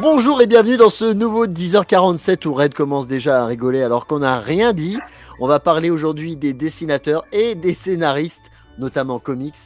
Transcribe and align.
Bonjour 0.00 0.40
et 0.40 0.46
bienvenue 0.46 0.76
dans 0.76 0.90
ce 0.90 1.12
nouveau 1.12 1.48
10h47 1.48 2.46
où 2.46 2.54
Red 2.54 2.72
commence 2.72 3.08
déjà 3.08 3.42
à 3.42 3.46
rigoler 3.46 3.82
alors 3.82 4.06
qu'on 4.06 4.20
n'a 4.20 4.38
rien 4.38 4.72
dit. 4.72 4.96
On 5.40 5.48
va 5.48 5.58
parler 5.58 5.90
aujourd'hui 5.90 6.36
des 6.36 6.52
dessinateurs 6.52 7.24
et 7.32 7.56
des 7.56 7.74
scénaristes, 7.74 8.52
notamment 8.78 9.18
comics. 9.18 9.58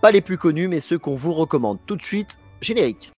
Pas 0.00 0.12
les 0.12 0.20
plus 0.20 0.38
connus, 0.38 0.68
mais 0.68 0.78
ceux 0.78 1.00
qu'on 1.00 1.16
vous 1.16 1.32
recommande. 1.32 1.78
Tout 1.84 1.96
de 1.96 2.02
suite, 2.02 2.38
générique. 2.60 3.13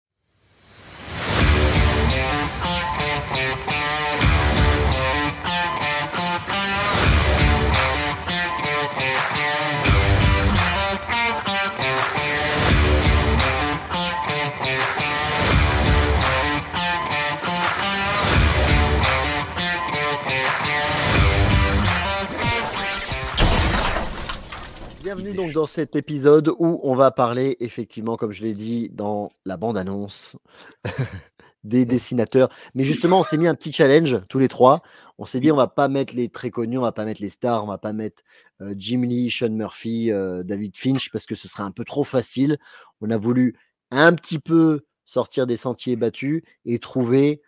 Bienvenue 25.34 25.52
donc 25.52 25.62
dans 25.62 25.66
cet 25.66 25.97
épisode 25.97 26.48
où 26.59 26.79
on 26.84 26.95
va 26.95 27.11
parler 27.11 27.56
effectivement, 27.59 28.16
comme 28.16 28.30
je 28.30 28.42
l'ai 28.42 28.55
dit 28.55 28.88
dans 28.92 29.29
la 29.45 29.56
bande-annonce, 29.56 30.37
des 31.65 31.84
dessinateurs. 31.84 32.51
Mais 32.77 32.84
justement, 32.84 33.19
on 33.19 33.23
s'est 33.25 33.37
mis 33.37 33.48
un 33.48 33.56
petit 33.56 33.73
challenge 33.73 34.20
tous 34.28 34.39
les 34.39 34.47
trois. 34.47 34.80
On 35.19 35.25
s'est 35.25 35.41
dit, 35.41 35.51
on 35.51 35.56
va 35.56 35.66
pas 35.66 35.89
mettre 35.89 36.15
les 36.15 36.28
très 36.28 36.51
connus, 36.51 36.78
on 36.78 36.83
va 36.83 36.92
pas 36.92 37.05
mettre 37.05 37.20
les 37.20 37.30
stars, 37.30 37.65
on 37.65 37.66
va 37.66 37.78
pas 37.78 37.92
mettre 37.92 38.23
euh, 38.61 38.75
Jim 38.77 39.02
Lee, 39.02 39.28
Sean 39.28 39.51
Murphy, 39.51 40.12
euh, 40.12 40.45
David 40.45 40.77
Finch 40.77 41.11
parce 41.11 41.27
que 41.27 41.34
ce 41.34 41.48
serait 41.48 41.64
un 41.64 41.73
peu 41.73 41.84
trop 41.84 42.05
facile. 42.05 42.56
On 43.01 43.11
a 43.11 43.16
voulu 43.16 43.56
un 43.91 44.12
petit 44.12 44.39
peu 44.39 44.84
sortir 45.05 45.48
des 45.48 45.56
sentiers 45.56 45.97
battus 45.97 46.42
et 46.64 46.78
trouver 46.78 47.42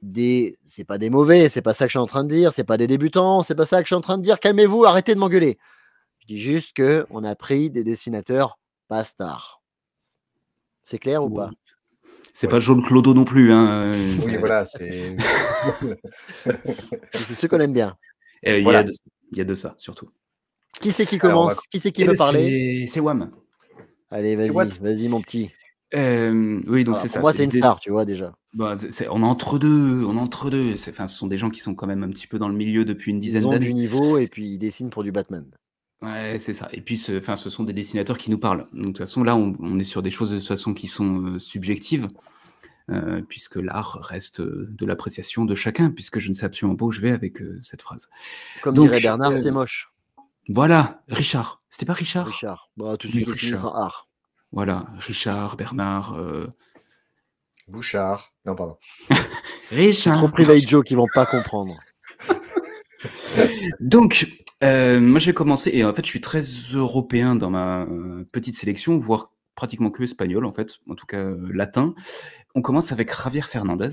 des. 0.00 0.58
C'est 0.64 0.84
pas 0.84 0.98
des 0.98 1.10
mauvais, 1.10 1.48
c'est 1.48 1.62
pas 1.62 1.74
ça 1.74 1.86
que 1.86 1.88
je 1.88 1.98
suis 1.98 1.98
en 1.98 2.06
train 2.06 2.22
de 2.22 2.32
dire, 2.32 2.52
c'est 2.52 2.62
pas 2.62 2.76
des 2.76 2.86
débutants, 2.86 3.42
c'est 3.42 3.56
pas 3.56 3.66
ça 3.66 3.78
que 3.78 3.84
je 3.84 3.88
suis 3.88 3.96
en 3.96 4.00
train 4.00 4.16
de 4.16 4.22
dire. 4.22 4.38
Calmez-vous, 4.38 4.84
arrêtez 4.84 5.12
de 5.12 5.18
m'engueuler. 5.18 5.58
Je 6.28 6.34
dis 6.34 6.40
juste 6.40 6.72
que 6.72 7.06
on 7.10 7.22
a 7.22 7.36
pris 7.36 7.70
des 7.70 7.84
dessinateurs 7.84 8.58
pas 8.88 9.04
stars. 9.04 9.62
C'est 10.82 10.98
clair 10.98 11.22
ou 11.24 11.30
pas? 11.30 11.50
C'est 12.34 12.48
pas 12.48 12.58
Jaune 12.58 12.82
Clodo 12.82 13.14
non 13.14 13.24
plus. 13.24 13.52
Hein. 13.52 13.94
Oui, 14.24 14.36
voilà, 14.36 14.64
c'est. 14.64 15.14
C'est 17.12 17.34
ceux 17.36 17.46
qu'on 17.46 17.60
aime 17.60 17.72
bien. 17.72 17.96
Euh, 18.46 18.56
Il 18.58 18.60
y, 18.60 18.64
Voilà. 18.64 18.80
a 18.80 18.82
de- 18.82 18.92
il 19.32 19.38
y 19.38 19.40
a 19.40 19.44
de 19.44 19.54
ça, 19.54 19.76
surtout. 19.78 20.10
Qui 20.80 20.90
c'est 20.90 21.06
qui 21.06 21.18
commence 21.18 21.54
va- 21.54 21.60
Qui 21.70 21.78
c'est 21.80 21.92
qui 21.92 22.02
Eh 22.02 22.06
veut 22.06 22.12
ben, 22.12 22.18
parler? 22.18 22.86
c'est- 22.88 23.00
Wam. 23.00 23.30
Allez, 24.10 24.34
vas-y, 24.36 24.50
vas-y, 24.80 25.08
mon 25.08 25.20
petit. 25.20 25.50
Euh, 25.94 26.60
oui, 26.66 26.82
donc 26.84 26.96
Voilà, 26.96 27.02
c'est 27.02 27.02
pour 27.08 27.08
ça. 27.14 27.20
moi, 27.20 27.32
c'est 27.32 27.44
une 27.44 27.50
des- 27.50 27.58
star, 27.60 27.78
tu 27.80 27.90
vois 27.90 28.04
déjà. 28.04 28.34
Bah, 28.52 28.76
c'est- 28.90 29.08
on 29.08 29.20
est 29.20 29.24
entre 29.26 29.58
deux, 29.60 30.04
on 30.04 30.16
est 30.16 30.20
entre 30.20 30.50
deux. 30.50 30.76
C'est- 30.76 30.90
Enfin, 30.90 31.06
ce 31.06 31.16
sont 31.16 31.28
des 31.28 31.38
gens 31.38 31.50
qui 31.50 31.60
sont 31.60 31.74
quand 31.76 31.86
même 31.86 32.02
un 32.02 32.10
petit 32.10 32.26
peu 32.26 32.38
dans 32.40 32.48
le 32.48 32.56
milieu 32.56 32.84
depuis 32.84 33.10
une 33.12 33.18
Ils 33.18 33.20
dizaine 33.20 33.44
ont 33.44 33.50
du 33.52 33.58
d'années. 33.60 33.72
niveau 33.72 34.18
et 34.18 34.26
puis 34.26 34.48
ils 34.50 34.58
dessinent 34.58 34.90
pour 34.90 35.04
du 35.04 35.12
Batman. 35.12 35.46
Ouais, 36.02 36.38
c'est 36.38 36.52
ça. 36.54 36.68
Et 36.72 36.80
puis, 36.82 36.98
ce, 36.98 37.18
enfin, 37.18 37.36
ce 37.36 37.48
sont 37.50 37.64
des 37.64 37.72
dessinateurs 37.72 38.18
qui 38.18 38.30
nous 38.30 38.38
parlent. 38.38 38.66
Donc, 38.72 38.80
de 38.82 38.86
toute 38.88 38.98
façon, 38.98 39.24
là, 39.24 39.34
on, 39.36 39.52
on 39.60 39.78
est 39.78 39.84
sur 39.84 40.02
des 40.02 40.10
choses 40.10 40.30
de 40.30 40.38
toute 40.38 40.46
façon 40.48 40.74
qui 40.74 40.86
sont 40.88 41.22
euh, 41.22 41.38
subjectives, 41.38 42.06
euh, 42.90 43.22
puisque 43.26 43.56
l'art 43.56 43.98
reste 44.02 44.40
euh, 44.40 44.66
de 44.70 44.84
l'appréciation 44.86 45.44
de 45.46 45.54
chacun, 45.54 45.90
puisque 45.90 46.18
je 46.18 46.28
ne 46.28 46.34
sais 46.34 46.44
absolument 46.44 46.76
pas 46.76 46.84
où 46.84 46.92
je 46.92 47.00
vais 47.00 47.12
avec 47.12 47.40
euh, 47.40 47.58
cette 47.62 47.80
phrase. 47.82 48.08
Comme 48.62 48.74
Donc, 48.74 48.88
dirait 48.88 49.00
Bernard, 49.00 49.32
euh, 49.32 49.38
c'est 49.42 49.50
moche. 49.50 49.90
Voilà, 50.48 51.02
Richard. 51.08 51.62
C'était 51.70 51.86
pas 51.86 51.94
Richard? 51.94 52.26
Richard. 52.26 52.70
Bah, 52.76 52.96
ceux 53.02 53.08
Oui, 53.08 53.24
qui 53.24 53.30
Richard. 53.30 53.74
art. 53.76 54.08
Voilà, 54.52 54.86
Richard, 54.98 55.56
Bernard. 55.56 56.12
euh, 56.14 56.48
Bouchard. 57.68 58.32
Non, 58.44 58.54
pardon. 58.54 58.76
Richard. 59.70 60.18
Trop 60.18 60.28
private 60.28 60.68
joke, 60.68 60.88
ils 60.90 60.96
vont 60.96 61.08
pas 61.12 61.26
comprendre. 61.26 61.74
Donc, 63.80 64.28
euh, 64.62 65.00
moi 65.00 65.18
je 65.18 65.26
vais 65.26 65.34
commencer, 65.34 65.70
et 65.72 65.84
en 65.84 65.92
fait 65.92 66.04
je 66.04 66.10
suis 66.10 66.20
très 66.20 66.42
européen 66.74 67.34
dans 67.34 67.50
ma 67.50 67.82
euh, 67.82 68.24
petite 68.32 68.56
sélection, 68.56 68.98
voire 68.98 69.32
pratiquement 69.54 69.90
que 69.90 70.02
espagnol 70.02 70.44
en 70.44 70.52
fait, 70.52 70.78
en 70.88 70.94
tout 70.94 71.06
cas 71.06 71.24
euh, 71.24 71.50
latin. 71.52 71.94
On 72.54 72.62
commence 72.62 72.92
avec 72.92 73.14
Javier 73.14 73.42
Fernandez, 73.42 73.90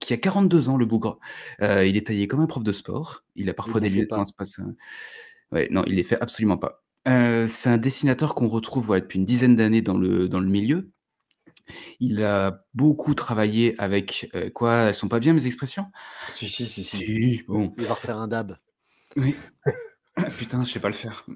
qui 0.00 0.12
a 0.12 0.16
42 0.16 0.68
ans 0.68 0.76
le 0.76 0.86
bougre. 0.86 1.18
Euh, 1.62 1.86
il 1.86 1.96
est 1.96 2.06
taillé 2.06 2.28
comme 2.28 2.40
un 2.40 2.46
prof 2.46 2.62
de 2.62 2.72
sport, 2.72 3.24
il 3.34 3.48
a 3.48 3.54
parfois 3.54 3.80
Il 3.80 3.90
des 3.90 4.00
lieux 4.00 4.06
pas. 4.06 4.22
passe... 4.36 4.60
Ouais, 5.52 5.68
non, 5.70 5.84
il 5.86 5.94
les 5.94 6.02
fait 6.02 6.20
absolument 6.20 6.58
pas. 6.58 6.82
C'est 7.06 7.68
un 7.68 7.76
dessinateur 7.76 8.34
qu'on 8.34 8.48
retrouve 8.48 8.94
depuis 8.94 9.18
une 9.18 9.26
dizaine 9.26 9.56
d'années 9.56 9.82
dans 9.82 9.96
le, 9.98 10.28
dans 10.28 10.40
le 10.40 10.48
milieu. 10.48 10.90
Il 12.00 12.22
a 12.22 12.64
beaucoup 12.74 13.14
travaillé 13.14 13.74
avec... 13.78 14.30
euh, 14.34 14.50
quoi 14.50 14.74
Elles 14.88 14.94
sont 14.94 15.08
pas 15.08 15.20
bien 15.20 15.32
mes 15.32 15.46
expressions? 15.46 15.86
Si, 16.28 16.48
si, 16.48 16.66
si, 16.66 16.84
si. 16.84 16.96
Si, 16.96 17.42
bon. 17.46 17.74
Il 17.78 17.84
va 17.84 17.94
refaire 17.94 18.18
un 18.18 18.28
dab. 18.28 18.58
Oui. 19.16 19.36
Putain, 20.38 20.64
je 20.64 20.70
sais 20.72 20.80
pas 20.80 20.88
le 20.88 20.94
faire. 20.94 21.24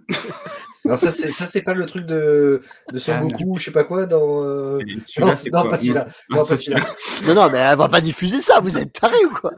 Non, 0.84 0.96
ça, 0.96 1.10
c'est, 1.10 1.30
ça, 1.32 1.44
c'est 1.44 1.60
pas 1.60 1.74
le 1.74 1.84
truc 1.84 2.06
de, 2.06 2.62
de 2.92 2.98
Son 2.98 3.12
Ah, 3.12 3.20
Goku, 3.20 3.58
je 3.58 3.64
sais 3.64 3.70
pas 3.72 3.84
quoi, 3.84 4.06
dans. 4.06 4.42
euh, 4.44 4.78
Non, 4.78 4.94
Celui-là, 5.06 5.36
c'est 5.36 5.50
non, 5.52 5.60
quoi 5.62 5.70
pas 5.70 5.76
celui-là. 5.76 6.06
Non, 6.30 6.38
pas 6.38 6.46
pas 6.46 6.56
celui-là. 6.56 6.94
Non, 7.26 7.34
non, 7.34 7.50
mais 7.50 7.58
elle 7.58 7.76
va 7.76 7.88
pas 7.90 8.00
diffuser 8.00 8.40
ça, 8.40 8.60
vous 8.60 8.74
êtes 8.78 8.92
tarés 8.94 9.22
ou 9.26 9.34
quoi? 9.34 9.52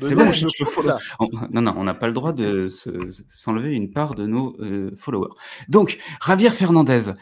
C'est 0.00 0.16
bon, 0.16 0.32
je 0.32 0.48
je 0.48 0.64
ça. 0.64 0.98
On- 1.20 1.28
Non, 1.52 1.60
non, 1.60 1.74
on 1.76 1.84
n'a 1.84 1.94
pas 1.94 2.08
le 2.08 2.14
droit 2.14 2.32
de 2.32 2.66
se- 2.66 3.08
s'enlever 3.28 3.74
une 3.74 3.92
part 3.92 4.16
de 4.16 4.26
nos 4.26 4.56
euh, 4.60 4.90
followers. 4.96 5.30
Donc, 5.68 5.98
Javier 6.26 6.50
Fernandez, 6.50 7.12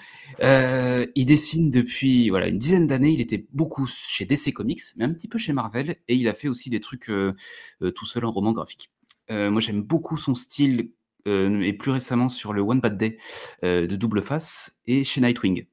euh, 0.43 1.05
il 1.15 1.27
dessine 1.27 1.71
depuis 1.71 2.31
voilà 2.31 2.47
une 2.47 2.59
dizaine 2.59 2.87
d'années. 2.87 3.11
Il 3.11 3.21
était 3.21 3.45
beaucoup 3.53 3.87
chez 3.87 4.25
DC 4.25 4.55
Comics, 4.55 4.81
mais 4.97 5.05
un 5.05 5.13
petit 5.13 5.29
peu 5.29 5.37
chez 5.39 5.53
Marvel, 5.53 5.97
et 6.09 6.15
il 6.15 6.29
a 6.29 6.35
fait 6.35 6.49
aussi 6.49 6.71
des 6.71 6.81
trucs 6.81 7.11
euh, 7.11 7.35
euh, 7.83 7.91
tout 7.91 8.07
seul 8.07 8.25
en 8.25 8.31
roman 8.31 8.53
graphique. 8.53 8.91
Euh, 9.33 9.51
moi, 9.51 9.61
j'aime 9.61 9.83
beaucoup 9.83 10.19
son 10.19 10.35
style, 10.35 10.93
euh, 11.27 11.61
et 11.61 11.73
plus 11.73 11.91
récemment 11.91 12.29
sur 12.29 12.53
le 12.53 12.63
One 12.63 12.81
Bad 12.81 12.97
Day 12.97 13.19
euh, 13.65 13.87
de 13.87 13.97
Double 13.97 14.23
Face 14.23 14.83
et 14.87 15.05
chez 15.05 15.21
Nightwing. 15.21 15.67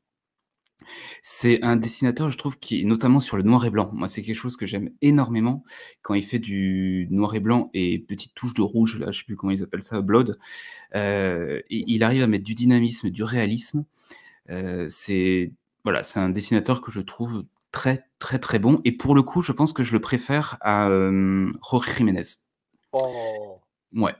C'est 1.21 1.61
un 1.61 1.75
dessinateur, 1.75 2.29
je 2.29 2.37
trouve, 2.37 2.57
qui, 2.57 2.85
notamment 2.85 3.19
sur 3.19 3.35
le 3.35 3.43
noir 3.43 3.65
et 3.65 3.69
blanc. 3.69 3.91
Moi, 3.93 4.07
c'est 4.07 4.21
quelque 4.21 4.35
chose 4.35 4.55
que 4.55 4.65
j'aime 4.65 4.91
énormément 5.01 5.63
quand 6.01 6.13
il 6.13 6.23
fait 6.23 6.39
du 6.39 7.07
noir 7.11 7.35
et 7.35 7.41
blanc 7.41 7.69
et 7.73 7.99
petite 7.99 8.33
touche 8.33 8.53
de 8.53 8.61
rouge, 8.61 8.99
là, 8.99 9.11
je 9.11 9.19
sais 9.19 9.25
plus 9.25 9.35
comment 9.35 9.51
ils 9.51 9.61
appellent 9.61 9.83
ça, 9.83 10.01
blood. 10.01 10.39
Il 10.93 12.03
arrive 12.03 12.23
à 12.23 12.27
mettre 12.27 12.45
du 12.45 12.55
dynamisme, 12.55 13.09
du 13.09 13.23
réalisme. 13.23 13.85
C'est 14.87 15.51
voilà, 15.83 16.03
c'est 16.03 16.19
un 16.19 16.29
dessinateur 16.29 16.81
que 16.81 16.91
je 16.91 17.01
trouve 17.01 17.43
très 17.71 18.05
très 18.19 18.39
très 18.39 18.59
bon. 18.59 18.81
Et 18.85 18.93
pour 18.93 19.15
le 19.15 19.21
coup, 19.21 19.41
je 19.41 19.51
pense 19.51 19.73
que 19.73 19.83
je 19.83 19.93
le 19.93 19.99
préfère 19.99 20.57
à 20.61 20.89
Jorge 20.89 21.97
Jiménez. 21.97 22.48
Oh. 22.91 23.59
Ouais. 23.93 24.15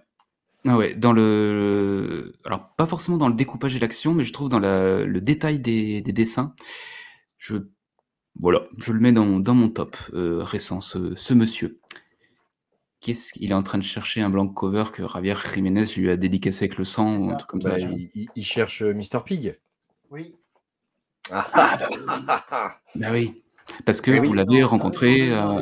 Ah 0.65 0.75
ouais, 0.77 0.93
dans 0.93 1.13
le. 1.13 2.33
Alors, 2.45 2.69
pas 2.75 2.85
forcément 2.85 3.17
dans 3.17 3.29
le 3.29 3.33
découpage 3.33 3.75
et 3.75 3.79
l'action, 3.79 4.13
mais 4.13 4.23
je 4.23 4.33
trouve 4.33 4.49
dans 4.49 4.59
la- 4.59 5.05
le 5.05 5.21
détail 5.21 5.59
des, 5.59 6.01
des 6.01 6.11
dessins. 6.13 6.53
Je. 7.37 7.55
Voilà, 8.39 8.61
je 8.77 8.93
le 8.93 8.99
mets 8.99 9.11
dans, 9.11 9.39
dans 9.39 9.53
mon 9.55 9.69
top 9.69 9.97
euh, 10.13 10.41
récent, 10.43 10.81
ce, 10.81 11.15
ce 11.15 11.33
monsieur. 11.33 11.79
Qu'est-ce 13.01 13.31
qu'il 13.33 13.49
est 13.51 13.55
en 13.55 13.63
train 13.63 13.77
de 13.77 13.83
chercher 13.83 14.21
un 14.21 14.29
blanc 14.29 14.47
cover 14.47 14.85
que 14.93 15.07
Javier 15.07 15.33
Jiménez 15.53 15.85
lui 15.97 16.09
a 16.11 16.17
dédicacé 16.17 16.65
avec 16.65 16.77
le 16.77 16.83
sang 16.83 17.17
ou 17.17 17.31
un 17.31 17.35
truc 17.35 17.49
comme 17.49 17.61
Bah, 17.61 17.71
ça 17.71 17.79
il, 17.79 18.09
il- 18.13 18.29
il 18.35 18.45
cherche 18.45 18.81
euh, 18.81 18.93
Mr. 18.93 19.23
Pig. 19.25 19.57
Oui. 20.11 20.35
Ah, 21.31 21.47
ah, 21.53 21.79
ah, 22.27 22.45
ah. 22.51 22.79
Bah 22.95 23.07
oui, 23.11 23.43
parce 23.85 24.01
que 24.01 24.11
Oui, 24.11 24.27
vous 24.27 24.33
l'avez 24.33 24.63
rencontré. 24.63 25.31
euh, 25.31 25.61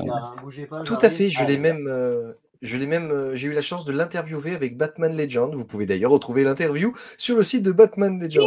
Tout 0.85 0.97
à 1.01 1.09
fait, 1.09 1.29
je 1.29 1.43
l'ai 1.45 1.57
même. 1.57 1.87
euh, 1.87 2.33
Je 2.61 2.75
l'ai 2.77 2.87
même, 2.87 3.11
euh, 3.11 3.35
j'ai 3.35 3.47
eu 3.47 3.51
la 3.53 3.61
chance 3.61 3.85
de 3.85 3.91
l'interviewer 3.91 4.55
avec 4.55 4.77
Batman 4.77 5.15
Legend. 5.15 5.53
Vous 5.53 5.65
pouvez 5.65 5.85
d'ailleurs 5.85 6.11
retrouver 6.11 6.43
l'interview 6.43 6.93
sur 7.17 7.35
le 7.37 7.43
site 7.43 7.61
de 7.63 7.71
Batman 7.71 8.19
Legend. 8.19 8.43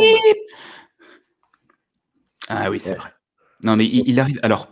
Ah 2.49 2.71
oui, 2.71 2.81
c'est 2.81 2.91
Ouais. 2.91 2.97
vrai. 2.97 3.11
Non, 3.63 3.77
mais 3.77 3.87
il, 3.87 4.09
il 4.09 4.19
arrive. 4.21 4.41
Alors, 4.43 4.69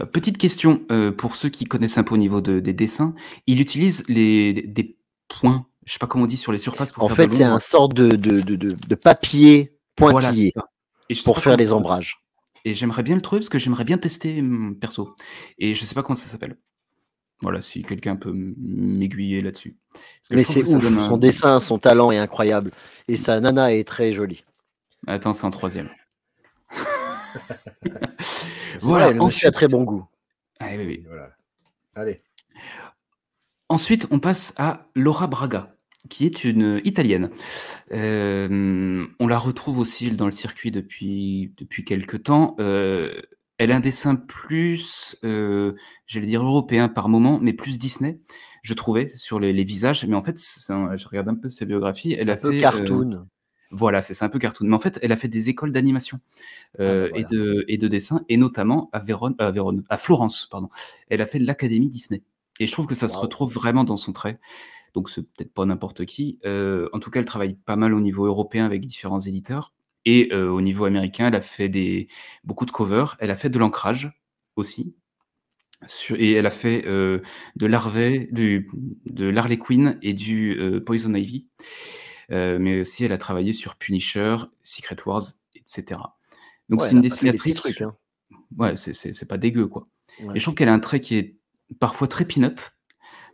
euh, 0.00 0.06
petite 0.06 0.38
question 0.38 0.82
euh, 0.90 1.12
pour 1.12 1.34
ceux 1.36 1.48
qui 1.48 1.64
connaissent 1.66 1.98
un 1.98 2.04
peu 2.04 2.14
au 2.14 2.18
niveau 2.18 2.40
de- 2.40 2.60
des 2.60 2.72
dessins. 2.72 3.14
Il 3.46 3.60
utilise 3.60 4.04
les, 4.08 4.52
des 4.54 4.96
points, 5.28 5.66
je 5.84 5.92
sais 5.92 5.98
pas 5.98 6.06
comment 6.06 6.24
on 6.24 6.28
dit, 6.28 6.36
sur 6.36 6.52
les 6.52 6.58
surfaces 6.58 6.92
pour 6.92 7.02
En 7.04 7.08
faire 7.08 7.16
fait, 7.16 7.26
de 7.26 7.32
c'est 7.32 7.44
un 7.44 7.60
sorte 7.60 7.94
de, 7.94 8.08
de, 8.10 8.40
de, 8.40 8.56
de- 8.56 8.68
de 8.74 8.94
papier 8.94 9.76
pointillé. 9.96 10.52
Et 11.10 11.14
pour 11.24 11.40
faire 11.40 11.52
s'appelle. 11.52 11.72
ombrages. 11.72 12.18
Et 12.64 12.74
j'aimerais 12.74 13.02
bien 13.02 13.14
le 13.14 13.20
trouver 13.22 13.40
parce 13.40 13.48
que 13.48 13.58
j'aimerais 13.58 13.84
bien 13.84 13.98
tester 13.98 14.40
hum, 14.40 14.76
perso. 14.78 15.14
Et 15.58 15.74
je 15.74 15.84
sais 15.84 15.94
pas 15.94 16.02
comment 16.02 16.16
ça 16.16 16.28
s'appelle. 16.28 16.58
Voilà, 17.40 17.60
si 17.62 17.82
quelqu'un 17.84 18.16
peut 18.16 18.32
m'aiguiller 18.34 19.40
là-dessus. 19.40 19.76
Parce 19.92 20.28
que 20.30 20.34
Mais 20.34 20.44
c'est 20.44 20.62
ouf, 20.68 20.82
donne 20.82 20.98
un- 20.98 21.06
son 21.06 21.16
dessin, 21.16 21.60
son 21.60 21.78
talent 21.78 22.10
est 22.10 22.18
incroyable. 22.18 22.72
Et 23.06 23.16
sa 23.16 23.38
nana 23.40 23.72
est 23.72 23.86
très 23.86 24.12
jolie. 24.12 24.44
Attends, 25.06 25.32
c'est 25.32 25.44
en 25.44 25.50
troisième. 25.50 25.88
Voilà, 28.80 29.08
le 29.08 29.14
monsieur 29.14 29.46
a 29.46 29.50
ensuite- 29.50 29.54
très 29.54 29.66
bon 29.68 29.82
goût. 29.84 30.04
Ah, 30.60 30.66
oui, 30.76 30.84
oui. 30.86 31.04
Voilà. 31.06 31.30
Allez. 31.94 32.22
Ensuite, 33.68 34.06
on 34.10 34.18
passe 34.18 34.54
à 34.56 34.86
Laura 34.94 35.26
Braga, 35.26 35.74
qui 36.08 36.26
est 36.26 36.44
une 36.44 36.80
italienne. 36.84 37.30
Euh, 37.92 39.06
on 39.20 39.26
la 39.26 39.38
retrouve 39.38 39.78
aussi 39.78 40.10
dans 40.12 40.26
le 40.26 40.32
circuit 40.32 40.70
depuis, 40.70 41.52
depuis 41.56 41.84
quelques 41.84 42.22
temps. 42.24 42.56
Euh, 42.60 43.12
Elle 43.58 43.72
a 43.72 43.76
un 43.76 43.80
dessin 43.80 44.14
plus, 44.16 45.16
euh, 45.24 45.72
j'allais 46.06 46.26
dire 46.26 46.42
européen 46.44 46.88
par 46.88 47.08
moment, 47.08 47.38
mais 47.42 47.52
plus 47.52 47.78
Disney, 47.78 48.20
je 48.62 48.72
trouvais, 48.74 49.08
sur 49.08 49.40
les, 49.40 49.52
les 49.52 49.64
visages. 49.64 50.06
Mais 50.06 50.14
en 50.14 50.22
fait, 50.22 50.38
je 50.38 51.06
regarde 51.08 51.28
un 51.28 51.34
peu 51.34 51.48
sa 51.48 51.64
biographie. 51.64 52.12
Elle 52.14 52.30
a 52.30 52.34
Un 52.34 52.36
peu 52.36 52.50
fait. 52.52 52.58
euh, 52.58 52.60
cartoon. 52.60 53.26
voilà, 53.72 54.00
c'est 54.00 54.22
un 54.22 54.28
peu 54.28 54.38
cartoon. 54.38 54.66
Mais 54.68 54.74
en 54.76 54.80
fait, 54.80 54.98
elle 55.02 55.10
a 55.12 55.16
fait 55.16 55.28
des 55.28 55.48
écoles 55.48 55.72
d'animation 55.72 56.20
Ah, 56.78 56.82
euh, 56.82 57.08
bah, 57.10 57.18
et, 57.18 57.24
de, 57.24 57.64
et 57.68 57.78
de 57.78 57.88
dessin, 57.88 58.24
et 58.28 58.36
notamment 58.36 58.90
à, 58.92 59.00
Vérone, 59.00 59.34
à, 59.38 59.50
Vérone- 59.50 59.82
à 59.88 59.98
Florence. 59.98 60.46
Pardon. 60.50 60.68
Elle 61.08 61.20
a 61.20 61.26
fait 61.26 61.40
l'Académie 61.40 61.90
Disney. 61.90 62.22
Et 62.60 62.66
je 62.66 62.72
trouve 62.72 62.86
que 62.86 62.94
ça 62.94 63.08
se 63.08 63.16
retrouve 63.18 63.52
vraiment 63.52 63.84
dans 63.84 63.96
son 63.96 64.12
trait. 64.12 64.38
Donc, 64.94 65.10
c'est 65.10 65.22
peut-être 65.22 65.52
pas 65.52 65.64
n'importe 65.64 66.06
qui. 66.06 66.38
Euh, 66.46 66.88
en 66.92 66.98
tout 67.00 67.10
cas, 67.10 67.20
elle 67.20 67.26
travaille 67.26 67.54
pas 67.54 67.76
mal 67.76 67.92
au 67.94 68.00
niveau 68.00 68.24
européen 68.26 68.64
avec 68.66 68.86
différents 68.86 69.20
éditeurs. 69.20 69.72
Et 70.10 70.28
euh, 70.32 70.48
au 70.50 70.60
niveau 70.62 70.84
américain, 70.86 71.28
elle 71.28 71.34
a 71.34 71.42
fait 71.42 71.68
des, 71.68 72.08
beaucoup 72.44 72.64
de 72.64 72.70
covers. 72.70 73.16
Elle 73.20 73.30
a 73.30 73.36
fait 73.36 73.50
de 73.50 73.58
l'ancrage 73.58 74.10
aussi. 74.56 74.96
Sur- 75.86 76.16
et 76.18 76.32
elle 76.32 76.46
a 76.46 76.50
fait 76.50 76.84
euh, 76.86 77.20
de 77.56 77.66
l'Harvey, 77.66 78.28
du, 78.32 78.70
de 79.06 79.28
l'Harley 79.28 79.58
Quinn 79.58 79.98
et 80.02 80.14
du 80.14 80.58
euh, 80.58 80.80
Poison 80.80 81.14
Ivy. 81.14 81.46
Mais 82.30 82.80
aussi, 82.80 83.04
elle 83.04 83.12
a 83.12 83.18
travaillé 83.18 83.52
sur 83.52 83.76
Punisher, 83.76 84.36
Secret 84.62 84.96
Wars, 85.06 85.22
etc. 85.54 86.00
Donc, 86.68 86.80
Ouais, 86.80 86.86
c'est 86.88 86.94
une 86.94 87.00
dessinatrice. 87.02 87.56
trucs, 87.56 87.80
hein. 87.82 87.94
Ouais, 88.58 88.76
c'est- 88.76 89.28
pas 89.28 89.38
dégueu, 89.38 89.66
quoi. 89.66 89.88
Ouais. 90.22 90.34
Et 90.34 90.38
je 90.38 90.44
trouve 90.44 90.54
qu'elle 90.54 90.68
a 90.68 90.74
un 90.74 90.78
trait 90.80 91.00
qui 91.00 91.16
est 91.16 91.36
parfois 91.80 92.06
très 92.08 92.24
pin-up, 92.26 92.60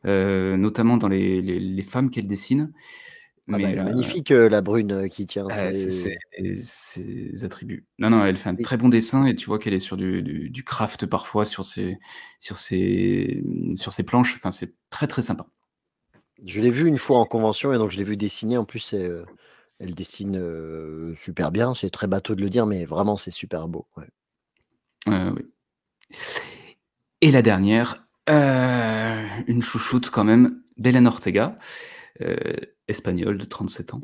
notamment 0.04 0.96
dans 0.96 1.08
les, 1.08 1.40
les- 1.40 1.60
les 1.60 1.82
femmes 1.82 2.10
qu'elle 2.10 2.26
dessine. 2.26 2.72
Ah 3.46 3.52
bah, 3.52 3.58
Mais 3.58 3.78
euh, 3.78 3.82
magnifique, 3.84 4.30
euh, 4.30 4.48
la 4.48 4.62
brune 4.62 4.92
euh, 4.92 5.08
qui 5.08 5.26
tient. 5.26 5.46
euh, 5.50 5.72
ses 5.72 7.44
attributs. 7.44 7.84
Non, 7.98 8.10
non, 8.10 8.24
elle 8.24 8.36
fait 8.36 8.48
un 8.48 8.54
très 8.56 8.76
bon 8.76 8.88
dessin 8.88 9.26
et 9.26 9.34
tu 9.34 9.46
vois 9.46 9.58
qu'elle 9.58 9.74
est 9.74 9.78
sur 9.78 9.96
du, 9.96 10.22
du, 10.22 10.48
du 10.50 10.64
craft 10.64 11.06
parfois 11.06 11.44
sur 11.44 11.64
ses, 11.64 11.98
sur 12.40 12.58
ses, 12.58 13.42
sur 13.76 13.92
ses 13.92 14.02
planches. 14.02 14.34
Enfin, 14.36 14.50
c'est 14.50 14.74
très 14.88 15.06
très 15.06 15.22
sympa. 15.22 15.46
Je 16.44 16.60
l'ai 16.60 16.72
vu 16.72 16.86
une 16.88 16.98
fois 16.98 17.18
en 17.18 17.26
convention 17.26 17.72
et 17.72 17.78
donc 17.78 17.90
je 17.90 17.98
l'ai 17.98 18.04
vu 18.04 18.16
dessiner. 18.16 18.56
En 18.56 18.64
plus, 18.64 18.94
elle 18.94 19.94
dessine 19.94 21.14
super 21.18 21.50
bien. 21.52 21.74
C'est 21.74 21.90
très 21.90 22.06
bateau 22.06 22.34
de 22.34 22.42
le 22.42 22.50
dire, 22.50 22.66
mais 22.66 22.84
vraiment, 22.84 23.16
c'est 23.16 23.30
super 23.30 23.68
beau. 23.68 23.86
ouais. 23.96 24.06
Oui. 25.06 25.42
Et 27.20 27.30
la 27.30 27.42
dernière, 27.42 28.06
une 28.26 29.62
chouchoute 29.62 30.10
quand 30.10 30.24
même, 30.24 30.62
Belen 30.76 31.06
Ortega, 31.06 31.54
espagnole 32.88 33.38
de 33.38 33.44
37 33.44 33.94
ans, 33.94 34.02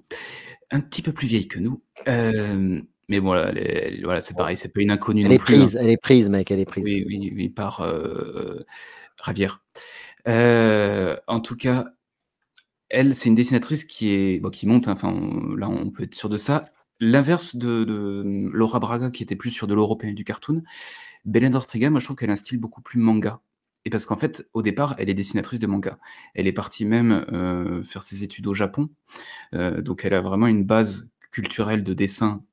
un 0.71 0.81
petit 0.81 1.03
peu 1.03 1.13
plus 1.13 1.27
vieille 1.29 1.49
que 1.49 1.59
nous. 1.59 1.83
Euh, 2.09 2.81
mais 3.09 3.21
bon, 3.21 3.35
elle 3.35 3.59
est- 3.59 3.87
elle- 3.89 4.05
voilà, 4.05 4.21
c'est 4.21 4.37
pareil, 4.37 4.57
c'est 4.57 4.69
pas 4.73 4.81
une 4.81 4.91
inconnue 4.91 5.23
Elle 5.23 5.29
non 5.29 5.35
est 5.35 5.39
plus. 5.39 5.55
hein. 5.55 5.59
prise, 5.59 5.77
elle 5.77 5.91
est 5.91 5.97
prise, 5.97 6.29
mec, 6.31 6.51
elle 6.51 6.61
est 6.61 6.65
prise. 6.65 6.85
Oui, 6.85 7.05
oui, 7.07 7.33
oui, 7.35 7.49
par 7.49 7.81
euh, 7.83 8.59
Ravière. 9.19 9.63
Euh, 10.29 11.17
en 11.27 11.41
tout 11.41 11.57
cas, 11.57 11.87
elle, 12.89 13.15
c'est 13.15 13.29
une 13.29 13.35
dessinatrice 13.35 13.85
qui 13.85 14.11
est 14.13 14.41
bon, 14.41 14.51
qui 14.51 14.67
monte. 14.67 14.89
hein, 14.89 14.93
Enfin, 14.93 15.13
là, 15.57 15.69
on 15.69 15.91
peut 15.91 16.03
être 16.05 16.15
sûr 16.15 16.29
de 16.29 16.37
ça. 16.37 16.67
L'inverse 17.01 17.57
de, 17.57 17.85
de 17.85 18.51
Laura 18.53 18.79
Braga, 18.81 19.11
qui 19.11 19.23
était 19.23 19.37
plus 19.37 19.51
sur 19.51 19.67
de 19.67 19.75
l'européen 19.75 20.11
et 20.11 20.15
du 20.15 20.25
cartoon. 20.25 20.63
Belen 21.25 21.55
Ortega, 21.55 21.89
moi, 21.91 22.01
je 22.01 22.05
trouve 22.07 22.17
qu'elle 22.17 22.31
a 22.31 22.35
un 22.35 22.37
style 22.37 22.59
beaucoup 22.59 22.83
plus 22.83 22.99
manga. 23.01 23.41
Et 23.85 23.91
parce 23.91 24.05
qu'en 24.05 24.17
fait, 24.17 24.49
au 24.53 24.63
départ, 24.63 24.95
elle 24.99 25.09
est 25.09 25.15
dessinatrice 25.15 25.61
de 25.61 25.67
manga. 25.67 25.99
Elle 26.35 26.47
est 26.47 26.53
partie 26.53 26.85
même 26.85 27.25
euh, 27.33 27.83
faire 27.83 28.03
ses 28.03 28.25
études 28.25 28.47
au 28.47 28.55
Japon. 28.55 28.91
Euh, 29.55 29.81
donc, 29.81 30.05
elle 30.05 30.15
a 30.15 30.21
vraiment 30.21 30.47
une 30.47 30.65
base 30.65 31.11
culturelle 31.31 31.83
de 31.83 31.95
dessin 31.95 32.45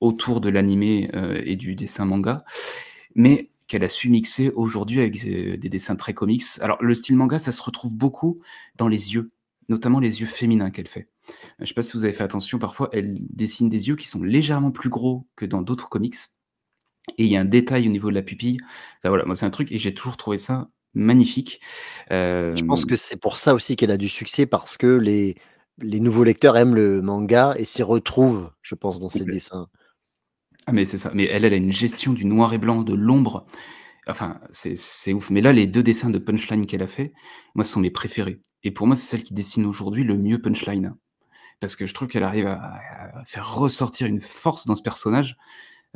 autour 0.00 0.40
de 0.40 0.48
l'animé 0.48 1.10
euh, 1.14 1.42
et 1.44 1.56
du 1.56 1.74
dessin 1.74 2.06
manga, 2.06 2.38
mais 3.14 3.50
qu'elle 3.66 3.84
a 3.84 3.88
su 3.88 4.08
mixer 4.08 4.50
aujourd'hui 4.56 4.98
avec 5.00 5.22
des 5.22 5.68
dessins 5.68 5.96
très 5.96 6.14
comics. 6.14 6.42
Alors, 6.60 6.82
le 6.82 6.94
style 6.94 7.16
manga, 7.16 7.38
ça 7.38 7.52
se 7.52 7.62
retrouve 7.62 7.94
beaucoup 7.94 8.40
dans 8.76 8.88
les 8.88 9.14
yeux, 9.14 9.30
notamment 9.68 10.00
les 10.00 10.20
yeux 10.20 10.26
féminins 10.26 10.70
qu'elle 10.70 10.88
fait. 10.88 11.08
Je 11.58 11.64
ne 11.64 11.66
sais 11.66 11.74
pas 11.74 11.82
si 11.82 11.92
vous 11.92 12.04
avez 12.04 12.12
fait 12.12 12.24
attention, 12.24 12.58
parfois, 12.58 12.88
elle 12.92 13.18
dessine 13.30 13.68
des 13.68 13.88
yeux 13.88 13.96
qui 13.96 14.08
sont 14.08 14.24
légèrement 14.24 14.72
plus 14.72 14.88
gros 14.88 15.28
que 15.36 15.44
dans 15.44 15.62
d'autres 15.62 15.88
comics. 15.88 16.16
Et 17.18 17.24
il 17.24 17.30
y 17.30 17.36
a 17.36 17.40
un 17.40 17.44
détail 17.44 17.88
au 17.88 17.90
niveau 17.90 18.10
de 18.10 18.14
la 18.14 18.22
pupille. 18.22 18.58
Enfin, 18.98 19.08
voilà, 19.08 19.24
moi, 19.24 19.34
c'est 19.34 19.46
un 19.46 19.50
truc, 19.50 19.72
et 19.72 19.78
j'ai 19.78 19.94
toujours 19.94 20.16
trouvé 20.16 20.38
ça 20.38 20.68
magnifique. 20.94 21.60
Euh, 22.10 22.54
Je 22.56 22.64
pense 22.64 22.84
que 22.84 22.96
c'est 22.96 23.16
pour 23.16 23.36
ça 23.36 23.54
aussi 23.54 23.76
qu'elle 23.76 23.90
a 23.90 23.96
du 23.96 24.08
succès 24.08 24.46
parce 24.46 24.76
que 24.76 24.86
les, 24.86 25.36
les 25.78 26.00
nouveaux 26.00 26.24
lecteurs 26.24 26.56
aiment 26.56 26.74
le 26.74 27.00
manga 27.00 27.54
et 27.56 27.64
s'y 27.64 27.82
retrouvent, 27.82 28.50
je 28.62 28.74
pense, 28.74 28.98
dans 28.98 29.08
ses 29.08 29.24
dessins. 29.24 29.68
Ah 30.66 30.72
mais 30.72 30.84
c'est 30.84 30.98
ça. 30.98 31.10
Mais 31.14 31.24
elle, 31.24 31.44
elle 31.44 31.54
a 31.54 31.56
une 31.56 31.72
gestion 31.72 32.12
du 32.12 32.24
noir 32.24 32.52
et 32.54 32.58
blanc, 32.58 32.82
de 32.82 32.94
l'ombre. 32.94 33.46
Enfin, 34.06 34.40
c'est 34.50 34.76
c'est 34.76 35.12
ouf. 35.12 35.30
Mais 35.30 35.40
là, 35.40 35.52
les 35.52 35.66
deux 35.66 35.82
dessins 35.82 36.10
de 36.10 36.18
punchline 36.18 36.66
qu'elle 36.66 36.82
a 36.82 36.86
fait, 36.88 37.12
moi, 37.54 37.64
ce 37.64 37.72
sont 37.72 37.80
mes 37.80 37.90
préférés. 37.90 38.40
Et 38.62 38.70
pour 38.70 38.86
moi, 38.86 38.96
c'est 38.96 39.06
celle 39.06 39.22
qui 39.22 39.32
dessine 39.32 39.64
aujourd'hui 39.64 40.04
le 40.04 40.18
mieux 40.18 40.40
punchline. 40.40 40.94
Parce 41.60 41.76
que 41.76 41.86
je 41.86 41.94
trouve 41.94 42.08
qu'elle 42.08 42.24
arrive 42.24 42.46
à, 42.46 42.60
à 42.60 43.24
faire 43.24 43.54
ressortir 43.54 44.06
une 44.06 44.20
force 44.20 44.66
dans 44.66 44.74
ce 44.74 44.82
personnage. 44.82 45.36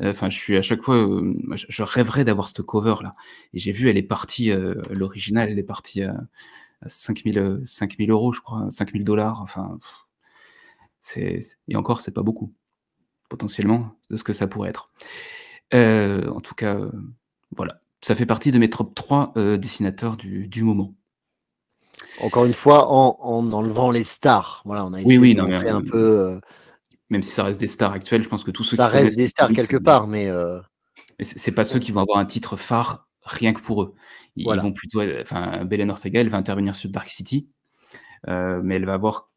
Euh, 0.01 0.11
Enfin, 0.11 0.29
je 0.29 0.37
suis 0.39 0.57
à 0.57 0.63
chaque 0.63 0.83
fois, 0.83 0.97
euh, 0.97 1.35
je, 1.55 1.83
rêverais 1.83 2.25
d'avoir 2.25 2.49
cette 2.49 2.63
cover 2.63 2.97
là. 3.03 3.15
Et 3.53 3.59
j'ai 3.59 3.73
vu, 3.73 3.89
elle 3.89 3.97
est 3.99 4.03
partie, 4.03 4.51
euh, 4.51 4.75
l'original, 4.91 5.49
elle 5.51 5.59
est 5.59 5.63
partie 5.63 6.03
à, 6.03 6.17
à 6.83 6.89
5000, 6.89 7.39
euh, 7.39 7.61
5000 7.65 8.11
euros, 8.11 8.33
je 8.33 8.41
crois, 8.41 8.67
5000 8.71 9.05
dollars. 9.05 9.41
Enfin, 9.43 9.79
c'est 11.01 11.41
et 11.69 11.77
encore, 11.77 12.01
c'est 12.01 12.13
pas 12.13 12.23
beaucoup 12.23 12.53
potentiellement 13.29 13.91
de 14.11 14.17
ce 14.17 14.25
que 14.25 14.33
ça 14.33 14.47
pourrait 14.47 14.71
être. 14.71 14.91
Euh, 15.73 16.29
en 16.29 16.41
tout 16.41 16.55
cas, 16.55 16.77
euh, 16.77 16.91
voilà. 17.57 17.81
Ça 18.01 18.15
fait 18.15 18.27
partie 18.27 18.53
de 18.53 18.59
mes 18.59 18.69
top 18.69 18.95
3 18.95 19.33
euh, 19.37 19.57
dessinateurs 19.57 20.17
du, 20.17 20.47
du 20.47 20.63
moment. 20.63 20.89
Encore 22.21 22.45
une 22.45 22.55
fois, 22.55 22.91
en, 22.91 23.17
en 23.21 23.53
enlevant 23.53 23.91
les 23.91 24.05
stars. 24.05 24.63
Voilà, 24.67 24.85
on 24.85 24.93
a 24.93 24.99
Oui, 24.99 25.03
essayé 25.05 25.19
oui, 25.19 25.35
de 25.35 25.41
non, 25.41 25.49
mais, 25.49 25.71
un 25.71 25.81
peu. 25.81 26.41
Euh, 27.11 27.11
Même 27.11 27.23
si 27.23 27.31
ça 27.31 27.45
reste 27.45 27.61
des 27.61 27.69
stars 27.69 27.93
actuelles, 27.93 28.23
je 28.23 28.29
pense 28.29 28.45
que 28.45 28.51
tous 28.51 28.65
ceux 28.65 28.77
ça 28.77 28.89
qui 28.89 28.97
reste 28.97 29.17
des 29.17 29.29
stars 29.29 29.53
quelque 29.53 29.77
part, 29.77 30.07
mais 30.07 30.29
euh, 30.29 30.61
mais 31.19 31.25
c'est 31.25 31.53
pas 31.53 31.65
ceux 31.65 31.79
qui 31.79 31.93
vont 31.93 32.01
avoir 32.01 32.19
un 32.19 32.27
titre 32.27 32.57
phare 32.57 33.09
rien 33.25 33.53
que 33.53 33.61
pour 33.61 33.83
eux. 33.83 33.95
Ils, 34.37 34.47
vont 34.47 34.73
plutôt, 34.73 35.01
enfin, 35.21 35.65
Belen 35.65 35.91
Ortega, 35.91 36.21
elle 36.21 36.29
va 36.29 36.37
intervenir 36.37 36.75
sur 36.75 36.91
Dark 36.91 37.09
City, 37.09 37.49
euh, 38.29 38.61
mais 38.63 38.77
elle 38.77 38.85
va 38.85 38.95
avoir, 38.95 39.31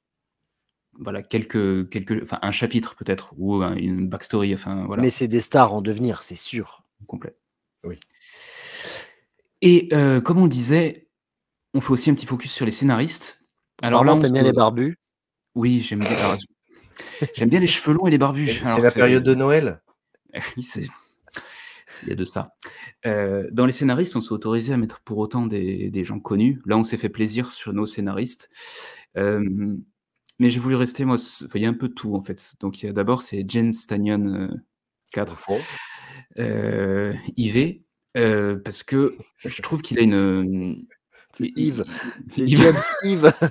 voilà, 1.00 1.22
quelques, 1.22 1.90
quelques, 1.90 2.24
enfin, 2.24 2.40
un 2.42 2.52
chapitre 2.52 2.96
peut-être 2.96 3.34
ou 3.38 3.56
un- 3.56 3.76
une 3.76 4.10
backstory, 4.10 4.54
enfin, 4.54 4.86
voilà. 4.86 5.04
mais 5.04 5.10
c'est 5.10 5.28
des 5.28 5.40
stars 5.40 5.74
en 5.74 5.82
devenir, 5.82 6.24
c'est 6.24 6.36
sûr. 6.36 6.84
complet. 7.06 7.36
Oui. 7.84 8.00
Et 9.62 9.90
euh, 9.94 10.20
comme 10.20 10.40
on 10.40 10.44
le 10.44 10.50
disait, 10.50 11.08
on 11.74 11.82
fait 11.82 11.92
aussi 11.92 12.10
un 12.10 12.16
petit 12.16 12.26
focus 12.26 12.52
sur 12.52 12.66
les 12.66 12.72
scénaristes. 12.72 13.48
Alors 13.82 14.04
là, 14.04 14.16
on 14.16 14.20
t'aimes 14.20 14.34
bien 14.34 14.44
les 14.44 14.54
barbus? 14.54 14.98
Oui, 15.56 15.82
j'aime 15.84 16.00
bien. 16.00 16.10
J'aime 17.36 17.50
bien 17.50 17.60
les 17.60 17.68
cheveux 17.68 17.96
longs 17.96 18.08
et 18.08 18.12
les 18.12 18.18
barbus. 18.18 18.48
C'est 18.64 18.82
la 18.82 18.92
période 18.92 19.24
de 19.24 19.36
Noël. 19.36 19.82
Oui, 20.56 20.64
c'est. 20.64 20.84
Il 22.04 22.10
y 22.10 22.12
a 22.12 22.16
de 22.16 22.26
ça. 22.26 22.54
Euh, 23.06 23.48
dans 23.52 23.66
les 23.66 23.72
scénaristes, 23.72 24.16
on 24.16 24.22
s'est 24.22 24.34
autorisé 24.34 24.74
à 24.74 24.78
mettre 24.78 25.00
pour 25.02 25.18
autant 25.18 25.48
des, 25.48 25.90
des 25.90 26.04
gens 26.06 26.20
connus. 26.20 26.62
Là, 26.66 26.78
on 26.78 26.84
s'est 26.84 26.98
fait 26.98 27.10
plaisir 27.10 27.50
sur 27.50 27.74
nos 27.74 27.86
scénaristes. 27.88 28.50
Euh, 29.18 29.44
mais 30.38 30.50
j'ai 30.50 30.60
voulu 30.60 30.76
rester, 30.76 31.06
moi, 31.06 31.16
il 31.56 31.62
y 31.62 31.66
a 31.66 31.70
un 31.70 31.74
peu 31.74 31.88
de 31.88 31.94
tout, 31.94 32.14
en 32.14 32.22
fait. 32.22 32.54
Donc, 32.60 32.84
il 32.84 32.86
y 32.86 32.90
a 32.90 32.94
d'abord, 32.94 33.22
c'est 33.24 33.44
James 33.48 33.74
Stanyon 33.74 34.26
euh, 34.28 34.48
4. 35.12 35.34
Au 35.34 35.36
fond. 35.36 35.60
euh, 36.40 37.14
IV, 37.36 37.80
parce 38.64 38.84
que 38.84 39.16
je 39.44 39.62
trouve 39.62 39.82
qu'il 39.82 39.98
a 39.98 40.02
une. 40.04 40.86
C'est 41.34 41.52
Yves. 41.56 41.86
C'est 42.30 42.44
Yves. 42.44 42.76
Yves. 43.04 43.34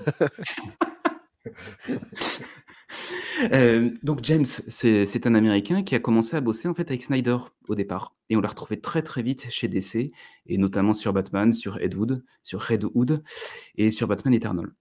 Euh, 3.53 3.91
donc 4.03 4.21
James, 4.23 4.47
c'est 4.47 5.27
un 5.27 5.35
Américain 5.35 5.83
qui 5.83 5.95
a 5.95 5.99
commencé 5.99 6.37
à 6.37 6.41
bosser 6.41 6.69
en 6.69 6.75
fait 6.75 6.91
avec 6.91 7.03
Snyder 7.03 7.37
au 7.69 7.75
départ, 7.75 8.17
et 8.31 8.37
on 8.37 8.41
l'a 8.41 8.49
retrouvé 8.49 8.81
très 8.81 9.03
très 9.03 9.23
vite 9.23 9.49
chez 9.51 9.69
DC, 9.69 10.11
et 10.47 10.57
notamment 10.57 10.95
sur 10.95 11.13
Batman, 11.13 11.53
sur 11.53 11.79
Ed 11.79 11.95
Wood, 11.95 12.25
sur 12.43 12.63
Red 12.63 12.87
Hood 12.95 13.23
et 13.77 13.91
sur 13.91 14.09
Batman 14.09 14.33
Eternal. 14.33 14.73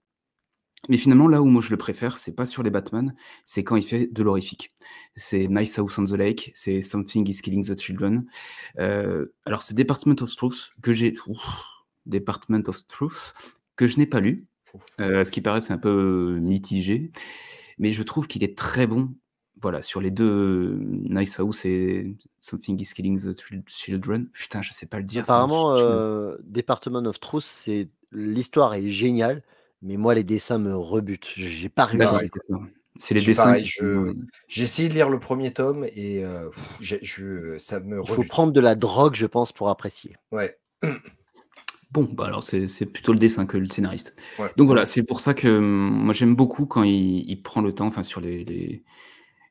Mais 0.88 0.96
finalement, 0.96 1.26
là 1.28 1.42
où 1.42 1.46
moi 1.46 1.60
je 1.60 1.70
le 1.70 1.76
préfère, 1.76 2.18
c'est 2.18 2.34
pas 2.34 2.46
sur 2.46 2.62
les 2.62 2.70
Batman, 2.70 3.14
c'est 3.44 3.64
quand 3.64 3.76
il 3.76 3.82
fait 3.82 4.08
de 4.12 4.22
l'horrifique. 4.22 4.70
C'est 5.16 5.48
Nice 5.48 5.78
House 5.78 5.98
on 5.98 6.04
the 6.04 6.12
Lake, 6.12 6.52
c'est 6.54 6.80
Something 6.82 7.28
is 7.28 7.40
Killing 7.42 7.66
the 7.66 7.78
Children. 7.78 8.26
Euh, 8.78 9.26
alors 9.44 9.62
c'est 9.62 9.74
Department 9.74 10.16
of 10.20 10.34
Truth 10.36 10.70
que 10.82 10.92
j'ai, 10.92 11.14
Department 12.06 12.68
of 12.68 12.86
Truth 12.86 13.34
que 13.74 13.86
je 13.86 13.98
n'ai 13.98 14.06
pas 14.06 14.20
lu. 14.20 14.46
Euh, 15.00 15.20
à 15.20 15.24
ce 15.24 15.32
qui 15.32 15.40
paraît, 15.40 15.60
c'est 15.60 15.72
un 15.72 15.78
peu 15.78 16.38
mitigé, 16.40 17.10
mais 17.78 17.92
je 17.92 18.02
trouve 18.02 18.26
qu'il 18.26 18.42
est 18.44 18.56
très 18.56 18.86
bon. 18.86 19.10
Voilà, 19.60 19.80
sur 19.80 20.02
les 20.02 20.10
deux, 20.10 20.28
euh, 20.28 20.78
Nice 21.08 21.40
House 21.40 21.64
et 21.64 22.14
Something 22.40 22.78
is 22.80 22.92
Killing 22.94 23.18
the 23.18 23.34
Chil- 23.40 23.62
Children. 23.66 24.28
Putain, 24.34 24.60
je 24.60 24.70
sais 24.72 24.84
pas 24.86 24.98
le 24.98 25.04
dire. 25.04 25.24
ça 25.24 25.32
Apparemment, 25.42 25.74
euh, 25.78 26.36
Department 26.44 27.06
of 27.06 27.18
Truth, 27.20 27.44
c'est 27.44 27.88
l'histoire 28.12 28.74
est 28.74 28.88
géniale, 28.88 29.42
mais 29.80 29.96
moi 29.96 30.14
les 30.14 30.24
dessins 30.24 30.58
me 30.58 30.76
rebutent. 30.76 31.32
J'ai 31.36 31.70
pas 31.70 31.86
réussi. 31.86 32.30
C'est 32.98 33.14
les 33.14 33.22
dessins 33.22 33.44
pareil, 33.44 33.62
qui 33.62 33.68
je- 33.70 33.78
sont- 33.78 34.14
J'ai 34.48 34.62
essayé 34.64 34.88
de 34.88 34.94
lire 34.94 35.08
le 35.10 35.18
premier 35.18 35.52
tome 35.52 35.84
et 35.94 36.22
euh, 36.24 36.48
pff, 36.50 36.76
j'ai- 36.80 37.00
je, 37.02 37.56
ça 37.58 37.80
me 37.80 38.00
Il 38.02 38.06
faut 38.06 38.14
rebute. 38.14 38.28
prendre 38.30 38.52
de 38.52 38.60
la 38.60 38.74
drogue, 38.74 39.14
je 39.14 39.26
pense, 39.26 39.52
pour 39.52 39.68
apprécier. 39.70 40.16
Ouais. 40.32 40.58
Bon, 41.96 42.06
bah 42.12 42.26
alors 42.26 42.42
c'est 42.42 42.84
plutôt 42.92 43.14
le 43.14 43.18
dessin 43.18 43.46
que 43.46 43.56
le 43.56 43.66
scénariste. 43.70 44.14
Ouais. 44.38 44.50
Donc 44.58 44.66
voilà, 44.66 44.84
c'est 44.84 45.06
pour 45.06 45.20
ça 45.22 45.32
que 45.32 45.48
hum, 45.48 46.04
moi 46.04 46.12
j'aime 46.12 46.36
beaucoup 46.36 46.66
quand 46.66 46.82
il, 46.82 47.24
il 47.26 47.42
prend 47.42 47.62
le 47.62 47.72
temps, 47.72 47.86
enfin 47.86 48.02
sur 48.02 48.20
les, 48.20 48.44
les- 48.44 48.84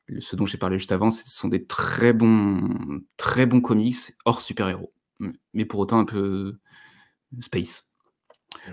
le- 0.06 0.20
ce 0.20 0.36
dont 0.36 0.46
j'ai 0.46 0.58
parlé 0.58 0.78
juste 0.78 0.92
avant, 0.92 1.10
ce 1.10 1.28
sont 1.28 1.48
des 1.48 1.64
très 1.66 2.12
bons, 2.12 2.60
très 3.16 3.46
bons 3.46 3.60
comics 3.60 3.96
hors 4.24 4.40
super-héros, 4.40 4.92
mais 5.54 5.64
pour 5.64 5.80
autant 5.80 5.98
un 5.98 6.04
peu 6.04 6.58
space. 7.40 7.94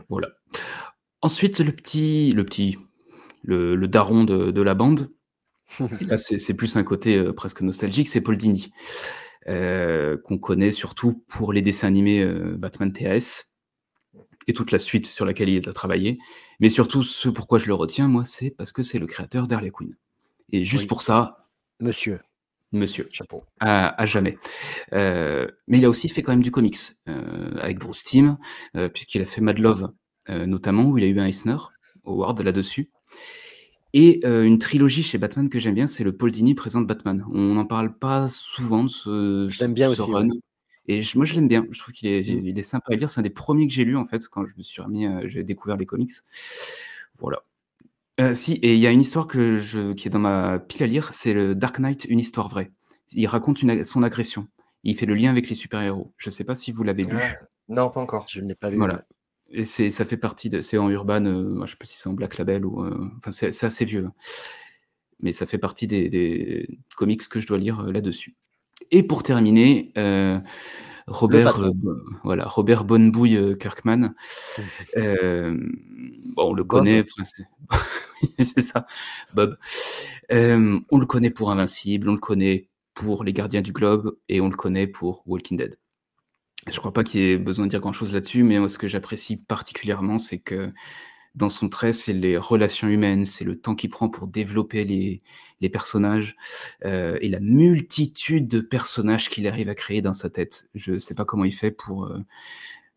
Voilà. 0.09 0.29
Ensuite, 1.21 1.59
le 1.59 1.71
petit, 1.71 2.33
le 2.33 2.45
petit, 2.45 2.77
le, 3.43 3.75
le 3.75 3.87
daron 3.87 4.25
de, 4.25 4.51
de 4.51 4.61
la 4.61 4.75
bande, 4.75 5.11
et 6.01 6.05
là 6.05 6.17
c'est 6.17 6.55
plus 6.55 6.77
un 6.77 6.83
côté 6.83 7.17
euh, 7.17 7.33
presque 7.33 7.61
nostalgique, 7.61 8.09
c'est 8.09 8.21
Paul 8.21 8.37
Dini, 8.37 8.71
euh, 9.47 10.17
qu'on 10.23 10.37
connaît 10.37 10.71
surtout 10.71 11.23
pour 11.27 11.53
les 11.53 11.61
dessins 11.61 11.87
animés 11.87 12.21
euh, 12.21 12.55
Batman 12.57 12.91
TAS 12.93 13.52
et 14.47 14.53
toute 14.53 14.71
la 14.71 14.79
suite 14.79 15.05
sur 15.05 15.25
laquelle 15.25 15.49
il 15.49 15.67
a 15.69 15.73
travaillé. 15.73 16.19
Mais 16.59 16.69
surtout, 16.69 17.03
ce 17.03 17.29
pourquoi 17.29 17.59
je 17.59 17.67
le 17.67 17.73
retiens, 17.73 18.07
moi, 18.07 18.23
c'est 18.23 18.49
parce 18.51 18.71
que 18.71 18.83
c'est 18.83 18.99
le 18.99 19.05
créateur 19.07 19.47
d'Harley 19.47 19.71
Quinn. 19.71 19.93
Et 20.51 20.65
juste 20.65 20.83
Oui. 20.83 20.87
pour 20.87 21.01
ça, 21.01 21.39
Monsieur. 21.79 22.19
monsieur, 22.71 23.07
Chapeau. 23.11 23.43
à, 23.59 23.99
à 24.01 24.05
jamais. 24.05 24.37
Euh, 24.93 25.47
mais 25.67 25.79
il 25.79 25.85
a 25.85 25.89
aussi 25.89 26.09
fait 26.09 26.21
quand 26.23 26.31
même 26.33 26.43
du 26.43 26.51
comics 26.51 26.77
euh, 27.07 27.55
avec 27.59 27.79
Bruce 27.79 28.03
Timm, 28.03 28.37
euh, 28.75 28.89
puisqu'il 28.89 29.21
a 29.21 29.25
fait 29.25 29.41
Mad 29.41 29.59
Love, 29.59 29.91
notamment, 30.29 30.85
où 30.85 30.97
il 30.97 31.03
a 31.03 31.07
eu 31.07 31.19
un 31.19 31.25
Eisner 31.27 31.57
Award 32.05 32.41
là-dessus. 32.41 32.89
Et 33.95 34.25
une 34.25 34.57
trilogie 34.57 35.03
chez 35.03 35.19
Batman 35.19 35.49
que 35.49 35.59
j'aime 35.59 35.75
bien, 35.75 35.85
c'est 35.85 36.03
le 36.03 36.15
Paul 36.17 36.31
Dini 36.31 36.55
présente 36.55 36.87
Batman. 36.87 37.23
On 37.31 37.53
n'en 37.53 37.65
parle 37.65 37.95
pas 37.95 38.27
souvent 38.27 38.83
de 38.85 38.89
ce, 38.89 39.47
Je 39.49 39.59
l'aime 39.59 39.73
bien 39.75 39.93
ce 39.93 40.01
aussi, 40.01 40.11
run. 40.11 40.29
ouais. 40.29 40.37
Et 40.87 41.01
je- 41.01 41.17
moi, 41.17 41.25
je 41.25 41.33
l'aime 41.35 41.47
bien. 41.47 41.65
Je 41.71 41.79
trouve 41.79 41.93
qu'il 41.93 42.09
est, 42.09 42.21
Mm. 42.35 42.45
il 42.47 42.59
est 42.59 42.63
sympa 42.63 42.93
à 42.93 42.95
lire. 42.95 43.09
C'est 43.09 43.19
un 43.19 43.23
des 43.23 43.29
premiers 43.29 43.67
que 43.67 43.73
j'ai 43.73 43.85
lu, 43.85 43.95
en 43.95 44.05
fait, 44.05 44.27
quand 44.27 44.45
je 44.45 44.53
me 44.57 44.63
suis 44.63 44.81
remis, 44.81 45.05
à- 45.05 45.25
j'ai 45.27 45.43
découvert 45.43 45.77
les 45.77 45.85
comics. 45.85 46.11
Voilà. 47.17 47.41
Euh, 48.19 48.35
si, 48.35 48.53
et 48.55 48.73
il 48.75 48.79
y 48.79 48.85
a 48.87 48.91
une 48.91 49.01
histoire 49.01 49.27
que 49.27 49.57
je, 49.57 49.93
qui 49.93 50.07
est 50.07 50.11
dans 50.11 50.19
ma 50.19 50.59
pile 50.59 50.83
à 50.83 50.87
lire, 50.87 51.13
c'est 51.13 51.33
le 51.33 51.55
Dark 51.55 51.79
Knight, 51.79 52.05
une 52.09 52.19
histoire 52.19 52.47
vraie. 52.47 52.71
Il 53.13 53.25
raconte 53.27 53.61
une 53.61 53.83
son 53.83 54.03
agression. 54.03 54.47
Il 54.83 54.95
fait 54.95 55.05
le 55.05 55.15
lien 55.15 55.29
avec 55.31 55.49
les 55.49 55.55
super-héros. 55.55 56.13
Je 56.17 56.27
ne 56.29 56.31
sais 56.31 56.43
pas 56.43 56.55
si 56.55 56.71
vous 56.71 56.83
l'avez 56.83 57.03
lu. 57.03 57.17
Ah, 57.19 57.35
non, 57.69 57.89
pas 57.89 58.01
encore. 58.01 58.25
Je 58.29 58.41
ne 58.41 58.47
l'ai 58.49 58.55
pas 58.55 58.69
lu. 58.69 58.77
Voilà. 58.77 59.05
Et 59.49 59.63
c'est, 59.63 59.89
ça 59.89 60.03
fait 60.03 60.17
partie 60.17 60.49
de, 60.49 60.61
c'est 60.61 60.77
en 60.77 60.89
urban, 60.89 61.25
euh, 61.25 61.65
je 61.65 61.71
sais 61.71 61.77
pas 61.77 61.85
si 61.85 61.97
c'est 61.97 62.09
en 62.09 62.13
Black 62.13 62.37
Label 62.37 62.65
ou, 62.65 62.83
euh, 62.83 63.09
enfin 63.19 63.29
c'est, 63.31 63.51
c'est 63.51 63.67
assez 63.67 63.85
vieux, 63.85 64.05
hein. 64.05 64.13
mais 65.19 65.31
ça 65.31 65.45
fait 65.45 65.59
partie 65.59 65.85
des, 65.85 66.09
des 66.09 66.79
comics 66.97 67.27
que 67.29 67.39
je 67.39 67.45
dois 67.45 67.59
lire 67.59 67.81
euh, 67.81 67.91
là-dessus. 67.91 68.35
Et 68.91 69.03
pour 69.03 69.23
terminer, 69.23 69.91
euh, 69.97 70.39
Robert, 71.07 71.59
euh, 71.59 71.71
voilà, 72.23 72.45
Robert 72.45 72.85
Bonnebouille 72.85 73.35
euh, 73.35 73.55
Kirkman, 73.55 74.13
euh, 74.97 75.57
bon, 76.25 76.51
on 76.51 76.53
le 76.53 76.63
Bob. 76.63 76.79
connaît, 76.79 77.03
c'est, 78.39 78.61
ça, 78.61 78.85
Bob. 79.33 79.57
On 80.31 80.97
le 80.97 81.05
connaît 81.05 81.29
pour 81.29 81.51
Invincible, 81.51 82.09
on 82.09 82.13
le 82.13 82.19
connaît 82.19 82.69
pour 82.93 83.23
Les 83.23 83.33
Gardiens 83.33 83.61
du 83.61 83.73
Globe 83.73 84.17
et 84.29 84.39
on 84.39 84.49
le 84.49 84.55
connaît 84.55 84.87
pour 84.87 85.23
Walking 85.25 85.57
Dead. 85.57 85.77
Je 86.71 86.77
crois 86.79 86.93
pas 86.93 87.03
qu'il 87.03 87.19
y 87.19 87.31
ait 87.31 87.37
besoin 87.37 87.65
de 87.65 87.69
dire 87.71 87.81
grand-chose 87.81 88.13
là-dessus, 88.13 88.43
mais 88.43 88.57
moi, 88.57 88.69
ce 88.69 88.77
que 88.77 88.87
j'apprécie 88.87 89.43
particulièrement, 89.43 90.17
c'est 90.17 90.39
que 90.39 90.71
dans 91.35 91.49
son 91.49 91.67
trait, 91.67 91.93
c'est 91.93 92.13
les 92.13 92.37
relations 92.37 92.87
humaines, 92.87 93.25
c'est 93.25 93.43
le 93.43 93.59
temps 93.59 93.75
qu'il 93.75 93.89
prend 93.89 94.09
pour 94.09 94.27
développer 94.27 94.83
les, 94.83 95.21
personnages 95.69 96.35
euh, 96.83 97.17
et 97.21 97.29
la 97.29 97.39
multitude 97.39 98.47
de 98.47 98.59
personnages 98.59 99.29
qu'il 99.29 99.47
arrive 99.47 99.69
à 99.69 99.75
créer 99.75 100.01
dans 100.01 100.13
sa 100.13 100.29
tête. 100.29 100.69
Je 100.75 100.99
sais 100.99 101.15
pas 101.15 101.25
comment 101.25 101.45
il 101.45 101.53
fait 101.53 101.71
pour 101.71 102.05
euh, 102.05 102.19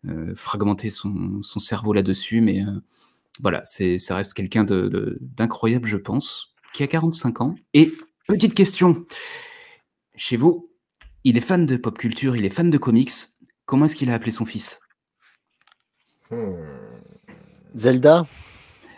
euh, 0.08 0.34
fragmenter 0.34 0.90
son, 0.90 1.40
cerveau 1.42 1.92
là-dessus, 1.92 2.40
mais 2.40 2.62
voilà, 3.40 3.62
c'est 3.64 3.98
ça 3.98 4.16
reste 4.16 4.34
quelqu'un 4.34 4.64
d'incroyable, 4.64 5.86
je 5.86 5.96
pense, 5.96 6.54
qui 6.74 6.82
a 6.82 6.88
45 6.88 7.40
ans. 7.40 7.54
Et 7.72 7.92
petite 8.26 8.54
question, 8.54 9.06
chez 10.16 10.36
vous, 10.36 10.70
il 11.24 11.36
est 11.36 11.40
fan 11.40 11.66
de 11.66 11.76
pop 11.76 11.96
culture, 11.96 12.36
il 12.36 12.44
est 12.44 12.50
fan 12.50 12.68
de 12.68 12.78
comics. 12.78 13.12
Comment 13.64 13.86
est-ce 13.86 13.96
qu'il 13.96 14.10
a 14.10 14.14
appelé 14.14 14.32
son 14.32 14.44
fils? 14.44 14.80
Hmm. 16.30 16.85
Zelda? 17.74 18.26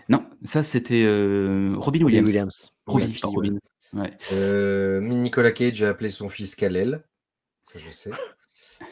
Non, 0.09 0.29
ça 0.43 0.63
c'était 0.63 1.05
euh, 1.05 1.75
Robin 1.77 2.03
Williams. 2.05 2.27
Williams. 2.29 2.73
Robin, 2.87 3.05
Oui. 3.07 3.19
pas 3.21 3.29
Robin. 3.29 3.59
Ouais. 3.95 4.17
Euh, 4.33 5.01
Nicolas 5.01 5.51
Cage 5.53 5.83
a 5.83 5.89
appelé 5.91 6.11
son 6.11 6.29
fils 6.29 6.55
Kalel. 6.55 7.05
Ça, 7.63 7.79
je 7.79 7.91
sais. 7.91 8.11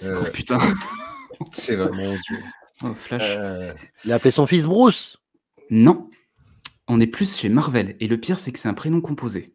Euh, 0.03 0.21
Oh 0.21 0.31
putain, 0.33 0.59
c'est 1.53 1.77
vrai. 1.77 1.93
Mon 1.93 2.11
Dieu. 2.13 2.39
oh, 2.83 2.93
Flash. 2.93 3.23
Euh, 3.25 3.73
Il 4.05 4.11
a 4.11 4.17
appelé 4.17 4.33
son 4.33 4.45
fils 4.49 4.65
Bruce. 4.65 5.17
Non, 5.71 6.11
on 6.89 6.99
est 6.99 7.07
plus 7.07 7.37
chez 7.37 7.49
Marvel. 7.49 7.97
Et 8.01 8.09
le 8.09 8.19
pire, 8.19 8.41
c'est 8.41 8.51
que 8.51 8.59
c'est 8.59 8.69
un 8.69 8.75
prénom 8.75 9.01
composé. 9.01 9.55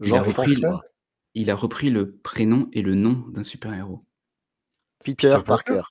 Il 0.00 0.14
a, 0.14 0.22
repris, 0.22 0.54
le- 0.54 0.60
Franklin 0.68 0.80
il 1.34 1.50
a 1.50 1.56
repris 1.56 1.90
le 1.90 2.12
prénom 2.18 2.68
et 2.72 2.82
le 2.82 2.94
nom 2.94 3.24
d'un 3.28 3.42
super-héros. 3.42 3.98
Peter, 5.04 5.28
Peter 5.28 5.42
Parker? 5.44 5.74
Parker. 5.74 5.82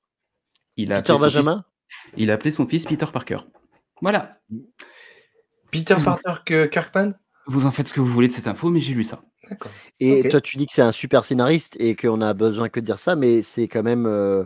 Il 0.78 0.94
a 0.94 1.02
Peter 1.02 1.14
appelé 1.14 1.18
son 1.18 1.26
fils- 1.30 1.36
Benjamin? 1.46 1.66
Il 2.18 2.32
a 2.32 2.34
appelé 2.36 2.52
son 2.52 2.68
fils 2.68 2.86
Peter 2.86 3.06
Parker. 3.12 3.40
Voilà. 4.02 4.40
Peter 5.72 5.96
Parker 6.04 6.42
que 6.46 6.66
Kirkman? 6.66 7.14
Vous 7.48 7.66
en 7.66 7.72
faites 7.72 7.88
ce 7.88 7.94
que 7.94 8.02
vous 8.02 8.08
voulez 8.08 8.28
de 8.28 8.34
cette 8.34 8.48
info, 8.48 8.70
mais 8.70 8.80
j'ai 8.80 8.94
lu 8.94 9.04
ça. 9.04 9.22
D'accord. 9.50 9.72
Et 10.02 10.28
toi, 10.30 10.42
tu 10.42 10.58
dis 10.58 10.68
que 10.68 10.74
c'est 10.74 10.82
un 10.82 10.92
super 10.92 11.24
scénariste 11.24 11.78
et 11.80 11.96
qu'on 11.96 12.22
a 12.22 12.34
besoin 12.34 12.68
que 12.70 12.80
de 12.82 12.86
dire 12.86 13.00
ça, 13.00 13.16
mais 13.16 13.42
c'est 13.44 13.68
quand 13.68 13.84
même. 13.84 14.06
euh, 14.06 14.44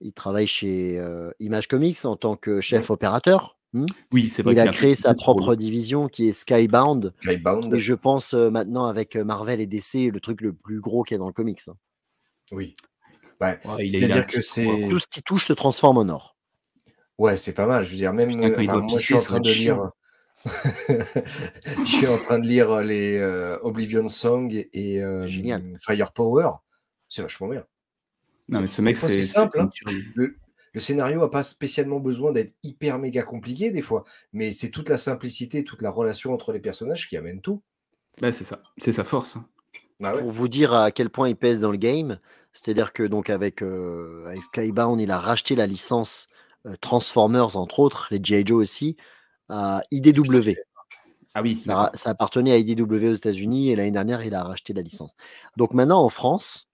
il 0.00 0.12
travaille 0.12 0.46
chez 0.46 0.98
euh, 0.98 1.30
Image 1.40 1.68
Comics 1.68 2.04
en 2.04 2.16
tant 2.16 2.36
que 2.36 2.60
chef 2.60 2.88
opérateur. 2.90 3.58
hmm? 3.74 3.84
Oui, 4.12 4.30
c'est 4.30 4.42
vrai. 4.42 4.54
Il 4.54 4.60
a 4.60 4.62
qu'il 4.68 4.72
créé 4.72 4.94
sa 4.94 5.12
propre 5.12 5.54
division 5.56 6.08
qui 6.08 6.28
est 6.28 6.32
Skybound. 6.32 7.12
Skybound. 7.20 7.74
Et 7.74 7.78
je 7.78 7.92
pense 7.94 8.32
euh, 8.32 8.48
maintenant 8.48 8.86
avec 8.86 9.16
Marvel 9.16 9.60
et 9.60 9.66
DC, 9.66 10.10
le 10.10 10.20
truc 10.20 10.40
le 10.40 10.52
plus 10.54 10.80
gros 10.80 11.02
qu'il 11.02 11.16
y 11.16 11.16
a 11.16 11.18
dans 11.18 11.26
le 11.26 11.32
comics. 11.34 11.60
hein. 11.68 11.74
Oui. 12.52 12.74
Ouais. 13.40 13.58
C'est-à-dire 13.86 14.26
que 14.26 14.40
c'est. 14.40 14.66
Tout 14.90 14.98
ce 14.98 15.06
qui 15.06 15.22
touche 15.22 15.46
se 15.46 15.52
transforme 15.52 15.98
en 15.98 16.08
or. 16.08 16.36
Ouais, 17.18 17.36
c'est 17.36 17.52
pas 17.52 17.66
mal. 17.66 17.84
Je 17.84 17.90
veux 17.90 17.96
dire, 17.96 18.12
même 18.12 18.28
Putain, 18.28 18.80
moi, 18.80 18.86
je 18.98 19.02
suis 19.02 19.14
en 19.14 19.20
train 19.20 19.40
de 19.40 19.50
lire. 19.50 19.90
je 20.88 21.84
suis 21.84 22.06
en 22.06 22.16
train 22.16 22.38
de 22.38 22.46
lire 22.46 22.80
les 22.82 23.18
euh, 23.18 23.58
Oblivion 23.62 24.08
Song 24.08 24.66
et 24.72 25.02
euh, 25.02 25.26
génial. 25.26 25.76
Firepower. 25.80 26.50
C'est 27.08 27.22
vachement 27.22 27.48
bien. 27.48 27.64
Non, 28.48 28.60
mais 28.60 28.66
ce 28.66 28.80
mec, 28.80 28.96
c'est 28.96 29.08
c'est 29.08 29.22
simple, 29.22 29.60
hein. 29.60 29.68
Le, 30.14 30.36
le 30.72 30.80
scénario 30.80 31.20
n'a 31.20 31.28
pas 31.28 31.42
spécialement 31.42 32.00
besoin 32.00 32.32
d'être 32.32 32.54
hyper 32.62 32.98
méga 32.98 33.22
compliqué 33.22 33.70
des 33.70 33.82
fois, 33.82 34.04
mais 34.32 34.52
c'est 34.52 34.70
toute 34.70 34.88
la 34.88 34.96
simplicité, 34.96 35.64
toute 35.64 35.82
la 35.82 35.90
relation 35.90 36.32
entre 36.32 36.52
les 36.52 36.60
personnages 36.60 37.08
qui 37.08 37.16
amène 37.16 37.40
tout. 37.40 37.62
Bah, 38.20 38.32
c'est 38.32 38.44
ça. 38.44 38.62
C'est 38.78 38.92
sa 38.92 39.04
force. 39.04 39.36
hein. 39.36 39.46
Bah 40.00 40.14
ouais. 40.14 40.20
Pour 40.20 40.30
vous 40.30 40.48
dire 40.48 40.72
à 40.72 40.92
quel 40.92 41.10
point 41.10 41.28
il 41.28 41.36
pèse 41.36 41.58
dans 41.60 41.72
le 41.72 41.76
game, 41.76 42.20
c'est-à-dire 42.60 42.92
que 42.92 43.04
donc 43.04 43.30
avec, 43.30 43.62
euh, 43.62 44.24
avec 44.26 44.42
Skybound, 44.42 45.00
il 45.00 45.12
a 45.12 45.18
racheté 45.18 45.54
la 45.54 45.66
licence 45.66 46.28
euh, 46.66 46.74
Transformers, 46.80 47.56
entre 47.56 47.78
autres, 47.78 48.08
les 48.10 48.18
G.I. 48.22 48.44
Joe 48.44 48.60
aussi, 48.60 48.96
à 49.48 49.82
IDW. 49.92 50.54
Ah 51.34 51.42
oui, 51.42 51.60
Ça, 51.60 51.92
appartenait 52.04 52.50
à 52.50 52.56
IDW 52.56 53.10
aux 53.10 53.14
États-Unis 53.14 53.70
et 53.70 53.76
l'année 53.76 53.92
dernière, 53.92 54.24
il 54.24 54.34
a 54.34 54.42
racheté 54.42 54.72
la 54.72 54.82
licence. 54.82 55.14
Donc 55.56 55.72
maintenant, 55.72 56.02
en 56.02 56.08
France, 56.08 56.68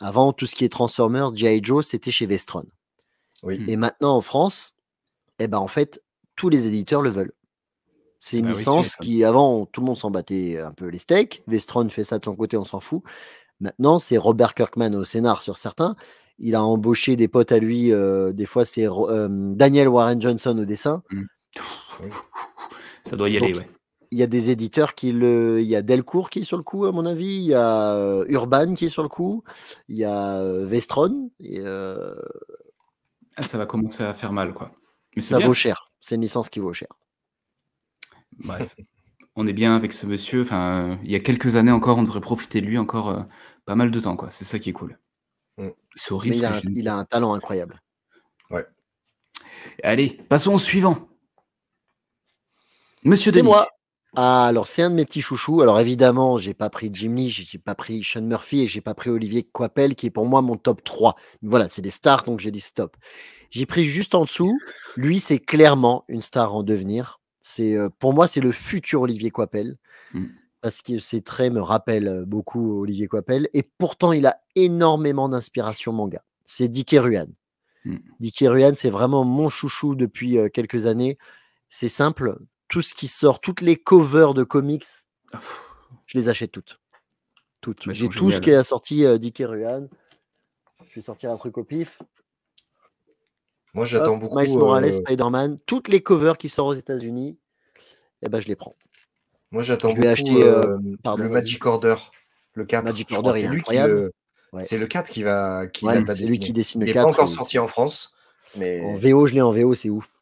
avant 0.00 0.32
tout 0.32 0.46
ce 0.46 0.56
qui 0.56 0.64
est 0.64 0.68
Transformers, 0.68 1.36
G.I. 1.36 1.60
Joe, 1.62 1.86
c'était 1.86 2.10
chez 2.10 2.26
Vestron. 2.26 2.64
Oui. 3.44 3.64
Et 3.68 3.76
maintenant, 3.76 4.16
en 4.16 4.20
France, 4.20 4.74
eh 5.38 5.46
ben, 5.46 5.58
en 5.58 5.68
fait, 5.68 6.02
tous 6.34 6.48
les 6.48 6.66
éditeurs 6.66 7.02
le 7.02 7.10
veulent. 7.10 7.34
C'est 8.18 8.38
une 8.38 8.46
Bah 8.46 8.52
licence 8.52 8.96
qui, 8.96 9.24
avant, 9.24 9.66
tout 9.66 9.80
le 9.80 9.86
monde 9.86 9.96
s'en 9.96 10.10
battait 10.10 10.58
un 10.58 10.72
peu 10.72 10.86
les 10.86 10.98
steaks. 10.98 11.42
Vestron 11.46 11.88
fait 11.88 12.04
ça 12.04 12.18
de 12.18 12.24
son 12.24 12.34
côté, 12.34 12.56
on 12.56 12.64
s'en 12.64 12.80
fout. 12.80 13.02
Maintenant, 13.62 13.98
c'est 14.00 14.18
Robert 14.18 14.54
Kirkman 14.54 14.92
au 14.94 15.04
scénar 15.04 15.40
sur 15.40 15.56
certains. 15.56 15.94
Il 16.38 16.54
a 16.56 16.62
embauché 16.64 17.14
des 17.16 17.28
potes 17.28 17.52
à 17.52 17.58
lui. 17.58 17.92
euh, 17.92 18.32
des 18.32 18.44
fois, 18.46 18.64
c'est 18.64 18.86
euh, 18.88 19.28
Daniel 19.54 19.88
Warren 19.88 20.20
Johnson 20.20 20.58
au 20.58 20.64
dessin. 20.64 21.02
Ça 23.04 23.16
doit 23.16 23.28
y 23.30 23.36
aller, 23.36 23.52
Donc, 23.52 23.62
ouais. 23.62 23.70
Il 24.10 24.18
y 24.18 24.22
a 24.22 24.26
des 24.26 24.50
éditeurs 24.50 24.94
qui 24.94 25.12
le. 25.12 25.60
Il 25.62 25.66
y 25.66 25.74
a 25.76 25.80
Delcourt 25.80 26.28
qui 26.28 26.40
est 26.40 26.44
sur 26.44 26.58
le 26.58 26.62
coup, 26.62 26.84
à 26.84 26.92
mon 26.92 27.06
avis. 27.06 27.34
Il 27.36 27.44
y 27.44 27.54
a 27.54 27.94
euh, 27.94 28.24
Urban 28.28 28.74
qui 28.74 28.86
est 28.86 28.90
sur 28.90 29.02
le 29.02 29.08
coup. 29.08 29.42
Il 29.88 29.96
y 29.96 30.04
a 30.04 30.42
Vestron. 30.64 31.30
Et, 31.40 31.60
euh, 31.60 32.14
Ah, 33.36 33.42
ça 33.42 33.56
va 33.58 33.64
commencer 33.64 34.02
à 34.02 34.12
faire 34.12 34.32
mal, 34.32 34.52
quoi. 34.52 34.70
Mais 35.16 35.22
ça 35.22 35.38
bien. 35.38 35.46
vaut 35.46 35.54
cher. 35.54 35.92
C'est 36.00 36.16
une 36.16 36.20
licence 36.22 36.50
qui 36.50 36.58
vaut 36.60 36.72
cher. 36.74 36.88
Bref, 38.44 38.76
on 39.36 39.46
est 39.46 39.52
bien 39.54 39.76
avec 39.76 39.92
ce 39.92 40.04
monsieur. 40.06 40.42
Enfin, 40.42 40.90
euh, 40.92 40.96
il 41.04 41.10
y 41.10 41.14
a 41.14 41.20
quelques 41.20 41.56
années 41.56 41.70
encore, 41.72 41.98
on 41.98 42.02
devrait 42.02 42.20
profiter 42.20 42.60
de 42.60 42.66
lui 42.66 42.76
encore 42.78 43.08
euh, 43.10 43.22
pas 43.64 43.74
mal 43.74 43.90
de 43.90 44.00
temps, 44.00 44.16
quoi. 44.16 44.30
C'est 44.30 44.44
ça 44.44 44.58
qui 44.58 44.70
est 44.70 44.72
cool. 44.72 44.98
Mm. 45.58 45.68
C'est 45.94 46.12
horrible 46.12 46.36
il 46.36 46.40
ce 46.40 46.44
a, 46.44 46.48
que 46.48 46.54
un, 46.54 46.56
je 46.56 46.60
viens 46.62 46.70
de 46.70 46.78
il 46.78 46.82
dire. 46.82 46.92
a 46.94 46.96
un 46.96 47.04
talent 47.04 47.34
incroyable. 47.34 47.80
Allez, 49.82 50.18
passons 50.28 50.54
au 50.54 50.58
suivant. 50.58 51.08
Monsieur 53.04 53.30
C'est 53.32 53.38
Denis. 53.38 53.48
moi. 53.48 53.68
Ah, 54.14 54.46
alors 54.46 54.66
c'est 54.66 54.82
un 54.82 54.90
de 54.90 54.94
mes 54.96 55.04
petits 55.06 55.22
chouchous. 55.22 55.62
Alors 55.62 55.80
évidemment, 55.80 56.36
j'ai 56.38 56.52
pas 56.52 56.68
pris 56.68 56.90
Jim 56.92 57.14
Lee, 57.14 57.30
j'ai 57.30 57.58
pas 57.58 57.74
pris 57.74 58.02
Sean 58.04 58.22
Murphy 58.22 58.62
et 58.62 58.66
j'ai 58.66 58.80
pas 58.82 58.94
pris 58.94 59.08
Olivier 59.10 59.42
Coipel, 59.42 59.94
qui 59.94 60.06
est 60.06 60.10
pour 60.10 60.26
moi 60.26 60.42
mon 60.42 60.56
top 60.56 60.84
3. 60.84 61.16
Voilà, 61.42 61.68
c'est 61.68 61.80
des 61.82 61.90
stars, 61.90 62.24
donc 62.24 62.40
j'ai 62.40 62.50
dit 62.50 62.60
stop. 62.60 62.96
J'ai 63.50 63.64
pris 63.66 63.84
juste 63.84 64.14
en 64.14 64.24
dessous. 64.24 64.58
Lui, 64.96 65.18
c'est 65.20 65.38
clairement 65.38 66.04
une 66.08 66.20
star 66.20 66.54
en 66.54 66.62
devenir. 66.62 67.20
C'est 67.40 67.74
euh, 67.74 67.88
pour 68.00 68.12
moi, 68.12 68.26
c'est 68.28 68.40
le 68.40 68.52
futur 68.52 69.02
Olivier 69.02 69.30
Coipel. 69.30 69.76
Mm. 70.12 70.26
Parce 70.62 70.80
que 70.80 70.98
ses 70.98 71.22
traits 71.22 71.52
me 71.52 71.60
rappellent 71.60 72.24
beaucoup 72.26 72.80
Olivier 72.80 73.08
Coipel. 73.08 73.48
Et 73.52 73.62
pourtant, 73.62 74.12
il 74.12 74.26
a 74.26 74.40
énormément 74.54 75.28
d'inspiration 75.28 75.92
manga. 75.92 76.24
C'est 76.46 76.68
Dicky 76.68 76.98
Ruan. 76.98 77.26
Mm. 77.84 77.96
Dicky 78.20 78.48
Ruan, 78.48 78.74
c'est 78.74 78.90
vraiment 78.90 79.24
mon 79.24 79.48
chouchou 79.48 79.94
depuis 79.94 80.38
euh, 80.38 80.48
quelques 80.48 80.86
années. 80.86 81.18
C'est 81.68 81.88
simple, 81.88 82.38
tout 82.68 82.80
ce 82.80 82.94
qui 82.94 83.08
sort, 83.08 83.40
toutes 83.40 83.60
les 83.60 83.76
covers 83.76 84.34
de 84.34 84.44
comics, 84.44 84.86
Ah, 85.32 85.40
je 86.06 86.18
les 86.18 86.28
achète 86.28 86.52
toutes. 86.52 86.78
Toutes. 87.60 87.92
J'ai 87.92 88.08
tout 88.08 88.30
ce 88.30 88.40
qui 88.40 88.52
a 88.52 88.64
sorti 88.64 89.04
euh, 89.04 89.18
Dick 89.18 89.40
et 89.40 89.44
Ruan. 89.44 89.88
Je 90.88 90.96
vais 90.96 91.00
sortir 91.00 91.30
un 91.30 91.36
truc 91.36 91.58
au 91.58 91.64
pif. 91.64 91.98
Moi, 93.74 93.86
j'attends 93.86 94.16
beaucoup. 94.16 94.38
Miles 94.38 94.58
Morales, 94.58 94.84
euh, 94.84 94.92
Spider-Man, 94.92 95.58
toutes 95.64 95.88
les 95.88 96.02
covers 96.02 96.36
qui 96.36 96.48
sortent 96.48 96.70
aux 96.70 96.78
États-Unis, 96.78 97.38
eh 98.22 98.28
ben, 98.28 98.40
je 98.40 98.48
les 98.48 98.56
prends. 98.56 98.74
Moi, 99.52 99.62
j'attends 99.62 99.92
beaucoup 99.92 100.08
acheter, 100.08 100.42
euh, 100.42 100.78
pardon, 101.02 101.24
le. 101.24 101.28
Magic 101.28 101.64
Order, 101.64 101.96
le 102.54 102.64
4. 102.64 102.84
Magic 102.84 103.08
je 103.10 103.14
Order, 103.14 103.32
c'est 103.34 103.44
est 103.44 103.48
lui 103.48 103.62
qui 103.62 103.74
le... 103.74 104.12
Ouais. 104.52 104.62
C'est 104.62 104.76
le 104.76 104.86
4 104.86 105.08
qui 105.10 105.22
va, 105.22 105.66
qui 105.66 105.86
Ouais, 105.86 105.98
lui 106.00 106.38
qui 106.38 106.52
dessine 106.52 106.82
Il 106.82 106.86
n'est 106.86 106.92
4. 106.92 107.04
pas 107.04 107.10
encore 107.10 107.28
et 107.28 107.32
sorti 107.32 107.58
en 107.58 107.66
France, 107.66 108.14
mais 108.58 108.82
En 108.82 108.92
VO, 108.92 109.26
je 109.26 109.34
l'ai 109.34 109.40
en 109.40 109.50
VO, 109.50 109.74
c'est 109.74 109.88
ouf. 109.88 110.12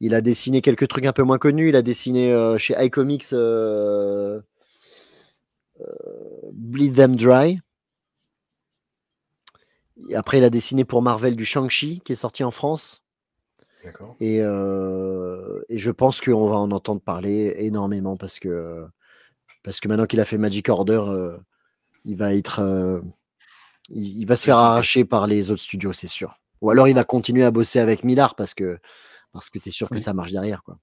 Il 0.00 0.14
a 0.14 0.20
dessiné 0.20 0.62
quelques 0.62 0.88
trucs 0.88 1.06
un 1.06 1.12
peu 1.12 1.22
moins 1.22 1.38
connus. 1.38 1.68
Il 1.68 1.76
a 1.76 1.82
dessiné 1.82 2.32
euh, 2.32 2.58
chez 2.58 2.74
iComics 2.76 3.32
euh, 3.32 4.40
euh, 5.80 5.84
Bleed 6.52 6.96
Them 6.96 7.14
Dry. 7.14 7.60
Et 10.08 10.16
après, 10.16 10.38
il 10.38 10.44
a 10.44 10.50
dessiné 10.50 10.84
pour 10.84 11.02
Marvel 11.02 11.36
du 11.36 11.44
Shang-Chi 11.44 12.00
qui 12.04 12.12
est 12.12 12.16
sorti 12.16 12.42
en 12.42 12.50
France. 12.50 13.04
Et, 14.20 14.38
euh, 14.40 15.60
et 15.68 15.78
je 15.78 15.90
pense 15.90 16.20
qu'on 16.20 16.48
va 16.48 16.56
en 16.56 16.70
entendre 16.70 17.00
parler 17.00 17.54
énormément 17.58 18.16
parce 18.16 18.38
que, 18.38 18.84
parce 19.62 19.80
que 19.80 19.88
maintenant 19.88 20.06
qu'il 20.06 20.20
a 20.20 20.24
fait 20.24 20.38
Magic 20.38 20.68
Order, 20.68 21.02
euh, 21.06 21.36
il 22.04 22.16
va 22.16 22.34
être. 22.34 22.60
euh, 22.60 23.00
il, 23.90 24.18
il 24.20 24.24
va 24.26 24.36
se 24.36 24.44
faire 24.44 24.56
arracher 24.66 25.04
par 25.04 25.26
les 25.26 25.50
autres 25.50 25.62
studios, 25.62 25.92
c'est 25.92 26.06
sûr. 26.06 26.38
Ou 26.60 26.70
alors 26.70 26.86
il 26.88 26.94
va 26.94 27.04
continuer 27.04 27.42
à 27.44 27.50
bosser 27.50 27.80
avec 27.80 28.04
Millard 28.04 28.34
parce 28.36 28.54
que, 28.54 28.78
parce 29.32 29.50
que 29.50 29.58
tu 29.58 29.68
es 29.68 29.72
sûr 29.72 29.88
que 29.88 29.98
ça 29.98 30.12
marche 30.12 30.30
derrière. 30.32 30.62
Quoi. 30.62 30.78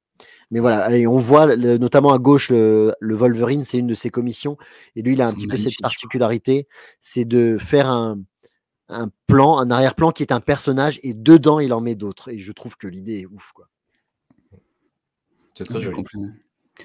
Mais 0.51 0.59
voilà, 0.59 0.83
allez, 0.83 1.07
on 1.07 1.17
voit 1.17 1.55
le- 1.55 1.77
notamment 1.77 2.11
à 2.11 2.19
gauche 2.19 2.49
le, 2.49 2.91
le 2.99 3.15
Wolverine, 3.15 3.63
c'est 3.63 3.77
une 3.77 3.87
de 3.87 3.93
ses 3.93 4.09
commissions. 4.09 4.57
Et 4.97 5.01
lui, 5.01 5.13
il 5.13 5.21
a 5.21 5.27
un 5.27 5.33
petit 5.33 5.47
peu 5.47 5.55
cette 5.57 5.71
particularité 5.81 6.67
c'est 6.99 7.23
de 7.23 7.57
faire 7.57 7.87
un, 7.87 8.19
un 8.89 9.09
plan, 9.27 9.59
un 9.59 9.71
arrière-plan 9.71 10.11
qui 10.11 10.23
est 10.23 10.31
un 10.31 10.41
personnage 10.41 10.99
et 11.03 11.13
dedans 11.13 11.59
il 11.59 11.73
en 11.73 11.81
met 11.81 11.95
d'autres. 11.95 12.29
Et 12.29 12.39
je 12.39 12.51
trouve 12.51 12.75
que 12.77 12.87
l'idée 12.87 13.19
est 13.19 13.25
ouf. 13.25 13.51
Quoi. 13.53 13.67
C'est 15.53 15.65
très 15.65 15.79
joli. 15.79 16.03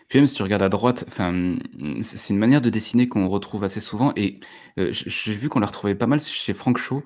Puis 0.08 0.18
même 0.18 0.26
si 0.26 0.34
tu 0.34 0.42
regardes 0.42 0.62
à 0.62 0.68
droite, 0.68 1.04
enfin, 1.06 1.56
c'est 2.02 2.32
une 2.32 2.38
manière 2.38 2.60
de 2.60 2.70
dessiner 2.70 3.06
qu'on 3.06 3.28
retrouve 3.28 3.64
assez 3.64 3.80
souvent. 3.80 4.12
Et 4.16 4.40
euh, 4.78 4.88
j'ai 4.92 5.34
vu 5.34 5.48
qu'on 5.48 5.60
la 5.60 5.66
retrouvait 5.66 5.94
pas 5.94 6.06
mal 6.06 6.20
chez 6.20 6.54
Frank 6.54 6.78
Shaw. 6.78 7.02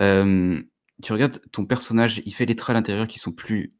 Euh, 0.00 0.60
tu 1.02 1.12
regardes 1.12 1.40
ton 1.52 1.64
personnage, 1.64 2.20
il 2.26 2.32
fait 2.34 2.46
les 2.46 2.56
traits 2.56 2.74
à 2.74 2.78
l'intérieur 2.78 3.06
qui 3.06 3.18
sont 3.18 3.32
plus 3.32 3.70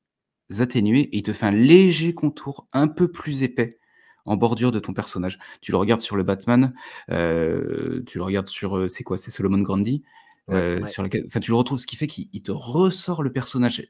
atténués 0.58 1.00
et 1.00 1.18
il 1.18 1.22
te 1.22 1.32
fait 1.32 1.46
un 1.46 1.52
léger 1.52 2.14
contour 2.14 2.66
un 2.72 2.88
peu 2.88 3.10
plus 3.10 3.42
épais 3.42 3.78
en 4.24 4.36
bordure 4.36 4.70
de 4.70 4.78
ton 4.78 4.92
personnage. 4.92 5.38
Tu 5.60 5.72
le 5.72 5.78
regardes 5.78 6.00
sur 6.00 6.16
le 6.16 6.22
Batman, 6.22 6.72
euh, 7.10 8.02
tu 8.06 8.18
le 8.18 8.24
regardes 8.24 8.48
sur, 8.48 8.88
c'est 8.88 9.02
quoi, 9.02 9.18
c'est 9.18 9.32
Solomon 9.32 9.58
Grundy, 9.58 10.04
euh, 10.50 10.80
ouais. 10.80 10.88
sur 10.88 11.02
lequel, 11.02 11.24
enfin, 11.26 11.40
tu 11.40 11.50
le 11.50 11.56
retrouves, 11.56 11.78
ce 11.78 11.86
qui 11.86 11.96
fait 11.96 12.06
qu'il 12.06 12.28
il 12.32 12.42
te 12.42 12.52
ressort 12.52 13.22
le 13.22 13.32
personnage 13.32 13.82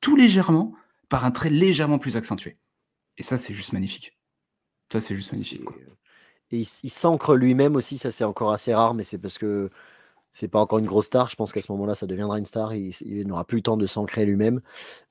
tout 0.00 0.16
légèrement 0.16 0.74
par 1.08 1.24
un 1.24 1.30
trait 1.30 1.50
légèrement 1.50 1.98
plus 1.98 2.16
accentué. 2.16 2.54
Et 3.16 3.22
ça, 3.22 3.38
c'est 3.38 3.54
juste 3.54 3.72
magnifique. 3.72 4.18
Ça, 4.92 5.00
c'est 5.00 5.16
juste 5.16 5.32
magnifique. 5.32 5.64
quoi. 5.64 5.76
Et 6.50 6.58
il, 6.58 6.62
s- 6.62 6.80
il 6.82 6.90
s'ancre 6.90 7.34
lui-même 7.34 7.76
aussi, 7.76 7.98
ça 7.98 8.10
c'est 8.10 8.24
encore 8.24 8.52
assez 8.52 8.74
rare, 8.74 8.94
mais 8.94 9.04
c'est 9.04 9.18
parce 9.18 9.38
que 9.38 9.70
c'est 10.30 10.48
pas 10.48 10.60
encore 10.60 10.78
une 10.78 10.86
grosse 10.86 11.06
star. 11.06 11.28
Je 11.30 11.36
pense 11.36 11.52
qu'à 11.52 11.60
ce 11.60 11.72
moment-là, 11.72 11.94
ça 11.94 12.06
deviendra 12.06 12.38
une 12.38 12.44
star. 12.44 12.74
Il, 12.74 13.26
n'aura 13.26 13.44
plus 13.44 13.56
le 13.56 13.62
temps 13.62 13.76
de 13.76 13.86
s'ancrer 13.86 14.26
lui-même. 14.26 14.60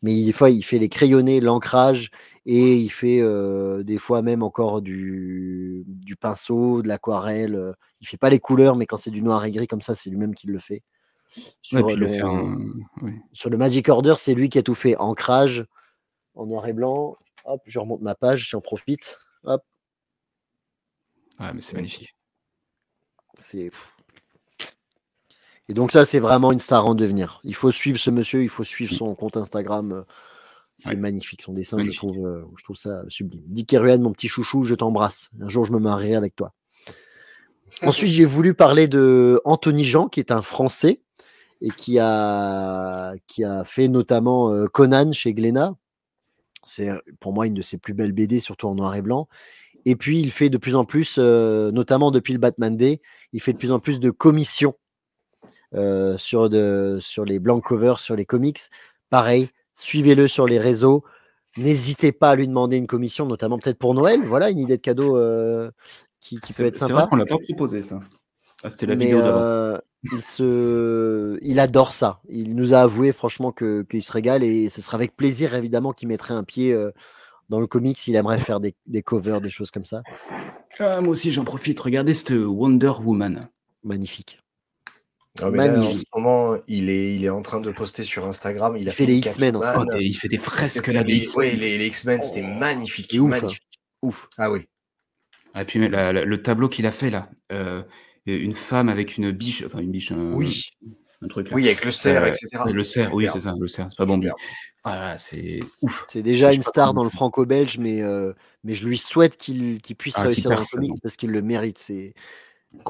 Mais 0.01 0.13
il- 0.13 0.25
des 0.25 0.32
fois, 0.32 0.49
il 0.49 0.63
fait 0.63 0.80
les 0.80 0.89
crayonnés, 0.89 1.39
l'ancrage, 1.39 2.12
et 2.45 2.75
il 2.77 2.89
fait 2.89 3.19
euh, 3.21 3.84
des 3.84 3.97
fois 3.97 4.21
même 4.21 4.43
encore 4.43 4.82
du, 4.82 5.84
du 5.88 6.15
pinceau, 6.15 6.82
de 6.82 6.88
l'aquarelle. 6.88 7.56
euh. 7.56 7.73
Il 8.01 8.08
fait 8.08 8.17
pas 8.17 8.30
les 8.30 8.39
couleurs, 8.39 8.75
mais 8.75 8.86
quand 8.86 8.97
c'est 8.97 9.12
du 9.12 9.21
noir 9.21 9.43
et 9.45 9.51
gris 9.51 9.67
comme 9.67 9.82
ça, 9.82 9.95
c'est 9.95 10.10
lui-même 10.10 10.36
qui 10.36 10.47
le 10.47 10.60
fait. 10.60 10.84
Sur, 11.62 11.86
le 11.95 12.08
ouais. 13.01 13.21
sur 13.34 13.49
le 13.49 13.58
Magic 13.58 13.89
Order, 13.89 14.15
c'est 14.17 14.34
lui 14.34 14.49
qui 14.49 14.58
a 14.60 14.63
tout 14.63 14.75
fait. 14.75 14.95
Ancrage 14.97 15.65
en 16.36 16.45
noir 16.45 16.65
et 16.67 16.73
blanc. 16.73 17.17
Hop, 17.43 17.62
je 17.65 17.80
remonte 17.80 18.01
ma 18.01 18.15
page, 18.15 18.49
j'en 18.49 18.62
profite. 18.62 19.19
Hop, 19.43 19.63
Ouais, 21.39 21.53
mais 21.53 21.62
c'est 21.62 21.75
magnifique. 21.75 22.15
C'est. 23.38 23.69
Et 25.69 25.73
donc 25.73 25.91
ça, 25.91 26.06
c'est 26.06 26.19
vraiment 26.19 26.51
une 26.51 26.60
star 26.60 26.86
en 26.88 26.95
devenir. 26.95 27.41
Il 27.43 27.56
faut 27.56 27.71
suivre 27.71 27.99
ce 27.99 28.10
monsieur, 28.10 28.41
il 28.43 28.49
faut 28.49 28.63
suivre 28.63 28.93
son 28.93 29.13
compte 29.15 29.36
Instagram. 29.38 29.91
euh, 29.91 30.01
C'est 30.80 30.89
Ouais. 30.91 30.95
magnifique, 30.95 31.41
son 31.41 31.53
dessin, 31.53 31.77
Magnifique. 31.77 31.95
je 32.01 32.08
trouve, 32.08 32.27
euh, 32.27 32.43
je 32.58 32.63
trouve 32.63 32.75
ça 32.75 33.01
sublime. 33.10 33.41
Dick 33.47 33.67
Keruan, 33.69 33.99
mon 33.99 34.12
petit 34.12 34.27
chouchou, 34.27 34.63
je 34.63 34.75
t'embrasse. 34.75 35.30
Un 35.41 35.49
jour, 35.49 35.65
je 35.65 35.73
me 35.73 35.80
marierai 35.80 36.15
avec 36.15 36.36
toi. 36.36 36.53
Ensuite, 37.82 38.12
j'ai 38.12 38.25
voulu 38.25 38.53
parler 38.53 38.88
de 38.88 39.41
Anthony 39.43 39.84
Jean, 39.84 40.08
qui 40.08 40.19
est 40.19 40.32
un 40.32 40.41
Français 40.43 41.01
et 41.62 41.69
qui 41.71 41.97
a, 41.99 43.15
qui 43.25 43.43
a 43.43 43.63
fait 43.63 43.88
notamment 43.88 44.51
euh, 44.51 44.67
Conan 44.67 45.12
chez 45.13 45.34
Glénat. 45.34 45.75
C'est 46.65 46.89
pour 47.19 47.34
moi 47.34 47.47
une 47.47 47.53
de 47.56 47.62
ses 47.63 47.77
plus 47.80 47.93
belles 47.93 48.12
BD, 48.12 48.39
surtout 48.39 48.67
en 48.67 48.75
noir 48.75 48.93
et 48.95 49.01
blanc. 49.01 49.27
Et 49.86 49.95
puis, 49.95 50.19
il 50.19 50.32
fait 50.32 50.49
de 50.49 50.58
plus 50.58 50.75
en 50.75 50.86
plus, 50.86 51.15
euh, 51.17 51.71
notamment 51.71 52.12
depuis 52.12 52.34
le 52.34 52.39
Batman 52.39 52.75
Day, 52.77 53.01
il 53.34 53.41
fait 53.41 53.53
de 53.53 53.58
plus 53.58 53.71
en 53.71 53.80
plus 53.80 53.99
de 53.99 54.12
commissions 54.12 54.75
euh, 55.75 56.17
sur, 56.17 56.49
de, 56.49 56.97
sur 57.01 57.25
les 57.25 57.39
blank 57.39 57.63
covers, 57.63 57.99
sur 57.99 58.15
les 58.15 58.25
comics. 58.25 58.60
Pareil, 59.10 59.49
suivez-le 59.73 60.27
sur 60.27 60.45
les 60.47 60.60
réseaux. 60.60 61.03
N'hésitez 61.58 62.12
pas 62.12 62.32
à 62.32 62.36
lui 62.36 62.47
demander 62.47 62.77
une 62.77 62.88
commission, 62.88 63.25
notamment 63.25 63.58
peut-être 63.58 63.80
pour 63.80 63.93
Noël. 63.93 64.21
Voilà, 64.25 64.49
une 64.49 64.60
idée 64.60 64.77
de 64.77 64.82
cadeau 64.82 65.17
euh, 65.17 65.71
qui, 66.19 66.36
qui 66.36 66.53
peut 66.53 66.63
C'est 66.63 66.67
être 66.67 66.75
c'est 66.75 66.80
sympa. 66.82 66.93
vrai 66.93 67.08
qu'on 67.10 67.15
l'a 67.15 67.25
pas 67.25 67.38
proposé, 67.38 67.82
ça. 67.82 67.99
Ah, 68.63 68.69
C'était 68.69 68.86
la 68.88 68.95
Mais, 68.95 69.06
vidéo 69.06 69.21
d'avant. 69.21 69.39
euh, 69.39 69.77
il, 70.03 70.21
se... 70.21 71.38
il 71.41 71.60
adore 71.60 71.93
ça. 71.93 72.21
Il 72.30 72.56
nous 72.56 72.73
a 72.73 72.80
avoué 72.82 73.12
franchement 73.12 73.51
que- 73.51 73.84
qu'il 73.84 74.03
se 74.03 74.12
régale 74.12 74.43
et 74.43 74.69
ce 74.69 74.82
sera 74.82 74.95
avec 74.95 75.15
plaisir 75.15 75.53
évidemment 75.56 75.93
qu'il 75.93 76.08
mettrait 76.08 76.34
un 76.34 76.43
pied 76.43 76.75
dans 77.49 77.60
le 77.60 77.67
comics 77.67 77.97
s'il 77.97 78.15
aimerait 78.15 78.39
faire 78.39 78.60
des, 78.60 78.75
des 78.88 79.01
covers, 79.01 79.41
des 79.41 79.49
choses 79.49 79.71
comme 79.71 79.86
ça. 79.86 80.01
Ah, 80.80 81.01
moi 81.01 81.10
aussi, 81.12 81.32
j'en 81.32 81.43
profite. 81.43 81.80
Regardez 81.80 82.13
cette 82.13 82.32
Wonder 82.32 82.93
Woman. 83.03 83.47
Magnifique. 83.84 84.39
Ah, 85.41 85.50
mais 85.52 85.58
là, 85.58 85.63
en 85.65 85.67
ce 85.76 85.80
Magnifique. 85.82 86.08
moment, 86.15 86.58
il 86.67 86.89
est, 86.89 87.15
il 87.15 87.23
est 87.26 87.30
en 87.30 87.41
train 87.41 87.60
de 87.62 87.71
poster 87.71 88.04
sur 88.04 88.26
Instagram. 88.26 88.76
Il, 88.78 88.84
Il 88.84 88.89
a 88.89 88.91
fait 88.91 89.06
les 89.06 89.15
X-Men 89.17 89.56
en 89.58 89.62
Oh, 89.76 89.84
il 90.00 90.13
fait 90.15 90.28
des 90.28 90.38
fresques 90.38 90.88
là, 90.88 91.04
les- 91.04 91.19
des 91.19 91.28
ouais, 91.36 91.47
X-Men. 91.50 91.60
les, 91.60 91.78
les 91.78 91.88
X-Men, 91.88 92.21
c'était 92.21 92.43
Oh, 92.45 92.60
magnifique. 92.60 93.08
c'est 93.12 93.19
ouf, 93.19 93.34
hein. 93.34 93.41
magnifique. 93.41 93.63
Ouf. 94.02 94.28
Ah 94.38 94.52
oui. 94.52 94.62
Et 95.60 95.63
puis 95.63 95.80
mais 95.80 95.89
la- 95.89 96.13
la- 96.13 96.23
le 96.26 96.41
tableau 96.41 96.69
qu'il 96.69 96.86
a 96.86 96.91
fait 96.91 97.10
là, 97.10 97.30
euh, 97.52 97.82
une 98.26 98.54
femme 98.54 98.89
avec 98.89 99.17
une 99.17 99.32
biche, 99.32 99.63
enfin 99.65 99.80
une 99.80 99.91
biche, 99.91 100.12
un, 100.12 100.34
Oui. 100.34 100.62
un 101.21 101.28
truc 101.28 101.50
là. 101.50 101.56
Oui, 101.56 101.65
avec 101.65 101.84
le 101.86 101.91
cerf, 101.91 102.23
Euh, 102.23 102.28
etc. 102.28 102.63
Le 102.71 102.84
cerf, 102.84 103.13
oui, 103.13 103.28
c'est 103.32 103.41
ça, 103.41 103.54
le 103.60 103.67
cerf, 103.67 103.88
c'est 103.89 103.97
pas 103.97 104.06
bon. 104.06 104.19
Ah, 104.84 105.17
c'est 105.17 105.60
ouf. 105.82 106.06
C'est 106.10 106.21
déjà 106.21 106.54
une 106.54 106.62
star 106.62 106.93
dans 106.93 107.04
le 107.04 107.10
franco-belge, 107.10 107.78
mais, 107.80 108.02
euh, 108.02 108.34
mais 108.63 108.76
je 108.76 108.86
lui 108.88 108.97
souhaite 108.97 109.36
qu'il 109.38 109.82
puisse 109.97 110.15
Ah, 110.17 110.23
réussir 110.23 110.50
dans 110.52 110.58
le 110.58 110.65
comics 110.71 110.93
parce 111.02 111.15
qu'il 111.17 111.32
le 111.32 111.41
mérite. 111.41 111.80
C'est 111.80 112.13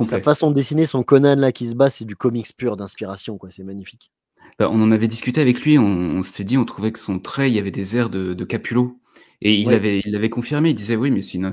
sa 0.02 0.22
façon 0.22 0.50
de 0.50 0.56
dessiner 0.56 0.86
son 0.86 1.04
Conan 1.04 1.36
là 1.36 1.52
qui 1.52 1.68
se 1.68 1.76
bat, 1.76 1.90
c'est 1.90 2.06
du 2.06 2.16
comics 2.16 2.48
pur 2.56 2.78
d'inspiration, 2.78 3.38
quoi. 3.38 3.50
C'est 3.52 3.64
magnifique. 3.64 4.12
Bah, 4.60 4.70
on 4.72 4.82
en 4.82 4.92
avait 4.92 5.08
discuté 5.08 5.40
avec 5.42 5.62
lui, 5.62 5.78
on, 5.78 5.86
on 5.86 6.24
s'est 6.24 6.44
dit, 6.44 6.58
on 6.58 6.66
trouvait 6.66 6.92
que 6.92 7.00
son 7.00 7.20
trait, 7.20 7.50
il 7.52 7.56
y 7.56 7.60
avait 7.60 7.72
des 7.72 7.96
airs 7.96 8.10
de, 8.10 8.34
de 8.34 8.44
Capullo. 8.46 9.00
Et 9.42 9.54
il 9.54 9.68
Ouais. 9.68 9.76
avait, 9.76 10.02
il 10.04 10.12
l'avait 10.12 10.32
confirmé, 10.32 10.72
il 10.72 10.76
disait 10.76 10.96
oui, 10.96 11.12
mais 11.12 11.22
c'est 11.22 11.34
une, 11.38 11.50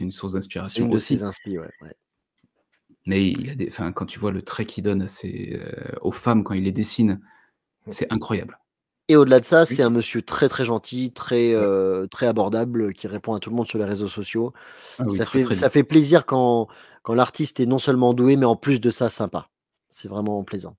une 0.00 0.10
source 0.10 0.32
d'inspiration 0.32 0.90
aussi. 0.90 1.22
inspi, 1.22 1.56
ouais, 1.56 1.70
ouais. 1.82 1.94
Mais 3.06 3.28
il 3.28 3.48
a 3.50 3.54
des, 3.54 3.70
quand 3.94 4.06
tu 4.06 4.18
vois 4.18 4.32
le 4.32 4.42
trait 4.42 4.64
qu'il 4.64 4.82
donne 4.84 5.02
à 5.02 5.08
ses, 5.08 5.56
euh, 5.56 5.92
aux 6.02 6.10
femmes 6.10 6.42
quand 6.42 6.54
il 6.54 6.64
les 6.64 6.72
dessine, 6.72 7.20
c'est 7.86 8.12
incroyable. 8.12 8.58
Et 9.08 9.16
au-delà 9.16 9.40
de 9.40 9.46
ça, 9.46 9.64
c'est 9.64 9.82
un 9.82 9.90
monsieur 9.90 10.20
très 10.20 10.48
très 10.50 10.64
gentil, 10.64 11.12
très 11.12 11.54
euh, 11.54 12.06
très 12.06 12.26
abordable, 12.26 12.92
qui 12.92 13.06
répond 13.06 13.34
à 13.34 13.40
tout 13.40 13.48
le 13.48 13.56
monde 13.56 13.66
sur 13.66 13.78
les 13.78 13.84
réseaux 13.86 14.08
sociaux. 14.08 14.52
Ah 14.98 15.04
oui, 15.06 15.16
ça, 15.16 15.24
très, 15.24 15.38
fait, 15.40 15.44
très 15.46 15.54
ça 15.54 15.70
fait 15.70 15.82
plaisir 15.82 16.26
quand, 16.26 16.68
quand 17.02 17.14
l'artiste 17.14 17.58
est 17.60 17.66
non 17.66 17.78
seulement 17.78 18.12
doué, 18.12 18.36
mais 18.36 18.44
en 18.44 18.56
plus 18.56 18.80
de 18.80 18.90
ça, 18.90 19.08
sympa. 19.08 19.48
C'est 19.88 20.08
vraiment 20.08 20.44
plaisant. 20.44 20.76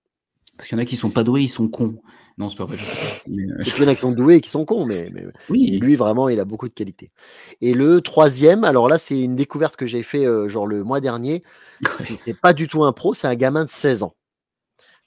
Parce 0.57 0.69
qu'il 0.69 0.77
y 0.77 0.79
en 0.79 0.83
a 0.83 0.85
qui 0.85 0.95
sont 0.95 1.09
pas 1.09 1.23
doués, 1.23 1.41
ils 1.43 1.47
sont 1.49 1.69
cons. 1.69 1.99
Non, 2.37 2.49
c'est 2.49 2.57
pas 2.57 2.65
vrai, 2.65 2.77
je 2.77 2.85
sais 2.85 2.95
pas. 2.95 3.21
Mais, 3.27 3.43
euh, 3.43 3.63
Il 3.77 3.81
y 3.83 3.85
en 3.85 3.87
a 3.89 3.95
qui 3.95 4.01
sont 4.01 4.11
doués 4.11 4.35
et 4.35 4.41
qui 4.41 4.49
sont 4.49 4.63
cons, 4.63 4.85
mais, 4.85 5.09
mais- 5.11 5.25
Oui, 5.49 5.73
et 5.73 5.79
lui, 5.79 5.95
vraiment, 5.95 6.29
il 6.29 6.39
a 6.39 6.45
beaucoup 6.45 6.69
de 6.69 6.73
qualité. 6.73 7.11
Et 7.61 7.73
le 7.73 7.99
troisième, 8.01 8.63
alors 8.63 8.87
là, 8.87 8.99
c'est 8.99 9.19
une 9.19 9.35
découverte 9.35 9.75
que 9.75 9.85
j'ai 9.85 10.03
fait 10.03 10.25
euh, 10.25 10.47
genre 10.47 10.67
le 10.67 10.83
mois 10.83 11.01
dernier. 11.01 11.43
C'est 11.97 12.33
pas 12.39 12.53
du 12.53 12.67
tout 12.67 12.83
un 12.83 12.91
pro, 12.91 13.13
c'est 13.13 13.27
un 13.27 13.35
gamin 13.35 13.65
de 13.65 13.69
16 13.69 14.03
ans. 14.03 14.13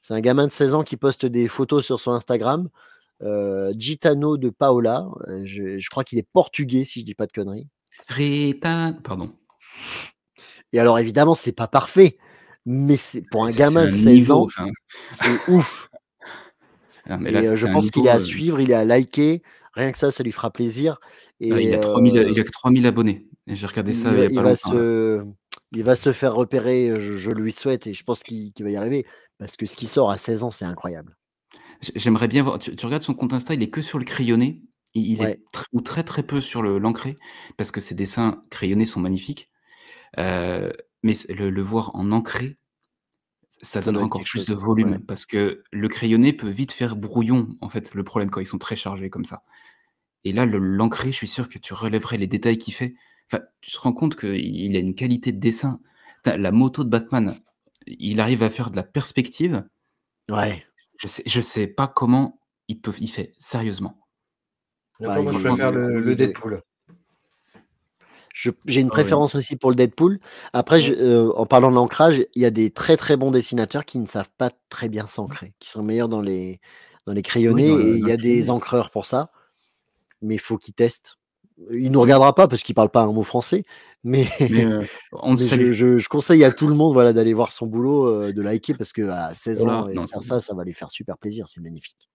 C'est 0.00 0.14
un 0.14 0.20
gamin 0.20 0.46
de 0.46 0.52
16 0.52 0.74
ans 0.74 0.82
qui 0.82 0.96
poste 0.96 1.24
des 1.26 1.48
photos 1.48 1.85
sur 1.85 2.00
son 2.00 2.12
Instagram. 2.12 2.68
Euh, 3.22 3.72
Gitano 3.76 4.37
de 4.37 4.50
Paola. 4.50 5.06
Euh, 5.28 5.42
Je, 5.44 5.78
je 5.78 5.88
crois 5.90 6.04
qu'il 6.04 6.18
est 6.18 6.26
portugais, 6.32 6.85
si 6.85 7.00
je 7.00 7.04
dis 7.04 7.14
pas 7.14 7.26
de 7.26 7.32
conneries. 7.32 7.68
Rita, 8.08 8.94
pardon. 9.04 9.32
Et 10.72 10.78
alors, 10.80 10.98
évidemment, 10.98 11.35
c'est 11.35 11.52
pas 11.52 11.68
parfait. 11.68 12.18
Mais 12.64 12.96
c'est 12.96 13.22
pour 13.30 13.44
un 13.44 13.50
gamin 13.50 13.85
de 13.87 13.88
un 13.90 13.92
16 13.92 14.06
niveau, 14.06 14.35
ans, 14.35 14.42
enfin, 14.44 14.68
c'est 15.11 15.50
ouf. 15.50 15.88
mais 17.18 17.30
Et 17.30 17.32
là, 17.32 17.40
euh, 17.40 17.54
je 17.56 17.66
pense 17.66 17.90
qu'il 17.90 18.06
est 18.06 18.11
à 18.11 18.20
suivre, 18.20 18.61
il 18.61 18.70
est 18.70 18.74
à 18.74 18.85
liker. 18.85 19.42
Rien 19.74 19.90
que 19.90 19.98
ça, 19.98 20.11
ça 20.12 20.22
lui 20.22 20.30
fera 20.32 20.50
plaisir. 20.52 21.00
Et 21.40 21.50
ah, 21.50 21.61
il, 21.61 21.74
a 21.74 21.78
3000, 21.78 22.18
euh, 22.18 22.30
il 22.30 22.38
a 22.38 22.44
que 22.44 22.50
3000 22.50 22.87
abonnés. 22.87 23.26
Et 23.48 23.56
J'ai 23.56 23.66
regardé 23.66 23.92
ça 23.92 24.11
il, 24.11 24.14
il, 24.14 24.16
va, 24.18 24.22
y 24.22 24.26
a 24.26 24.30
il 24.30 24.35
pas 24.37 24.42
va 24.42 24.50
longtemps. 24.50 24.72
là. 24.74 24.78
se, 24.80 25.24
il 25.72 25.82
va 25.82 25.96
se 25.96 26.12
faire 26.12 26.35
repérer, 26.35 27.00
je, 27.00 27.14
je 27.14 27.30
lui 27.32 27.52
souhaite, 27.52 27.88
et 27.88 27.92
je 27.92 28.04
pense 28.04 28.22
qu'il 28.22 28.52
qu'il 28.52 28.64
va 28.64 28.70
y 28.70 28.76
arriver. 28.76 29.04
Parce 29.38 29.56
que 29.56 29.66
ce 29.66 29.74
qui 29.74 29.87
sort 29.87 30.12
à 30.12 30.18
16 30.18 30.44
ans, 30.44 30.50
c'est 30.52 30.64
incroyable. 30.64 31.16
J'aimerais 31.97 32.29
bien 32.29 32.42
voir. 32.42 32.59
Tu, 32.59 32.77
tu 32.77 32.87
regardes 32.87 33.03
son 33.03 33.14
compte 33.14 33.33
Insta, 33.33 33.55
il 33.55 33.62
est 33.62 33.71
que 33.71 33.83
sur 33.83 33.99
le 33.99 34.05
crayonné. 34.05 34.62
Il, 34.95 35.18
Ouais. 35.21 35.33
est 35.33 35.57
tr- 35.57 35.64
ou 35.73 35.81
très 35.81 36.05
très 36.05 36.23
peu 36.23 36.40
sur 36.42 36.62
l'ancré 36.62 37.16
parce 37.57 37.71
que 37.71 37.81
ses 37.81 37.95
dessins 37.95 38.45
crayonnés 38.51 38.85
sont 38.85 39.01
magnifiques. 39.01 39.51
Euh, 40.18 40.71
mais 41.03 41.14
le, 41.31 41.49
le 41.49 41.62
voir 41.62 41.95
en 41.97 42.12
ancré, 42.12 42.57
ça, 43.49 43.81
Ça 43.81 43.92
donne 43.92 44.03
encore 44.05 44.23
plus 44.23 44.40
chose. 44.40 44.47
de 44.47 44.55
volume 44.55 44.92
Ouais. 44.92 44.99
parce 44.99 45.25
que 45.25 45.62
le 45.73 45.88
crayonné 45.88 46.33
peut 46.35 46.49
vite 46.51 46.73
faire 46.73 46.95
brouillon 46.97 47.57
en 47.62 47.68
fait. 47.71 47.95
Le 47.95 48.05
problème 48.05 48.29
quand 48.31 48.40
ils 48.40 48.47
sont 48.47 48.59
très 48.59 48.77
chargés 48.77 49.09
comme 49.09 49.25
ça. 49.25 49.42
Et 50.25 50.33
là, 50.33 50.45
l'ancré, 50.47 51.11
je 51.11 51.16
suis 51.16 51.27
sûr 51.27 51.49
que 51.49 51.59
tu 51.59 51.73
relèverais 51.75 52.18
les 52.18 52.27
détails 52.29 52.59
qu'il 52.59 52.75
fait. 52.75 52.95
Enfin, 53.33 53.42
tu 53.62 53.71
te 53.73 53.79
rends 53.79 53.92
compte 53.95 54.14
qu'il 54.14 54.77
a 54.77 54.79
une 54.79 54.95
qualité 54.95 55.33
de 55.33 55.40
dessin. 55.40 55.81
La 56.27 56.53
moto 56.53 56.85
de 56.85 56.90
Batman, 56.90 57.35
il 57.87 58.21
arrive 58.21 58.42
à 58.42 58.51
faire 58.51 58.71
de 58.71 58.77
la 58.77 58.85
perspective. 58.85 59.64
Ouais. 60.31 60.62
Je 61.03 61.09
sais, 61.09 61.23
je 61.27 61.41
sais 61.41 61.67
pas 61.67 61.88
comment 61.88 62.38
il 62.69 62.81
peut, 62.81 62.93
il 63.01 63.11
fait 63.11 63.35
sérieusement. 63.37 63.99
Après, 65.01 65.17
Bah, 65.17 65.23
moi, 65.23 65.33
je 65.33 65.38
il- 65.38 65.45
préfère 65.45 65.73
il- 65.73 65.75
le, 65.75 66.15
Deadpool. 66.15 66.62
J'ai 68.35 68.81
une 68.81 68.87
Ah 68.87 68.91
oui. 68.95 69.01
préférence 69.03 69.35
aussi 69.35 69.57
pour 69.57 69.71
le 69.71 69.77
Deadpool. 69.77 70.21
Après, 70.53 70.81
je- 70.81 70.93
euh, 70.93 71.33
en 71.35 71.45
parlant 71.45 71.71
de 71.71 71.75
l'ancrage, 71.75 72.25
il 72.35 72.43
y 72.43 72.45
a 72.47 72.51
des 72.51 72.71
très 72.71 72.97
très 72.97 73.17
bons 73.17 73.31
dessinateurs 73.33 73.85
qui 73.85 73.99
ne 73.99 74.07
savent 74.07 74.31
pas 74.38 74.51
très 74.69 74.88
bien 74.88 75.07
s'ancrer, 75.09 75.55
qui 75.59 75.69
sont 75.69 75.83
meilleurs 75.83 76.09
dans 76.09 76.21
les, 76.23 76.61
dans 77.07 77.12
les 77.12 77.23
crayonnés, 77.23 77.69
dans 77.69 77.77
le- 77.77 77.83
et 77.83 77.91
il 77.99 78.07
y 78.07 78.12
a 78.12 78.17
des 78.17 78.49
encreurs 78.49 78.91
pour 78.91 79.07
ça. 79.07 79.33
Mais 80.23 80.37
il 80.37 80.41
faut 80.41 80.57
qu'ils 80.57 80.75
testent. 80.75 81.17
Il 81.71 81.85
ne 81.85 81.88
nous 81.91 82.01
regardera 82.01 82.35
pas 82.35 82.49
parce 82.49 82.62
qu'il 82.62 82.75
parle 82.75 82.88
pas 82.91 83.03
un 83.03 83.12
mot 83.12 83.23
français, 83.23 83.65
mais, 84.05 84.27
Mais 84.51 84.65
euh, 84.65 84.83
on 85.12 85.31
mais 85.35 85.37
je, 85.37 85.73
je- 85.73 85.99
je 85.99 86.09
conseille 86.09 86.45
à 86.45 86.51
tout 86.53 86.67
le 86.67 86.75
monde 86.75 86.93
voilà, 86.93 87.12
d'aller 87.12 87.35
voir 87.35 87.53
son 87.53 87.67
boulot, 87.67 88.07
euh, 88.09 88.33
de 88.33 88.43
liker, 88.43 88.75
parce 88.75 88.93
qu'à 88.93 89.33
16 89.35 89.61
Voilà. 89.61 89.83
ans, 89.83 89.88
et 89.88 89.95
faire 90.07 90.23
ça, 90.23 90.41
ça 90.41 90.55
va 90.55 90.65
lui 90.65 90.75
faire 90.75 90.91
super 90.91 91.19
plaisir, 91.19 91.47
c'est 91.49 91.61
magnifique. 91.61 92.09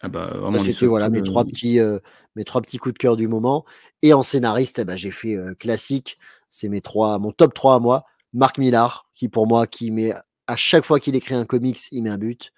Ah 0.00 0.08
bah, 0.08 0.36
C'était 0.58 0.86
voilà, 0.86 1.08
mes, 1.08 1.20
le- 1.20 1.24
trois 1.24 1.44
petits, 1.44 1.78
euh, 1.78 1.98
mes 2.36 2.44
trois 2.44 2.60
petits 2.60 2.76
coups 2.78 2.92
de 2.92 2.98
cœur 2.98 3.16
du 3.16 3.26
moment. 3.26 3.64
Et 4.02 4.12
en 4.12 4.22
scénariste, 4.22 4.78
eh 4.80 4.84
ben, 4.84 4.96
j'ai 4.96 5.10
fait 5.10 5.34
euh, 5.34 5.54
classique. 5.54 6.18
C'est 6.50 6.68
mes 6.68 6.82
trois, 6.82 7.18
mon 7.18 7.32
top 7.32 7.54
3 7.54 7.76
à 7.76 7.78
moi. 7.78 8.04
Marc 8.34 8.58
Millard, 8.58 9.08
qui 9.14 9.28
pour 9.28 9.46
moi, 9.46 9.66
qui 9.66 9.90
met 9.90 10.12
à 10.46 10.56
chaque 10.56 10.84
fois 10.84 11.00
qu'il 11.00 11.14
écrit 11.16 11.34
un 11.34 11.46
comics, 11.46 11.80
il 11.90 12.02
met 12.02 12.10
un 12.10 12.18
but. 12.18 12.52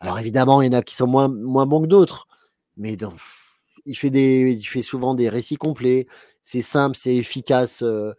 Alors 0.00 0.18
évidemment, 0.18 0.60
il 0.60 0.66
y 0.66 0.68
en 0.76 0.78
a 0.78 0.82
qui 0.82 0.94
sont 0.94 1.06
moins, 1.06 1.28
moins 1.28 1.64
bons 1.66 1.80
que 1.82 1.86
d'autres. 1.86 2.26
Mais 2.76 2.96
donc, 2.96 3.14
il, 3.88 3.94
fait 3.96 4.10
des, 4.10 4.52
il 4.52 4.64
fait 4.64 4.82
souvent 4.82 5.14
des 5.14 5.28
récits 5.28 5.56
complets. 5.56 6.06
C'est 6.42 6.60
simple, 6.62 6.96
c'est 6.96 7.16
efficace. 7.16 7.82
euh, 7.82 8.12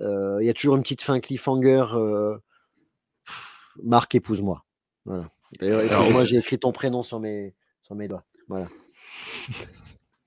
euh, 0.00 0.38
il 0.40 0.46
y 0.46 0.50
a 0.50 0.54
toujours 0.54 0.76
une 0.76 0.82
petite 0.82 1.02
fin 1.02 1.20
cliffhanger. 1.20 1.86
euh, 1.94 2.36
Marc, 3.82 4.14
épouse-moi. 4.14 4.64
Voilà. 5.04 5.30
D'ailleurs, 5.58 5.80
épouse-moi, 5.82 6.24
j'ai 6.24 6.36
écrit 6.36 6.58
ton 6.58 6.72
prénom 6.72 7.02
sur 7.02 7.20
mes, 7.20 7.54
sur 7.82 7.94
mes 7.94 8.08
doigts. 8.08 8.24
Voilà. 8.48 8.66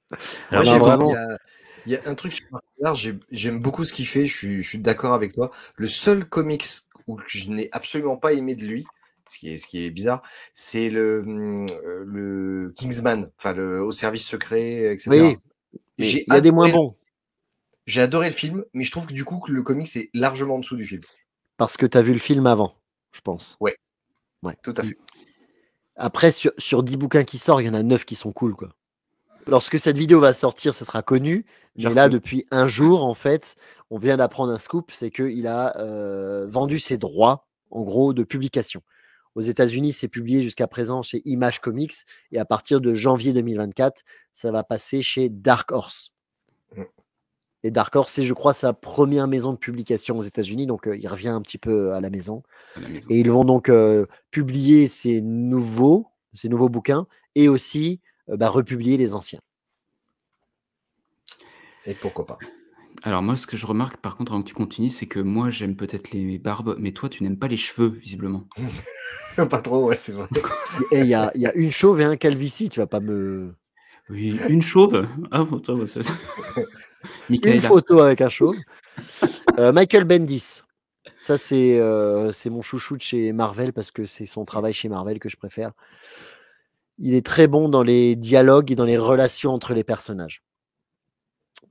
Moi, 0.10 0.18
Alors, 0.52 0.64
Non, 0.64 0.72
j'aime- 0.72 0.82
vraiment. 0.82 1.10
il, 1.10 1.14
y 1.14 1.16
a, 1.18 1.38
il 1.86 1.92
y 1.92 1.96
a 1.98 2.02
un 2.06 2.16
truc 2.16 2.34
sur 2.34 2.46
j'aime 3.32 3.60
beaucoup 3.60 3.84
ce 3.84 3.94
qu'il 3.94 4.06
fait, 4.08 4.26
je 4.26 4.36
suis, 4.36 4.64
je 4.64 4.68
suis 4.70 4.80
d'accord 4.80 5.14
avec 5.14 5.34
toi. 5.34 5.52
Le 5.76 5.88
seul 5.88 6.26
comics 6.26 6.66
où 7.08 7.20
je 7.28 7.50
n'ai 7.50 7.70
absolument 7.72 8.18
pas 8.18 8.34
aimé 8.34 8.56
de 8.56 8.66
lui, 8.66 8.86
ce 9.28 9.38
qui 9.38 9.50
est, 9.50 9.58
ce 9.58 9.68
qui 9.68 9.84
est 9.84 9.90
bizarre, 9.90 10.22
c'est 10.54 10.90
le, 10.90 11.20
hum, 11.20 11.66
euh, 11.86 12.04
le 12.06 12.74
Kingsman, 12.76 13.28
enfin 13.38 13.54
le 13.54 13.84
Au 13.84 13.92
service 13.92 14.28
secret, 14.28 14.94
etc. 14.94 15.10
Oui, 15.10 15.38
il 15.98 16.18
y 16.18 16.24
a 16.30 16.42
des 16.42 16.52
moins 16.52 16.70
bons. 16.70 16.96
J'ai 17.86 18.02
adoré 18.02 18.28
le 18.28 18.34
film, 18.34 18.66
mais 18.74 18.84
je 18.84 18.92
trouve 18.92 19.08
que 19.08 19.14
du 19.14 19.24
coup 19.24 19.40
que 19.40 19.52
le 19.52 19.64
comics 19.64 19.96
est 19.96 20.10
largement 20.14 20.56
en 20.56 20.60
dessous 20.60 20.76
du 20.76 20.86
film. 20.86 21.02
Parce 21.56 21.78
que 21.78 21.86
tu 21.86 21.98
as 21.98 22.02
vu 22.02 22.14
le 22.14 22.20
film 22.20 22.46
avant, 22.46 22.76
je 23.14 23.22
pense. 23.22 23.58
Tout 24.62 24.74
à 24.78 24.84
fait. 24.84 24.98
Après, 25.96 26.32
sur, 26.32 26.52
sur 26.58 26.84
10 26.84 26.98
bouquins 26.98 27.24
qui 27.24 27.38
sortent, 27.38 27.62
il 27.62 27.68
y 27.68 27.70
en 27.70 27.74
a 27.74 27.84
9 27.84 28.06
qui 28.06 28.16
sont 28.16 28.32
cool. 28.32 28.56
Quoi. 28.56 28.70
Lorsque 29.48 29.80
cette 29.80 29.98
vidéo 29.98 30.20
va 30.20 30.34
sortir, 30.34 30.76
ce 30.76 30.86
sera 30.86 31.02
connu. 31.02 31.46
Mais 31.78 31.94
là, 31.94 32.10
depuis 32.10 32.46
un 32.52 32.68
jour, 32.68 33.04
en 33.04 33.14
fait, 33.14 33.56
on 33.90 33.98
vient 33.98 34.18
d'apprendre 34.18 34.52
un 34.52 34.60
scoop, 34.60 34.92
c'est 34.92 35.10
qu'il 35.10 35.48
a 35.48 35.78
euh, 35.78 36.46
vendu 36.48 36.80
ses 36.80 36.98
droits, 36.98 37.48
en 37.72 37.82
gros, 37.82 38.14
de 38.14 38.24
publication. 38.24 38.82
Aux 39.38 39.42
États-Unis, 39.42 39.94
c'est 39.94 40.08
publié 40.08 40.42
jusqu'à 40.42 40.66
présent 40.66 41.04
chez 41.04 41.22
Image 41.26 41.62
Comics, 41.62 41.94
et 42.32 42.40
à 42.40 42.46
partir 42.46 42.82
de 42.82 42.96
janvier 42.96 43.34
2024, 43.34 44.02
ça 44.32 44.52
va 44.52 44.64
passer 44.64 45.04
chez 45.04 45.30
Dark 45.30 45.72
Horse. 45.72 46.12
Mm. 46.76 46.82
Et 47.62 47.70
Dark 47.70 47.96
Horse, 47.96 48.14
c'est, 48.14 48.24
je 48.24 48.34
crois, 48.34 48.56
sa 48.56 48.74
première 48.74 49.28
maison 49.28 49.54
de 49.54 49.60
publication 49.60 50.18
aux 50.18 50.24
États-Unis, 50.24 50.66
donc 50.66 50.88
euh, 50.88 50.98
il 50.98 51.08
revient 51.08 51.28
un 51.28 51.42
petit 51.42 51.60
peu 51.60 51.94
à 51.94 52.02
la 52.02 52.10
maison. 52.10 52.42
à 52.76 52.80
la 52.80 52.90
maison. 52.90 53.08
Et 53.12 53.20
ils 53.20 53.30
vont 53.30 53.46
donc 53.46 53.70
euh, 53.70 54.08
publier 54.32 54.90
ces 54.90 55.22
nouveaux, 55.22 56.08
ces 56.34 56.50
nouveaux 56.50 56.70
bouquins 56.70 57.06
et 57.36 57.48
aussi 57.48 58.02
euh, 58.30 58.38
bah, 58.38 58.50
republier 58.50 58.98
les 58.98 59.14
anciens. 59.14 59.42
Et 61.86 61.94
pourquoi 61.94 62.26
pas. 62.26 62.40
Alors 63.04 63.22
moi, 63.22 63.36
ce 63.36 63.48
que 63.48 63.56
je 63.58 63.66
remarque, 63.66 63.98
par 63.98 64.18
contre, 64.18 64.32
avant 64.32 64.42
que 64.42 64.48
tu 64.48 64.54
continues, 64.54 64.90
c'est 64.90 65.06
que 65.06 65.20
moi, 65.20 65.50
j'aime 65.50 65.76
peut-être 65.76 66.12
les 66.12 66.38
barbes, 66.40 66.76
mais 66.80 66.92
toi, 66.92 67.10
tu 67.10 67.24
n'aimes 67.24 67.38
pas 67.38 67.48
les 67.48 67.58
cheveux, 67.58 67.90
visiblement. 67.90 68.48
pas 69.36 69.62
trop, 69.62 69.86
ouais, 69.86 69.96
c'est 69.96 70.14
vrai. 70.14 70.28
Et 70.92 71.02
il 71.02 71.08
y 71.08 71.14
a, 71.14 71.32
il 71.36 71.42
y 71.42 71.46
a 71.48 71.56
une 71.56 71.72
chauve 71.72 72.02
et 72.02 72.04
un 72.04 72.18
calvitie, 72.18 72.70
tu 72.70 72.80
vas 72.80 72.88
pas 72.88 73.00
me. 73.00 73.54
Oui, 74.10 74.40
une 74.50 74.62
chauve. 74.62 75.08
Ah, 75.32 75.44
bon, 75.44 75.60
toi, 75.60 75.76
ça, 75.88 76.02
ça- 76.02 76.14
Une 77.30 77.62
photo 77.62 78.00
avec 78.00 78.22
un 78.22 78.30
chauve. 78.30 78.56
Euh, 79.60 79.72
Michael 79.72 80.06
Bendis. 80.06 80.62
Ça, 81.16 81.38
c'est 81.38 81.80
euh, 81.80 82.32
c'est 82.32 82.50
mon 82.50 82.62
chouchou 82.62 82.98
de 82.98 83.02
chez 83.02 83.32
Marvel 83.32 83.72
parce 83.74 83.92
que 83.92 84.06
c'est 84.06 84.26
son 84.26 84.44
travail 84.46 84.74
chez 84.74 84.90
Marvel 84.90 85.20
que 85.20 85.30
je 85.30 85.38
préfère. 85.38 85.72
Il 86.98 87.14
est 87.16 87.26
très 87.26 87.48
bon 87.48 87.70
dans 87.70 87.84
les 87.84 88.16
dialogues 88.16 88.72
et 88.72 88.76
dans 88.76 88.86
les 88.86 88.98
relations 88.98 89.54
entre 89.54 89.74
les 89.74 89.84
personnages. 89.84 90.42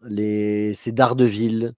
Les... 0.08 0.74
C'est 0.74 0.92
Daredevil, 0.92 1.72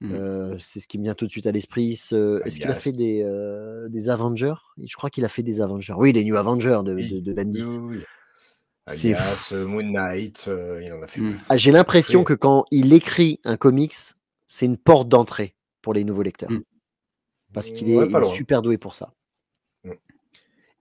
Mm. 0.00 0.12
euh, 0.12 0.58
c'est 0.58 0.80
ce 0.80 0.88
qui 0.88 0.98
me 0.98 1.04
vient 1.04 1.14
tout 1.14 1.24
de 1.24 1.30
suite 1.30 1.46
à 1.46 1.52
l'esprit. 1.52 1.94
ce- 1.96 2.44
Est-ce 2.44 2.58
qu'il 2.60 2.68
a 2.70 2.74
fait 2.74 2.90
des, 2.92 3.22
euh, 3.22 3.88
des 3.88 4.08
Avengers? 4.10 4.54
Je 4.82 4.94
crois 4.96 5.08
qu'il 5.08 5.24
a 5.24 5.28
fait 5.28 5.44
des 5.44 5.60
Avengers. 5.60 5.94
Oui, 5.96 6.12
les 6.12 6.24
New 6.24 6.36
Avengers 6.36 6.80
de, 6.84 6.94
de- 6.94 7.20
de 7.20 7.32
Bendis. 7.32 7.78
Oui. 7.78 8.00
C'est 8.88 9.14
Moon 9.64 9.82
Knight, 9.84 10.46
euh, 10.48 10.82
il 10.84 10.92
en 10.92 11.00
a 11.00 11.06
fait. 11.06 11.20
Mm. 11.20 11.38
Ah, 11.48 11.56
J'ai 11.56 11.70
l'impression 11.72 12.24
que 12.24 12.34
quand 12.34 12.66
il 12.72 12.92
écrit 12.92 13.40
un 13.44 13.56
comics, 13.56 13.94
c'est 14.46 14.66
une 14.66 14.76
porte 14.76 15.08
d'entrée 15.08 15.54
pour 15.80 15.94
les 15.94 16.04
nouveaux 16.04 16.22
lecteurs. 16.22 16.50
Mm. 16.50 16.64
Parce 17.54 17.70
qu'il 17.70 17.88
est, 17.90 17.96
Ouais, 17.96 18.06
il 18.06 18.12
pas 18.12 18.18
est 18.18 18.22
loin. 18.22 18.32
super 18.32 18.62
doué 18.62 18.76
pour 18.78 18.94
ça. 18.94 19.14
Mm. 19.84 19.92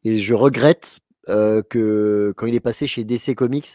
Et 0.06 0.18
je 0.18 0.34
regrette 0.34 1.00
euh, 1.30 1.62
que 1.62 2.34
quand 2.38 2.46
il 2.48 2.56
est 2.56 2.60
passé 2.60 2.88
chez 2.88 3.04
DC 3.04 3.36
Comics, 3.36 3.70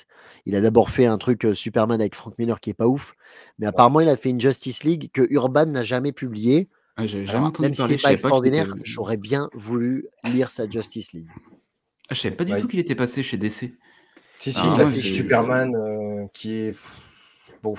il 0.47 0.55
a 0.57 0.61
d'abord 0.61 0.91
fait 0.91 1.07
un 1.07 1.19
truc 1.19 1.45
euh, 1.45 1.55
Superman 1.55 2.01
avec 2.01 2.15
Frank 2.15 2.35
Miller 2.39 2.61
qui 2.61 2.71
est 2.71 2.75
pas 2.75 2.87
ouf, 2.87 3.15
mais 3.59 3.67
apparemment 3.67 4.01
il 4.01 4.09
a 4.09 4.17
fait 4.17 4.31
une 4.31 4.41
Justice 4.41 4.85
League 4.85 5.11
que 5.13 5.27
Urban 5.31 5.67
n'a 5.67 5.83
jamais 5.83 6.13
publié. 6.13 6.69
Ah, 6.97 7.07
J'ai 7.07 7.25
jamais 7.25 7.39
Alors, 7.39 7.49
entendu 7.49 7.67
même 7.69 7.73
si 7.75 7.79
parler. 7.79 7.93
c'est 7.95 7.99
je 7.99 8.03
pas 8.03 8.13
extraordinaire, 8.13 8.75
j'aurais 8.83 9.17
bien 9.17 9.49
voulu 9.55 10.07
lire 10.33 10.51
sa 10.51 10.69
Justice 10.69 11.13
League. 11.13 11.29
Ah, 12.11 12.15
je 12.15 12.21
savais 12.21 12.35
pas 12.37 12.45
du 12.45 12.53
Ouais. 12.53 12.61
tout 12.61 12.67
qu'il 12.69 12.81
était 12.81 12.95
passé 12.95 13.23
chez 13.23 13.37
DC. 13.37 13.73
Si, 14.37 14.53
si, 14.53 14.59
Ah, 14.63 14.73
il 14.77 14.81
a 14.83 14.87
fait 14.87 15.03
c'est- 15.03 15.09
Superman 15.09 15.75
euh, 15.77 16.27
qui 16.33 16.53
est. 16.55 16.77
Bon. 17.63 17.75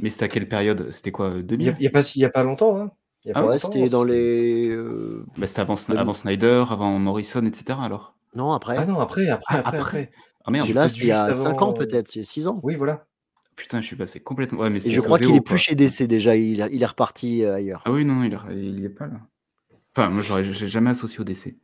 Mais 0.00 0.10
c'était 0.10 0.24
à 0.24 0.28
quelle 0.28 0.48
période? 0.48 0.90
C'était 0.92 1.10
quoi 1.12 1.30
euh, 1.30 1.38
il 1.38 1.46
2000 1.46 1.76
n'y 1.80 1.86
a, 1.86 1.90
pas, 1.90 2.00
il 2.14 2.20
y 2.20 2.24
a 2.24 2.30
pas 2.30 2.42
longtemps. 2.42 2.76
Hein. 2.80 2.90
Il 3.24 3.28
y 3.28 3.32
a 3.32 3.34
Ah 3.36 3.40
pas 3.40 3.46
ouais, 3.48 3.54
longtemps, 3.54 3.72
c'était 3.72 3.88
dans 3.90 4.02
c'est- 4.02 4.08
les. 4.10 4.68
euh, 4.68 5.24
bah, 5.36 5.46
C'était 5.46 5.60
avant, 5.60 5.74
avant 5.88 6.14
Snyder, 6.14 6.64
avant 6.70 6.98
Morrison, 6.98 7.44
etc. 7.44 7.78
Alors 7.82 8.14
Non, 8.34 8.52
après. 8.52 8.76
Ah 8.78 8.84
non, 8.86 8.98
après, 9.00 9.28
après, 9.28 9.56
Ah, 9.56 9.58
après, 9.58 9.78
après. 9.78 10.10
Ah 10.44 10.50
merde, 10.50 10.66
c'était 10.66 10.78
il 11.02 11.06
y 11.06 11.12
a 11.12 11.28
juste 11.28 11.42
5 11.42 11.50
avant, 11.50 11.68
ans 11.68 11.70
euh, 11.70 11.74
peut-être, 11.74 12.08
c'est 12.08 12.24
6 12.24 12.46
ans. 12.46 12.60
Oui, 12.62 12.74
voilà. 12.74 13.06
putain, 13.56 13.80
je 13.80 13.86
suis 13.86 13.96
passé 13.96 14.20
complètement. 14.22 14.60
Ouais, 14.60 14.70
mais 14.70 14.86
Et 14.86 14.92
je 14.92 15.00
crois 15.00 15.18
qu'il 15.18 15.34
est 15.34 15.40
plus 15.40 15.58
chez 15.58 15.74
DC 15.74 16.02
déjà, 16.06 16.36
il, 16.36 16.62
a- 16.62 16.68
il 16.68 16.82
est 16.82 16.86
reparti 16.86 17.42
euh, 17.44 17.54
ailleurs. 17.54 17.82
Ah 17.84 17.90
oui, 17.92 18.04
non, 18.04 18.22
il, 18.22 18.36
il 18.56 18.84
est 18.84 18.88
pas 18.90 19.06
là. 19.06 19.20
Enfin, 19.96 20.10
moi, 20.10 20.22
j'aurais- 20.22 20.44
j'ai 20.44 20.68
jamais 20.68 20.90
associé 20.90 21.20
au 21.20 21.24
DC. 21.24 21.56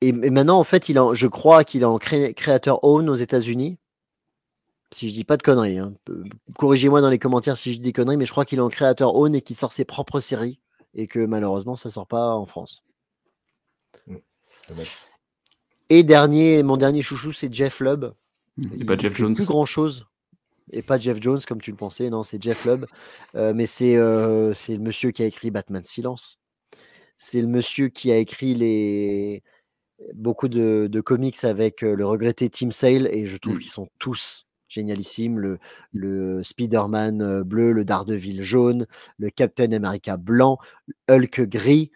Et, 0.00 0.08
et 0.08 0.12
maintenant, 0.30 0.58
en 0.58 0.64
fait, 0.64 0.88
il 0.88 0.98
en, 0.98 1.14
je 1.14 1.26
crois 1.26 1.64
qu'il 1.64 1.82
est 1.82 1.86
en 1.86 1.98
cré- 1.98 2.34
créateur 2.34 2.84
own 2.84 3.08
aux 3.08 3.14
États-Unis. 3.14 3.78
Si 4.92 5.08
je 5.08 5.14
dis 5.14 5.24
pas 5.24 5.36
de 5.36 5.42
conneries. 5.42 5.78
hein. 5.78 5.94
Corrigez-moi 6.58 7.00
dans 7.00 7.10
les 7.10 7.18
commentaires 7.18 7.58
si 7.58 7.72
je 7.72 7.78
dis 7.78 7.82
des 7.84 7.92
conneries, 7.92 8.16
mais 8.16 8.26
je 8.26 8.30
crois 8.30 8.44
qu'il 8.44 8.58
est 8.58 8.62
en 8.62 8.68
créateur 8.68 9.16
own 9.16 9.34
et 9.34 9.40
qu'il 9.40 9.56
sort 9.56 9.72
ses 9.72 9.84
propres 9.84 10.20
séries. 10.20 10.60
Et 10.94 11.08
que 11.08 11.18
malheureusement, 11.26 11.74
ça 11.74 11.90
sort 11.90 12.06
pas 12.06 12.34
en 12.34 12.46
France. 12.46 12.84
Dommage. 14.68 14.92
Et 15.90 16.02
dernier, 16.02 16.62
mon 16.62 16.76
dernier 16.76 17.02
chouchou, 17.02 17.32
c'est 17.32 17.52
Jeff 17.52 17.80
Lubb. 17.80 18.14
Et 18.80 18.84
pas 18.84 18.96
Jeff 18.96 19.16
Jones. 19.16 19.34
Plus 19.34 19.46
grand 19.46 19.66
chose. 19.66 20.06
Et 20.72 20.82
pas 20.82 20.98
Jeff 20.98 21.20
Jones 21.20 21.40
comme 21.46 21.60
tu 21.60 21.70
le 21.70 21.76
pensais, 21.76 22.08
non, 22.08 22.22
c'est 22.22 22.42
Jeff 22.42 22.64
Lubb. 22.64 22.86
Euh, 23.34 23.52
mais 23.54 23.66
c'est 23.66 23.96
euh, 23.96 24.54
c'est 24.54 24.74
le 24.76 24.82
monsieur 24.82 25.10
qui 25.10 25.22
a 25.22 25.26
écrit 25.26 25.50
Batman 25.50 25.84
Silence. 25.84 26.38
C'est 27.16 27.40
le 27.40 27.46
monsieur 27.48 27.88
qui 27.88 28.10
a 28.10 28.16
écrit 28.16 28.54
les 28.54 29.42
beaucoup 30.14 30.48
de, 30.48 30.88
de 30.90 31.00
comics 31.00 31.44
avec 31.44 31.82
euh, 31.84 31.94
le 31.94 32.06
regretté 32.06 32.50
Tim 32.50 32.70
Sale 32.70 33.08
et 33.12 33.26
je 33.26 33.36
trouve 33.36 33.56
Mm. 33.56 33.60
qu'ils 33.60 33.70
sont 33.70 33.88
tous 33.98 34.46
génialissimes. 34.68 35.38
Le, 35.38 35.58
le 35.92 36.42
Spider-Man 36.42 37.42
bleu, 37.42 37.72
le 37.72 37.84
Daredevil 37.84 38.42
jaune, 38.42 38.86
le 39.18 39.30
Captain 39.30 39.70
America 39.72 40.16
blanc, 40.16 40.58
Hulk 41.10 41.42
gris. 41.42 41.90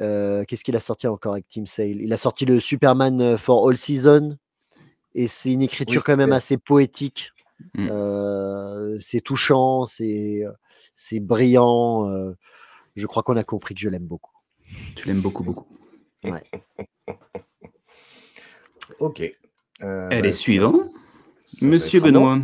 Euh, 0.00 0.44
Qu'est-ce 0.46 0.64
qu'il 0.64 0.76
a 0.76 0.80
sorti 0.80 1.06
encore 1.06 1.32
avec 1.34 1.46
Tim 1.48 1.66
Sale 1.66 2.00
Il 2.00 2.12
a 2.12 2.16
sorti 2.16 2.44
le 2.46 2.60
Superman 2.60 3.20
euh, 3.20 3.38
for 3.38 3.68
All 3.68 3.76
Season 3.76 4.36
et 5.14 5.28
c'est 5.28 5.52
une 5.52 5.62
écriture 5.62 6.00
Oui, 6.00 6.04
quand 6.06 6.16
même 6.16 6.32
assez 6.32 6.56
poétique. 6.56 7.32
Mm. 7.74 7.88
Euh, 7.90 8.98
c'est 9.00 9.20
touchant, 9.20 9.84
c'est 9.84 10.42
c'est 10.96 11.20
brillant. 11.20 12.08
euh, 12.10 12.36
je 12.96 13.06
crois 13.06 13.22
qu'on 13.22 13.36
a 13.36 13.44
compris 13.44 13.74
que 13.74 13.80
je 13.80 13.88
l'aime 13.88 14.06
beaucoup. 14.06 14.32
Tu 14.96 15.08
l'aimes 15.08 15.20
beaucoup, 15.20 15.44
beaucoup. 15.44 15.66
Ok. 18.98 19.20
Euh, 19.82 20.08
Elle 20.10 20.22
bah, 20.22 20.28
est 20.28 20.32
suivante. 20.32 20.88
Monsieur. 21.62 22.00
Benoît. 22.00 22.38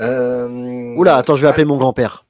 Euh, 0.00 0.94
Oula, 0.96 1.16
attends, 1.16 1.36
je 1.36 1.42
vais 1.42 1.48
appeler 1.48 1.64
mon 1.64 1.76
grand-père. 1.76 2.24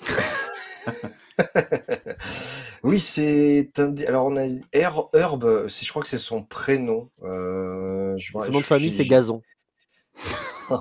oui, 2.82 3.00
c'est 3.00 3.70
un. 3.78 3.94
Alors, 4.06 4.26
on 4.26 4.36
a 4.36 4.44
Her- 4.72 5.08
Herb, 5.12 5.44
je 5.66 5.88
crois 5.90 6.02
que 6.02 6.08
c'est 6.08 6.18
son 6.18 6.42
prénom. 6.44 7.10
Euh, 7.22 8.16
je- 8.18 8.32
Son 8.32 8.38
nom 8.52 8.58
de 8.60 8.64
famille, 8.64 8.92
c'est 8.92 9.04
Gazon. 9.06 9.42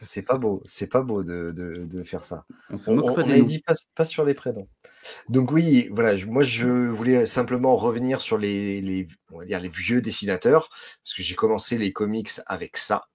C'est 0.00 0.22
pas 0.22 0.36
beau, 0.36 0.60
c'est 0.64 0.86
pas 0.88 1.02
beau 1.02 1.22
de, 1.22 1.52
de, 1.52 1.84
de 1.84 2.02
faire 2.02 2.24
ça. 2.24 2.44
On 2.70 2.76
se 2.76 2.90
On, 2.90 2.98
on- 3.40 3.42
dit 3.44 3.60
pas, 3.60 3.72
pas 3.94 4.04
sur 4.04 4.24
les 4.24 4.34
prénoms. 4.34 4.68
Donc 5.28 5.52
oui, 5.52 5.88
voilà, 5.92 6.22
moi 6.26 6.42
je 6.42 6.66
voulais 6.68 7.24
simplement 7.26 7.76
revenir 7.76 8.20
sur 8.20 8.36
les, 8.38 8.80
les, 8.80 9.06
on 9.30 9.38
va 9.38 9.44
dire 9.46 9.60
les 9.60 9.68
vieux 9.68 10.02
dessinateurs, 10.02 10.68
parce 10.68 11.14
que 11.16 11.22
j'ai 11.22 11.34
commencé 11.34 11.78
les 11.78 11.92
comics 11.92 12.28
avec 12.46 12.76
ça, 12.76 12.96
euh, 12.96 13.11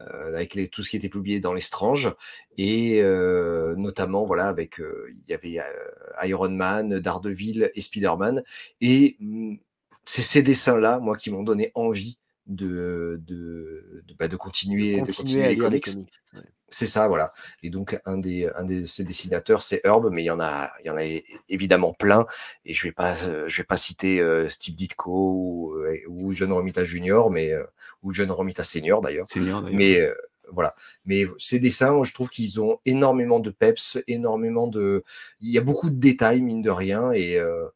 avec 0.00 0.54
les, 0.54 0.68
tout 0.68 0.82
ce 0.82 0.90
qui 0.90 0.96
était 0.96 1.08
publié 1.08 1.40
dans 1.40 1.52
les 1.52 1.60
Strange, 1.60 2.14
et 2.58 3.02
euh, 3.02 3.74
notamment 3.76 4.24
voilà 4.24 4.46
avec, 4.48 4.80
euh, 4.80 5.08
il 5.10 5.30
y 5.30 5.34
avait 5.34 5.58
euh, 5.58 6.26
Iron 6.26 6.50
Man, 6.50 6.98
Daredevil 6.98 7.70
et 7.74 7.80
Spider-Man, 7.80 8.42
et 8.80 9.16
hum, 9.20 9.58
c'est 10.04 10.22
ces 10.22 10.42
dessins-là, 10.42 10.98
moi, 10.98 11.16
qui 11.16 11.30
m'ont 11.30 11.42
donné 11.42 11.70
envie 11.74 12.18
de, 12.46 13.20
de, 13.26 14.02
de, 14.06 14.14
bah, 14.18 14.28
de 14.28 14.36
continuer, 14.36 15.00
de 15.02 15.12
Continuer 15.12 15.48
les 15.48 15.56
comics. 15.56 15.84
comics. 15.84 16.08
ouais. 16.34 16.40
C'est 16.70 16.86
ça, 16.86 17.08
voilà. 17.08 17.32
Et 17.62 17.70
donc 17.70 17.98
un 18.04 18.16
des 18.18 18.48
un 18.54 18.64
de 18.64 18.84
ces 18.86 19.04
dessinateurs, 19.04 19.62
c'est 19.62 19.80
Herb, 19.84 20.08
mais 20.10 20.22
il 20.22 20.26
y 20.26 20.30
en 20.30 20.40
a 20.40 20.70
il 20.82 20.86
y 20.86 20.90
en 20.90 20.96
a 20.96 21.04
évidemment 21.48 21.92
plein. 21.92 22.26
Et 22.64 22.74
je 22.74 22.86
vais 22.86 22.92
pas 22.92 23.14
je 23.14 23.56
vais 23.56 23.64
pas 23.64 23.76
citer 23.76 24.20
euh, 24.20 24.48
Steve 24.48 24.76
Ditko 24.76 25.10
ou, 25.10 25.74
euh, 25.74 25.98
ou 26.08 26.32
John 26.32 26.52
Romita 26.52 26.84
Jr. 26.84 27.28
mais 27.30 27.52
euh, 27.52 27.64
ou 28.02 28.12
John 28.12 28.30
Romita 28.30 28.64
Senior 28.64 29.00
d'ailleurs. 29.00 29.26
Mais 29.72 30.00
euh, 30.00 30.14
voilà. 30.52 30.74
Mais 31.04 31.26
ces 31.38 31.58
dessins, 31.58 31.92
moi, 31.92 32.04
je 32.04 32.12
trouve 32.12 32.28
qu'ils 32.28 32.60
ont 32.60 32.80
énormément 32.84 33.40
de 33.40 33.50
peps, 33.50 33.98
énormément 34.06 34.66
de. 34.66 35.04
Il 35.40 35.50
y 35.50 35.58
a 35.58 35.62
beaucoup 35.62 35.90
de 35.90 35.98
détails 35.98 36.40
mine 36.42 36.62
de 36.62 36.70
rien 36.70 37.12
et, 37.12 37.36
euh, 37.36 37.68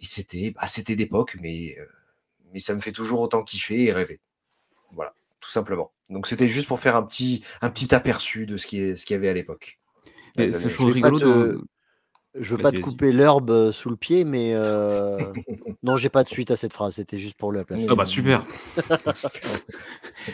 et 0.00 0.06
c'était 0.06 0.50
bah, 0.50 0.66
c'était 0.66 0.96
d'époque, 0.96 1.36
mais 1.40 1.74
euh, 1.78 1.84
mais 2.52 2.58
ça 2.60 2.74
me 2.74 2.80
fait 2.80 2.92
toujours 2.92 3.20
autant 3.20 3.42
kiffer 3.42 3.84
et 3.84 3.92
rêver. 3.92 4.20
Voilà, 4.92 5.14
tout 5.46 5.52
simplement. 5.52 5.92
Donc 6.10 6.26
c'était 6.26 6.48
juste 6.48 6.66
pour 6.66 6.80
faire 6.80 6.96
un 6.96 7.04
petit 7.04 7.44
un 7.62 7.70
petit 7.70 7.94
aperçu 7.94 8.46
de 8.46 8.56
ce 8.56 8.66
qui 8.66 8.80
est 8.80 8.96
ce 8.96 9.04
qu'il 9.06 9.14
y 9.14 9.16
avait 9.18 9.28
à 9.28 9.32
l'époque. 9.32 9.78
c'est 10.36 10.48
chose 10.68 10.88
je 10.88 10.92
rigolo. 10.94 11.20
te- 11.20 11.24
dans- 11.24 11.62
Je 12.38 12.50
veux 12.54 12.56
Vas-y, 12.56 12.62
pas 12.62 12.70
te 12.72 12.76
vas-y. 12.76 12.82
couper 12.82 13.12
l'herbe 13.12 13.50
euh, 13.50 13.72
sous 13.72 13.88
le 13.88 13.96
pied, 13.96 14.24
mais 14.24 14.52
euh, 14.54 15.18
non, 15.84 15.96
j'ai 15.96 16.08
pas 16.10 16.22
de 16.24 16.28
suite 16.28 16.50
à 16.50 16.56
cette 16.56 16.72
phrase. 16.74 16.96
C'était 16.96 17.18
juste 17.18 17.36
pour 17.38 17.52
le 17.52 17.64
placer. 17.64 17.86
Ah 17.88 17.94
bah 17.94 18.04
super. 18.04 18.44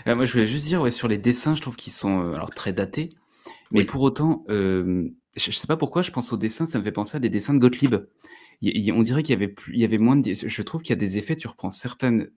Euh, 0.06 0.14
moi 0.16 0.24
je 0.24 0.32
voulais 0.32 0.46
juste 0.46 0.66
dire 0.66 0.80
ouais, 0.82 0.90
sur 0.90 1.08
les 1.08 1.18
dessins, 1.18 1.54
je 1.54 1.60
trouve 1.60 1.76
qu'ils 1.76 1.92
sont 1.92 2.24
euh, 2.26 2.34
alors 2.34 2.50
très 2.50 2.72
datés, 2.72 3.10
mais 3.70 3.80
Oui. 3.80 3.84
pour 3.86 4.00
autant, 4.02 4.44
euh, 4.48 5.08
je, 5.36 5.50
je 5.50 5.56
sais 5.56 5.66
pas 5.66 5.76
pourquoi, 5.76 6.02
je 6.02 6.10
pense 6.10 6.32
aux 6.32 6.36
dessins, 6.36 6.66
ça 6.66 6.78
me 6.78 6.84
fait 6.84 6.92
penser 6.92 7.16
à 7.16 7.20
des 7.20 7.28
dessins 7.30 7.54
de 7.54 7.58
Gottlieb. 7.58 7.94
Il- 8.62 8.76
il- 8.76 8.92
on 8.92 9.02
dirait 9.02 9.22
qu'il 9.22 9.32
y 9.34 9.36
avait 9.36 9.48
plus, 9.48 9.74
il 9.74 9.80
y 9.80 9.84
avait 9.84 9.98
moins 9.98 10.16
de, 10.16 10.32
je 10.34 10.62
trouve 10.62 10.82
qu'il 10.82 10.90
y 10.90 10.98
a 10.98 11.00
des 11.00 11.18
effets. 11.18 11.36
Tu 11.36 11.48
reprends 11.48 11.70
certaines 11.70 12.30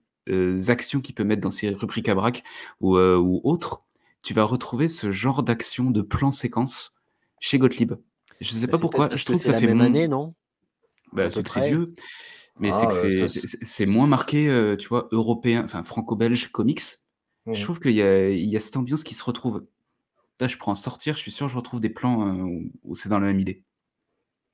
actions 0.68 1.00
qu'il 1.00 1.14
peut 1.14 1.24
mettre 1.24 1.42
dans 1.42 1.50
ses 1.50 1.70
rubriques 1.70 2.08
à 2.08 2.14
braque 2.14 2.42
ou, 2.80 2.96
euh, 2.96 3.16
ou 3.16 3.40
autres, 3.44 3.84
tu 4.22 4.34
vas 4.34 4.44
retrouver 4.44 4.88
ce 4.88 5.10
genre 5.12 5.42
d'action 5.42 5.90
de 5.90 6.02
plan 6.02 6.32
séquence 6.32 6.94
chez 7.40 7.58
Gottlieb. 7.58 7.94
Je 8.40 8.50
sais 8.52 8.66
Bah, 8.66 8.72
pas 8.72 8.78
pourquoi, 8.78 9.08
parce 9.08 9.20
je 9.20 9.24
trouve 9.24 9.38
que 9.40 9.44
ça 9.46 9.52
la 9.52 9.60
fait 9.60 9.66
même 9.66 9.78
mon- 9.78 9.84
année, 9.86 10.08
non? 10.08 10.34
Bah, 11.12 11.30
c'est 11.30 11.44
que 11.44 11.50
c'est 11.50 11.60
vieux, 11.60 11.94
mais 12.58 12.72
Ah, 12.72 12.72
c'est 12.72 12.86
que 12.88 12.92
euh, 12.94 13.26
c'est- 13.26 13.58
c'est 13.62 13.86
moins 13.86 14.06
marqué, 14.06 14.48
euh, 14.48 14.76
tu 14.76 14.88
vois, 14.88 15.08
européen, 15.12 15.62
enfin 15.64 15.82
franco-belge 15.84 16.50
comics. 16.52 16.82
Mhm. 17.46 17.52
Je 17.52 17.62
trouve 17.64 17.80
qu'il 17.80 17.92
y 17.92 17.96
y 18.50 18.56
a 18.56 18.60
cette 18.60 18.76
ambiance 18.76 19.04
qui 19.04 19.14
se 19.14 19.24
retrouve. 19.24 19.66
Là, 20.40 20.48
je 20.48 20.56
prends 20.58 20.74
sortir, 20.76 21.16
je 21.16 21.22
suis 21.22 21.32
sûr, 21.32 21.48
je 21.48 21.56
retrouve 21.56 21.80
des 21.80 21.90
plans 21.90 22.28
euh, 22.28 22.60
où 22.84 22.96
c'est 22.96 23.08
dans 23.10 23.20
la 23.20 23.28
même 23.28 23.40
idée. 23.40 23.64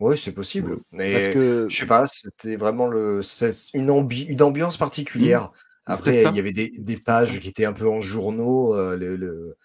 Oui, 0.02 0.18
c'est 0.18 0.32
possible. 0.32 0.78
Mais 0.90 1.12
Parce 1.12 1.28
que 1.28 1.66
je 1.68 1.76
sais 1.76 1.86
pas, 1.86 2.06
c'était 2.06 2.56
vraiment 2.56 2.86
le 2.88 3.22
c'est 3.22 3.52
une, 3.72 3.88
ambi- 3.88 4.26
une 4.28 4.42
ambiance 4.42 4.76
particulière. 4.76 5.52
C'est 5.86 5.86
Après, 5.86 6.28
il 6.28 6.34
y 6.34 6.38
avait 6.40 6.52
des, 6.52 6.72
des 6.78 6.96
pages 6.96 7.38
qui 7.40 7.48
étaient 7.48 7.64
un 7.66 7.72
peu 7.72 7.88
en 7.88 8.00
journaux. 8.00 8.74
euh, 8.74 8.96
le, 8.96 9.56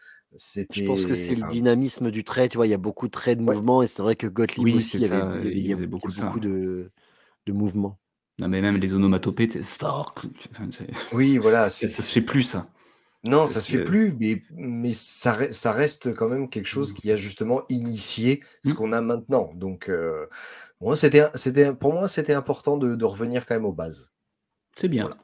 je 0.71 0.81
pense 0.83 1.05
que 1.05 1.15
c'est 1.15 1.35
le 1.35 1.43
dynamisme 1.43 2.11
du 2.11 2.23
trait. 2.23 2.49
Tu 2.49 2.57
vois, 2.57 2.67
il 2.67 2.69
y 2.69 2.73
a 2.73 2.77
beaucoup 2.77 3.07
de 3.07 3.11
traits 3.11 3.39
de 3.39 3.43
Ouais. 3.47 3.55
mouvement 3.55 3.81
et 3.81 3.87
c'est 3.87 4.01
vrai 4.01 4.15
que 4.15 4.27
Gottlieb 4.27 4.65
Oui, 4.65 4.75
aussi, 4.75 4.97
il 4.97 5.01
y 5.01 5.05
avait, 5.05 5.51
il 5.57 5.65
y 5.67 5.87
beaucoup 5.87 6.11
ça. 6.11 6.25
beaucoup 6.25 6.39
de, 6.39 6.91
de 7.47 7.53
mouvements. 7.53 7.99
Non, 8.39 8.49
mais 8.49 8.61
même 8.61 8.77
les 8.77 8.93
onomatopées, 8.93 9.49
c'est 9.49 9.63
Stark. 9.63 10.19
Enfin, 10.51 10.69
Oui, 11.11 11.37
voilà. 11.37 11.69
ça 11.87 11.87
c'est- 11.87 11.87
se 12.03 12.11
fait 12.11 12.21
plus, 12.21 12.43
ça. 12.43 12.67
Non, 13.23 13.47
ça 13.47 13.61
se 13.61 13.69
fait 13.69 13.79
plus, 13.79 14.13
mais, 14.19 14.41
mais 14.51 14.91
ça, 14.91 15.33
re- 15.35 15.51
ça 15.51 15.71
reste 15.73 16.13
quand 16.15 16.29
même 16.29 16.49
quelque 16.49 16.67
chose 16.67 16.93
qui 16.93 17.11
a 17.11 17.17
justement 17.17 17.63
initié 17.69 18.41
ce 18.63 18.73
Mm. 18.73 18.73
qu'on 18.73 18.93
a 18.93 19.01
maintenant. 19.01 19.51
Donc, 19.55 19.89
euh, 19.89 20.27
moi, 20.81 20.95
c'était, 20.95 21.25
c'était, 21.35 21.73
pour 21.73 21.93
moi, 21.93 22.07
c'était 22.07 22.33
important 22.33 22.77
de, 22.77 22.95
de 22.95 23.05
revenir 23.05 23.45
quand 23.45 23.55
même 23.55 23.65
aux 23.65 23.73
bases. 23.73 24.11
C'est 24.73 24.87
bien. 24.87 25.03
Voilà. 25.03 25.17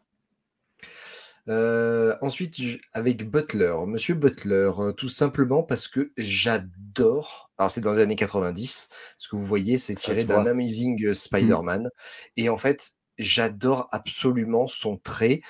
Euh, 1.49 2.15
ensuite, 2.21 2.55
avec 2.93 3.29
Butler, 3.29 3.75
Monsieur 3.87 4.15
Butler, 4.15 4.71
euh, 4.79 4.91
tout 4.93 5.09
simplement 5.09 5.63
parce 5.63 5.87
que 5.87 6.11
j'adore. 6.17 7.51
Alors, 7.57 7.69
c'est 7.71 7.81
dans 7.81 7.93
les 7.93 7.99
années 7.99 8.15
90. 8.15 8.87
Ce 9.17 9.27
que 9.27 9.35
vous 9.35 9.43
voyez, 9.43 9.77
c'est 9.77 9.95
tiré 9.95 10.23
d'un. 10.23 10.45
Amazing 10.45 11.03
euh, 11.05 11.13
Spider-Man. 11.13 11.89
Et 12.37 12.47
en 12.49 12.57
fait, 12.57 12.91
j'adore 13.17 13.89
absolument 13.91 14.67
son 14.67 14.97
trait, 14.97 15.41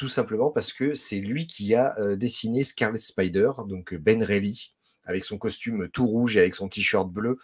tout 0.00 0.08
simplement 0.08 0.48
parce 0.50 0.72
que 0.72 0.94
c'est 0.94 1.18
lui 1.18 1.46
qui 1.46 1.74
a 1.74 1.94
euh, 1.98 2.16
dessiné 2.16 2.62
Scarlet 2.64 2.98
Spider, 2.98 3.50
donc 3.68 3.92
euh, 3.92 3.98
Ben 3.98 4.24
Reilly, 4.24 4.72
avec 5.04 5.26
son 5.26 5.36
costume 5.36 5.90
tout 5.92 6.06
rouge 6.06 6.38
et 6.38 6.40
avec 6.40 6.54
son 6.54 6.68
t-shirt 6.68 7.06
bleu. 7.10 7.36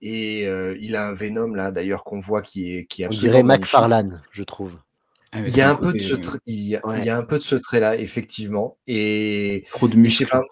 Et 0.00 0.48
euh, 0.48 0.76
il 0.80 0.96
a 0.96 1.06
un 1.06 1.12
Venom 1.14 1.54
là, 1.54 1.70
d'ailleurs, 1.70 2.02
qu'on 2.02 2.18
voit 2.18 2.42
qui 2.42 2.74
est, 2.74 2.86
qui 2.86 3.02
est 3.02 3.04
On 3.04 3.10
absolument 3.10 3.30
dirait 3.34 3.42
magnifique. 3.44 3.66
McFarlane, 3.72 4.20
je 4.32 4.42
trouve. 4.42 4.76
Ah, 5.30 5.42
Il 5.46 5.56
y 5.56 5.60
a 5.60 5.70
un 5.70 5.76
peu 5.76 5.92
de 5.92 6.00
ce 6.00 6.16
trait, 6.16 6.38
il 6.46 6.60
y 6.70 6.74
a, 6.74 6.84
Ouais. 6.84 6.98
il 6.98 7.04
y 7.04 7.08
a 7.08 7.16
un 7.16 7.22
peu 7.22 7.38
de 7.38 7.42
ce 7.44 7.54
trait-là, 7.54 7.96
effectivement. 7.96 8.76
Et, 8.88 9.64
Trop 9.70 9.86
de 9.86 9.92
et 9.96 10.10
je 10.10 10.16
sais 10.16 10.24
muscles. 10.24 10.26
pas, 10.26 10.42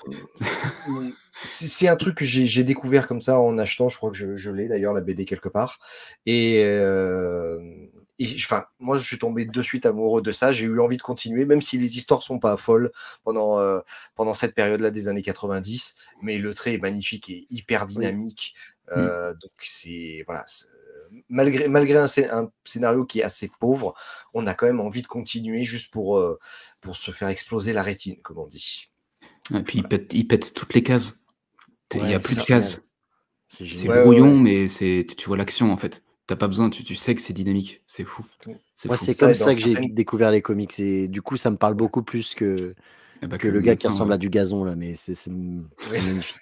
c'est 1.43 1.67
c'est 1.67 1.89
un 1.89 1.97
truc 1.97 2.15
que 2.17 2.25
j'ai 2.25 2.47
j'ai 2.47 2.63
découvert 2.63 3.09
comme 3.09 3.21
ça 3.21 3.41
en 3.41 3.59
achetant. 3.59 3.89
Je 3.89 3.97
crois 3.97 4.11
que 4.13 4.17
je, 4.17 4.37
je 4.37 4.51
l'ai 4.53 4.69
d'ailleurs 4.69 4.93
la 4.95 5.01
BD 5.01 5.25
quelque 5.25 5.49
part. 5.49 5.79
Et, 6.27 6.63
euh, 6.65 7.59
et 8.23 8.35
enfin, 8.37 8.65
moi, 8.79 8.99
je 8.99 9.05
suis 9.05 9.19
tombé 9.19 9.45
de 9.47 9.63
suite 9.63 9.87
amoureux 9.87 10.23
de 10.23 10.31
ça. 10.33 10.53
J'ai 10.53 10.67
eu 10.67 10.79
envie 10.81 10.97
de 10.99 11.03
continuer, 11.03 11.45
même 11.47 11.63
si 11.63 11.79
les 11.79 11.97
histoires 11.99 12.23
sont 12.23 12.39
pas 12.39 12.57
folles 12.57 12.91
pendant 13.25 13.59
euh, 13.59 13.81
pendant 14.15 14.35
cette 14.35 14.55
période-là 14.55 14.91
des 14.91 15.09
années 15.09 15.23
90. 15.23 15.95
Mais 16.23 16.39
le 16.39 16.53
trait 16.55 16.75
est 16.75 16.79
magnifique 16.79 17.31
et 17.31 17.47
hyper 17.51 17.87
dynamique. 17.87 18.55
Euh, 18.97 19.33
Donc 19.35 19.53
c'est 19.61 20.23
voilà. 20.27 20.45
c'est- 20.47 20.67
Malgré, 21.29 21.67
malgré 21.67 21.99
un, 21.99 22.07
scé- 22.07 22.29
un 22.31 22.53
scénario 22.65 23.05
qui 23.05 23.19
est 23.19 23.25
assez 23.25 23.51
pauvre, 23.59 23.95
on 24.33 24.47
a 24.47 24.55
quand 24.55 24.67
même 24.67 24.79
envie 24.79 25.03
de 25.03 25.09
continuer 25.09 25.65
juste 25.65 25.91
pour, 25.93 26.19
euh, 26.19 26.39
pour 26.81 26.95
se 26.97 27.11
faire 27.11 27.27
exploser 27.29 27.73
la 27.73 27.83
rétine, 27.83 28.17
comme 28.23 28.39
on 28.39 28.47
dit. 28.47 28.91
Et 29.53 29.63
puis 29.65 29.79
il 29.79 29.89
pète, 29.89 30.13
il 30.15 30.29
pète 30.29 30.55
toutes 30.55 30.73
les 30.75 30.85
cases. 30.85 31.27
Il 31.95 32.03
Ouais, 32.03 32.11
y 32.11 32.15
a 32.15 32.21
plus 32.21 32.37
de 32.37 32.43
cases. 32.45 32.95
C'est. 33.49 33.89
Ouais, 33.89 34.03
brouillon, 34.05 34.35
ouais. 34.35 34.39
mais 34.41 34.69
c'est 34.69 35.05
tu 35.17 35.27
vois 35.27 35.37
l'action 35.37 35.73
en 35.73 35.77
fait. 35.77 36.05
T'as 36.31 36.37
pas 36.37 36.47
besoin, 36.47 36.71
tu, 36.71 36.85
tu 36.85 36.95
sais 36.95 37.13
que 37.17 37.21
c'est 37.21 37.33
dynamique, 37.33 37.83
c'est 37.89 38.05
fou. 38.05 38.25
C'est 38.77 38.87
Moi, 38.89 38.97
c'est 38.97 39.19
comme 39.19 39.35
ça 39.35 39.47
que 39.53 39.57
j'ai 39.57 39.73
certaines- 39.75 39.93
découvert 39.95 40.31
les 40.31 40.43
comics 40.43 40.79
et 40.79 41.09
du 41.09 41.23
coup, 41.23 41.37
ça 41.37 41.51
me 41.51 41.57
parle 41.57 41.75
beaucoup 41.75 42.05
plus 42.05 42.37
que, 42.37 42.77
Eh 43.21 43.27
bah, 43.27 43.37
que 43.37 43.49
le 43.49 43.61
gars 43.61 43.75
qui 43.75 43.89
ressemble 43.89 44.13
à 44.13 44.17
du 44.17 44.31
gazon 44.31 44.63
là, 44.63 44.77
mais 44.77 44.95
c'est 44.95 45.17
magnifique. 45.27 46.37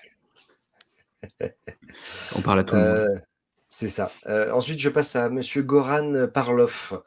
On 2.37 2.43
parle 2.43 2.61
à 2.61 2.65
tout 2.65 2.75
le 2.75 2.81
monde. 2.83 2.91
Euh, 2.91 3.19
c'est 3.67 3.89
ça. 3.89 4.13
Euh, 4.27 4.53
ensuite, 4.53 4.79
je 4.79 4.91
passe 4.91 5.17
à 5.17 5.31
Monsieur 5.31 5.63
Goran 5.63 6.27
Parlov, 6.33 7.01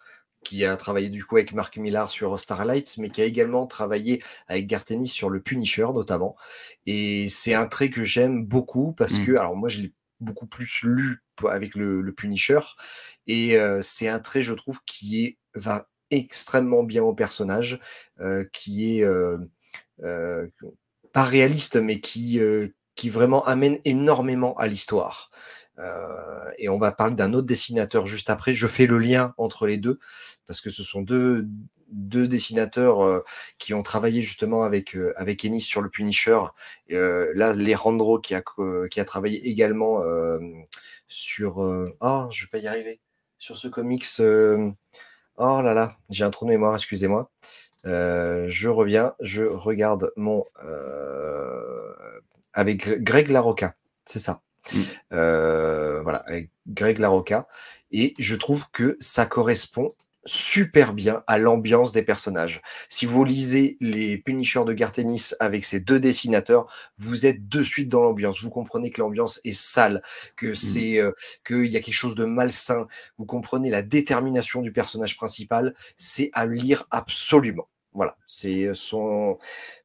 qui 0.43 0.65
a 0.65 0.75
travaillé 0.75 1.09
du 1.09 1.23
coup 1.23 1.37
avec 1.37 1.53
Mark 1.53 1.77
Millar 1.77 2.09
sur 2.09 2.39
Starlight, 2.39 2.95
mais 2.97 3.11
qui 3.11 3.21
a 3.21 3.25
également 3.25 3.67
travaillé 3.67 4.23
avec 4.47 4.65
Gartenis 4.65 5.07
sur 5.07 5.29
le 5.29 5.39
Punisher 5.39 5.85
notamment. 5.93 6.35
Et 6.87 7.29
c'est 7.29 7.53
un 7.53 7.67
trait 7.67 7.91
que 7.91 8.03
j'aime 8.03 8.43
beaucoup 8.43 8.93
parce 8.93 9.19
Mm. 9.19 9.25
que, 9.25 9.31
alors 9.33 9.55
moi, 9.55 9.69
je 9.69 9.81
l'ai 9.81 9.93
beaucoup 10.21 10.47
plus 10.47 10.81
lu 10.83 11.23
avec 11.49 11.75
le, 11.75 12.13
Punisher, 12.13 12.59
et 13.27 13.57
euh, 13.57 13.79
c'est 13.81 14.07
un 14.07 14.19
trait, 14.19 14.41
je 14.41 14.53
trouve, 14.53 14.79
qui 14.85 15.37
va 15.55 15.87
extrêmement 16.11 16.83
bien 16.83 17.03
au 17.03 17.13
personnage, 17.13 17.79
euh, 18.19 18.45
qui 18.53 18.99
est 18.99 19.03
euh, 19.03 19.37
pas 21.13 21.23
réaliste, 21.23 21.77
mais 21.77 21.99
qui, 21.99 22.39
qui 22.95 23.09
vraiment 23.09 23.45
amène 23.45 23.79
énormément 23.85 24.55
à 24.57 24.67
l'histoire. 24.67 25.29
Et 26.59 26.69
on 26.69 26.77
va 26.77 26.91
parler 26.91 27.15
d'un 27.15 27.33
autre 27.33 27.47
dessinateur 27.47 28.05
juste 28.05 28.29
après. 28.29 28.53
Je 28.53 28.67
fais 28.67 28.85
le 28.85 28.99
lien 28.99 29.33
entre 29.37 29.65
les 29.65 29.77
deux 29.77 29.97
parce 30.45 30.61
que 30.61 30.69
ce 30.69 30.83
sont 30.83 31.01
deux, 31.01 31.47
deux 31.91 32.27
dessinateurs 32.27 33.03
euh, 33.03 33.23
qui 33.57 33.73
ont 33.73 33.83
travaillé 33.83 34.21
justement 34.21 34.63
avec, 34.63 34.95
euh, 34.95 35.13
avec 35.17 35.45
Ennis 35.45 35.61
sur 35.61 35.81
le 35.81 35.89
Punisher. 35.89 36.39
Euh, 36.91 37.31
là, 37.35 37.53
Lerandro 37.53 38.19
qui 38.19 38.33
a, 38.35 38.41
qui 38.89 38.99
a 38.99 39.05
travaillé 39.05 39.47
également 39.47 40.01
sur. 41.07 41.57
Oh, 41.59 42.27
je 42.31 42.43
vais 42.43 42.49
pas 42.51 42.57
y 42.59 42.67
arriver. 42.67 42.99
Sur 43.39 43.57
ce 43.57 43.67
comics. 43.67 44.05
Oh 45.37 45.61
là 45.63 45.73
là, 45.73 45.97
j'ai 46.09 46.23
un 46.23 46.29
trou 46.29 46.45
de 46.45 46.51
mémoire, 46.51 46.75
excusez-moi. 46.75 47.31
Euh, 47.85 48.45
je 48.47 48.69
reviens, 48.69 49.13
je 49.21 49.43
regarde 49.43 50.11
mon. 50.15 50.45
euh, 50.63 51.93
avec 52.53 52.85
Gre- 52.85 52.99
Greg 53.01 53.29
Larocca, 53.29 53.75
c'est 54.05 54.19
ça. 54.19 54.41
Mm. 54.73 54.79
Euh, 55.13 56.01
voilà, 56.03 56.19
avec 56.27 56.51
Greg 56.67 56.99
Larocca. 56.99 57.47
Et 57.91 58.13
je 58.19 58.35
trouve 58.35 58.69
que 58.71 58.97
ça 58.99 59.25
correspond 59.25 59.87
super 60.25 60.93
bien 60.93 61.23
à 61.27 61.37
l'ambiance 61.37 61.93
des 61.93 62.03
personnages. 62.03 62.61
Si 62.89 63.05
vous 63.05 63.23
lisez 63.23 63.77
les 63.79 64.17
Punishers 64.17 64.65
de 64.65 64.73
Gartenis 64.73 65.31
avec 65.39 65.65
ces 65.65 65.79
deux 65.79 65.99
dessinateurs, 65.99 66.71
vous 66.97 67.25
êtes 67.25 67.47
de 67.47 67.63
suite 67.63 67.89
dans 67.89 68.03
l'ambiance. 68.03 68.41
Vous 68.41 68.49
comprenez 68.49 68.91
que 68.91 69.01
l'ambiance 69.01 69.41
est 69.43 69.57
sale, 69.57 70.01
que 70.35 70.53
c'est 70.53 70.99
euh, 70.99 71.11
qu'il 71.45 71.65
y 71.65 71.77
a 71.77 71.81
quelque 71.81 71.93
chose 71.93 72.15
de 72.15 72.25
malsain. 72.25 72.87
Vous 73.17 73.25
comprenez 73.25 73.69
la 73.69 73.81
détermination 73.81 74.61
du 74.61 74.71
personnage 74.71 75.15
principal. 75.15 75.73
C'est 75.97 76.29
à 76.33 76.45
lire 76.45 76.85
absolument. 76.91 77.67
Voilà, 77.93 78.15
c'est 78.25 78.73
son. 78.73 79.37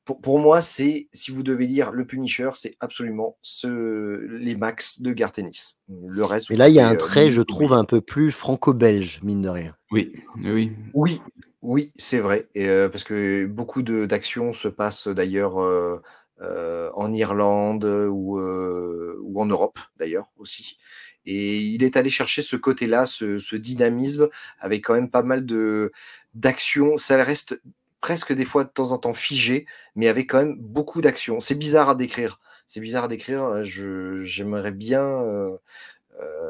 Pour, 0.05 0.21
pour 0.21 0.39
moi, 0.39 0.61
c'est 0.61 1.09
si 1.13 1.33
vous 1.33 1.43
devez 1.43 1.67
lire 1.67 1.91
le 1.91 2.07
Punisher, 2.07 2.51
c'est 2.55 2.77
absolument 2.79 3.37
ce 3.43 4.25
les 4.31 4.55
max 4.55 5.03
de 5.03 5.13
Gartenis. 5.13 5.79
Le 5.89 6.25
reste. 6.25 6.51
Mais 6.51 6.55
vous 6.55 6.61
là, 6.61 6.69
il 6.69 6.75
y 6.77 6.81
a 6.81 6.87
un 6.87 6.95
euh, 6.95 6.99
trait, 6.99 7.31
je 7.31 7.43
trouve, 7.43 7.73
un 7.73 7.85
peu 7.85 8.01
plus 8.01 8.31
franco-belge, 8.31 9.21
mine 9.25 9.43
de 9.43 9.49
rien. 9.49 9.76
Oui, 9.91 10.13
oui. 10.43 10.73
Oui, 10.95 11.21
oui, 11.63 11.93
c'est 11.97 12.19
vrai. 12.19 12.49
Et, 12.55 12.69
euh, 12.69 12.89
parce 12.89 13.05
que 13.05 13.47
beaucoup 13.47 13.83
de- 13.83 14.07
d'actions 14.07 14.53
se 14.53 14.69
passent 14.69 15.09
d'ailleurs 15.09 15.61
euh, 15.63 16.03
euh, 16.43 16.91
en 16.95 17.13
Irlande 17.13 17.85
ou, 18.11 18.39
en 19.39 19.47
Europe 19.47 19.79
d'ailleurs 19.99 20.31
aussi. 20.39 20.79
Et 21.25 21.59
il 21.59 21.83
est 21.83 21.97
allé 21.97 22.11
chercher 22.11 22.43
ce 22.43 22.57
côté-là, 22.57 23.05
ce, 23.07 23.57
dynamisme, 23.57 24.29
avec 24.61 24.85
quand 24.85 24.95
même 24.95 25.11
pas 25.11 25.23
mal 25.23 25.45
d'actions. 26.35 26.97
Ça 26.97 27.17
reste 27.23 27.61
presque 28.01 28.33
des 28.33 28.45
fois 28.45 28.65
de 28.65 28.69
temps 28.71 28.93
en 28.93 28.99
temps 28.99 29.15
figé, 29.15 29.67
mais 29.97 30.09
avec 30.09 30.31
quand 30.31 30.39
même 30.39 30.57
beaucoup 30.59 31.01
d'actions. 31.01 31.41
C'est 31.41 31.55
bizarre 31.57 31.89
à 31.91 31.95
décrire. 31.95 32.39
C'est 32.69 32.81
bizarre 32.81 33.05
à 33.05 33.09
décrire. 33.09 33.43
euh, 33.45 33.63
Je, 33.65 34.23
j'aimerais 34.23 34.73
bien. 34.73 35.01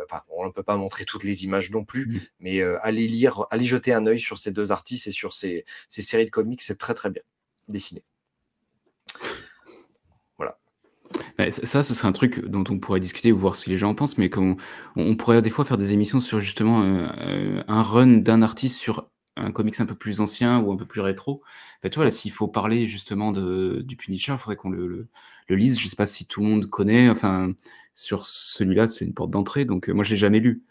Enfin, 0.05 0.23
on 0.29 0.47
ne 0.47 0.51
peut 0.51 0.63
pas 0.63 0.77
montrer 0.77 1.05
toutes 1.05 1.25
les 1.25 1.45
images 1.45 1.71
non 1.71 1.85
plus, 1.85 2.31
mais 2.41 2.61
euh, 2.61 2.79
allez 2.83 3.07
lire, 3.07 3.47
allez 3.51 3.65
jeter 3.65 3.93
un 3.93 4.07
œil 4.07 4.21
sur 4.21 4.39
ces 4.39 4.51
deux 4.51 4.73
artistes 4.73 5.07
et 5.07 5.13
sur 5.13 5.33
ces, 5.33 5.65
ces 5.89 6.03
séries 6.03 6.27
de 6.27 6.31
comics, 6.31 6.63
c'est 6.63 6.79
très 6.79 6.95
très 6.95 7.11
bien 7.11 7.23
dessiné. 7.69 8.03
Ouais, 11.39 11.51
ça, 11.51 11.67
ça, 11.67 11.85
ce 11.85 11.95
serait 11.95 12.09
un 12.09 12.13
truc 12.13 12.45
dont 12.47 12.65
on 12.69 12.79
pourrait 12.79 13.01
discuter 13.01 13.31
ou 13.33 13.39
voir 13.39 13.57
si 13.57 13.71
les 13.71 13.77
gens 13.79 13.91
en 13.91 13.95
pensent, 13.95 14.19
mais 14.19 14.31
qu'on 14.31 14.57
on 14.97 15.17
pourrait 15.17 15.43
des 15.43 15.51
fois 15.51 15.65
faire 15.65 15.77
des 15.77 15.93
émissions 15.93 16.21
sur 16.21 16.41
justement 16.41 16.83
euh, 16.83 17.09
euh, 17.21 17.63
un 17.69 17.83
run 17.83 18.19
d'un 18.19 18.43
artiste 18.43 18.79
sur 18.79 19.09
un 19.37 19.53
comics 19.53 19.79
un 19.81 19.87
peu 19.87 19.95
plus 19.95 20.21
ancien 20.21 20.59
ou 20.61 20.73
un 20.73 20.77
peu 20.77 20.87
plus 20.87 21.01
rétro. 21.01 21.43
Bah, 21.83 21.91
tu 21.91 21.97
vois, 21.97 22.05
là, 22.05 22.11
s'il 22.11 22.33
faut 22.33 22.49
parler 22.49 22.87
justement 22.87 23.33
de, 23.33 23.83
du 23.83 23.97
Punisher, 23.97 24.33
il 24.33 24.39
faudrait 24.39 24.57
qu'on 24.57 24.71
le, 24.71 24.87
le, 24.87 25.09
le 25.49 25.57
lise. 25.57 25.79
Je 25.79 25.89
sais 25.89 25.97
pas 25.97 26.07
si 26.07 26.27
tout 26.27 26.41
le 26.41 26.47
monde 26.47 26.67
connaît. 26.67 27.09
Enfin, 27.09 27.53
sur 27.95 28.27
celui-là, 28.27 28.89
c'est 28.89 29.05
une 29.05 29.15
porte 29.15 29.31
d'entrée, 29.31 29.65
donc 29.65 29.89
euh, 29.89 29.93
moi, 29.93 30.05
je 30.05 30.11
l'ai 30.11 30.17
jamais 30.17 30.41
lu. 30.41 30.63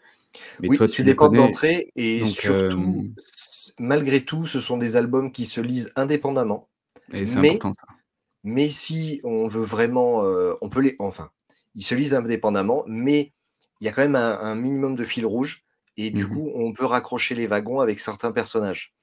Mais 0.60 0.68
oui, 0.68 0.78
c'est 0.88 1.02
des 1.02 1.14
portes 1.14 1.34
d'entrée 1.34 1.92
et 1.96 2.20
donc, 2.20 2.28
surtout, 2.28 3.04
euh, 3.08 3.22
malgré 3.78 4.24
tout, 4.24 4.46
ce 4.46 4.60
sont 4.60 4.76
des 4.76 4.96
albums 4.96 5.32
qui 5.32 5.44
se 5.46 5.60
lisent 5.60 5.92
indépendamment. 5.96 6.68
Et 7.12 7.26
c'est 7.26 7.38
Mais- 7.40 7.50
important, 7.50 7.72
ça. 7.72 7.86
Mais 8.44 8.68
si 8.68 9.20
on 9.24 9.48
veut 9.48 9.64
vraiment, 9.64 10.24
euh, 10.24 10.54
on 10.60 10.68
peut 10.68 10.80
les, 10.80 10.94
enfin, 11.00 11.30
ils 11.74 11.82
se 11.82 11.94
lisent 11.96 12.14
indépendamment, 12.14 12.84
mais 12.86 13.32
il 13.80 13.86
y 13.86 13.88
a 13.88 13.92
quand 13.92 14.02
même 14.02 14.14
un, 14.14 14.38
un 14.38 14.54
minimum 14.54 14.94
de 14.94 15.04
fil 15.04 15.26
rouge 15.26 15.64
et 15.96 16.10
du 16.10 16.24
Mhm. 16.24 16.30
coup, 16.30 16.50
on 16.54 16.72
peut 16.72 16.84
raccrocher 16.84 17.34
les 17.34 17.46
wagons 17.48 17.80
avec 17.80 17.98
certains 17.98 18.30
personnages. 18.30 18.94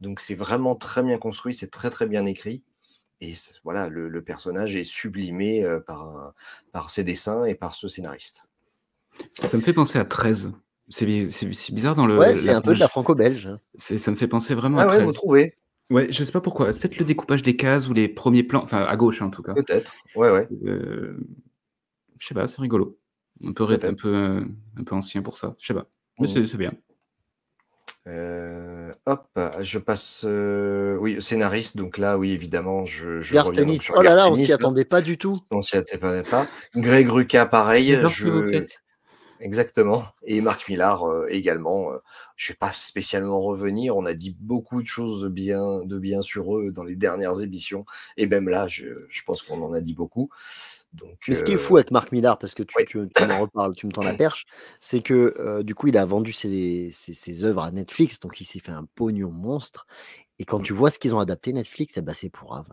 Donc 0.00 0.18
c'est 0.18 0.34
vraiment 0.34 0.74
très 0.74 1.02
bien 1.04 1.18
construit, 1.18 1.54
c'est 1.54 1.70
très 1.70 1.90
très 1.90 2.06
bien 2.06 2.26
écrit. 2.26 2.62
Et 3.20 3.32
voilà, 3.64 3.88
le, 3.88 4.08
le 4.08 4.22
personnage 4.22 4.76
est 4.76 4.84
sublimé 4.84 5.62
euh, 5.64 5.80
par, 5.80 6.02
un- 6.08 6.34
par 6.72 6.90
ses 6.90 7.04
dessins 7.04 7.44
et 7.44 7.54
par 7.54 7.74
ce 7.74 7.86
scénariste. 7.88 8.46
Ça, 9.30 9.56
me 9.56 9.62
fait 9.62 9.72
penser 9.74 9.98
à 9.98 10.04
13. 10.04 10.52
C'est 10.88 11.04
bi- 11.06 11.30
c'est- 11.30 11.52
c'est 11.52 11.74
bizarre 11.74 11.94
dans 11.94 12.06
le. 12.06 12.18
Ouais, 12.18 12.34
c'est 12.34 12.46
la 12.46 12.56
un 12.56 12.60
peu 12.60 12.74
de 12.74 12.78
la 12.80 12.88
franco-belge. 12.88 13.46
hein. 13.46 13.60
Ça 13.74 14.10
me 14.10 14.16
fait 14.16 14.26
penser 14.28 14.54
vraiment 14.54 14.78
Ah 14.78 14.82
à 14.82 14.86
ouais, 14.86 14.96
13. 14.96 15.06
vous 15.06 15.12
trouvez? 15.12 15.54
Ouais, 15.90 16.10
je 16.10 16.24
sais 16.24 16.32
pas 16.32 16.40
pourquoi. 16.40 16.72
C'est 16.72 16.80
peut-être 16.80 16.98
le 16.98 17.04
découpage 17.04 17.42
des 17.42 17.56
cases 17.56 17.88
ou 17.88 17.92
les 17.92 18.08
premiers 18.08 18.42
plans, 18.44 18.62
enfin 18.62 18.78
à 18.82 18.96
gauche 18.96 19.22
en 19.22 19.30
tout 19.30 19.42
cas. 19.42 19.54
Peut-être. 19.54 19.92
Ouais, 20.14 20.30
ouais. 20.30 20.48
Euh, 20.64 21.18
je 22.18 22.26
sais 22.26 22.34
pas, 22.34 22.46
c'est 22.46 22.62
rigolo. 22.62 22.98
Un 23.44 23.52
peu, 23.52 23.64
un 23.72 23.94
peu, 23.94 24.44
un 24.78 24.84
peu 24.84 24.94
ancien 24.94 25.22
pour 25.22 25.36
ça. 25.36 25.56
Je 25.58 25.66
sais 25.66 25.74
pas. 25.74 25.86
Mais 26.20 26.26
c'est 26.26 26.56
bien. 26.56 26.72
Euh, 28.08 28.92
hop, 29.06 29.26
je 29.60 29.78
passe. 29.78 30.24
euh, 30.26 30.96
oui, 30.96 31.20
scénariste. 31.20 31.76
Donc 31.76 31.98
là, 31.98 32.16
oui, 32.16 32.32
évidemment, 32.32 32.84
je, 32.84 33.20
je 33.20 33.36
reviens 33.36 33.62
Gartenis. 33.62 33.78
sur 33.78 33.94
Oh 33.96 34.02
là 34.02 34.14
là, 34.14 34.28
on 34.28 34.34
s'y 34.34 34.52
attendait 34.52 34.84
pas 34.84 35.00
du 35.02 35.18
tout. 35.18 35.32
On 35.50 35.62
s'y 35.62 35.76
attendait 35.76 36.22
pas. 36.22 36.46
Greg 36.74 37.08
Rucka, 37.08 37.46
pareil. 37.46 37.98
Je... 38.08 38.64
Exactement. 39.40 40.04
Et 40.22 40.40
Marc 40.42 40.68
Millard 40.68 41.04
euh, 41.08 41.26
également. 41.30 41.92
Euh, 41.92 41.98
Je 42.36 42.52
vais 42.52 42.56
pas 42.56 42.72
spécialement 42.72 43.40
revenir. 43.40 43.96
On 43.96 44.04
a 44.04 44.12
dit 44.12 44.36
beaucoup 44.38 44.82
de 44.82 44.86
choses 44.86 45.22
de 45.22 45.28
bien, 45.28 45.80
de 45.84 45.98
bien 45.98 46.20
sur 46.22 46.56
eux 46.56 46.70
dans 46.72 46.84
les 46.84 46.94
dernières 46.96 47.40
émissions. 47.40 47.84
Et 48.16 48.26
même 48.26 48.48
là, 48.48 48.66
je, 48.68 48.84
je 49.08 49.22
pense 49.22 49.42
qu'on 49.42 49.62
en 49.62 49.72
a 49.72 49.80
dit 49.80 49.94
beaucoup. 49.94 50.28
Donc, 50.92 51.16
Mais 51.26 51.34
ce 51.34 51.42
qui 51.44 51.52
est 51.52 51.54
euh, 51.54 51.58
fou 51.58 51.76
avec 51.76 51.90
Marc 51.90 52.12
Millard, 52.12 52.38
parce 52.38 52.54
que 52.54 52.62
tu, 52.62 52.74
oui. 52.76 52.84
tu- 52.86 53.08
tu 53.14 53.26
m'en 53.26 53.40
reparles, 53.40 53.74
tu 53.74 53.86
me 53.86 53.92
tends 53.92 54.02
la 54.02 54.12
perche, 54.24 54.44
c'est 54.78 55.00
que 55.02 55.34
euh, 55.38 55.62
du 55.62 55.74
coup, 55.74 55.88
il 55.88 55.96
a 55.96 56.04
vendu 56.04 56.32
ses, 56.32 56.90
ses- 56.92 57.14
ses 57.14 57.44
œuvres 57.44 57.62
à 57.62 57.70
Netflix, 57.70 58.20
donc 58.20 58.40
il 58.40 58.44
s'est 58.44 58.58
fait 58.60 58.72
un 58.72 58.86
pognon 58.94 59.30
monstre. 59.30 59.86
Et 60.38 60.44
quand 60.44 60.60
tu 60.60 60.72
vois 60.72 60.90
ce 60.90 60.98
qu'ils 60.98 61.14
ont 61.14 61.20
adapté 61.20 61.52
Netflix, 61.52 61.94
eh 61.96 62.02
ben, 62.02 62.14
c'est 62.14 62.30
pourrave. 62.30 62.66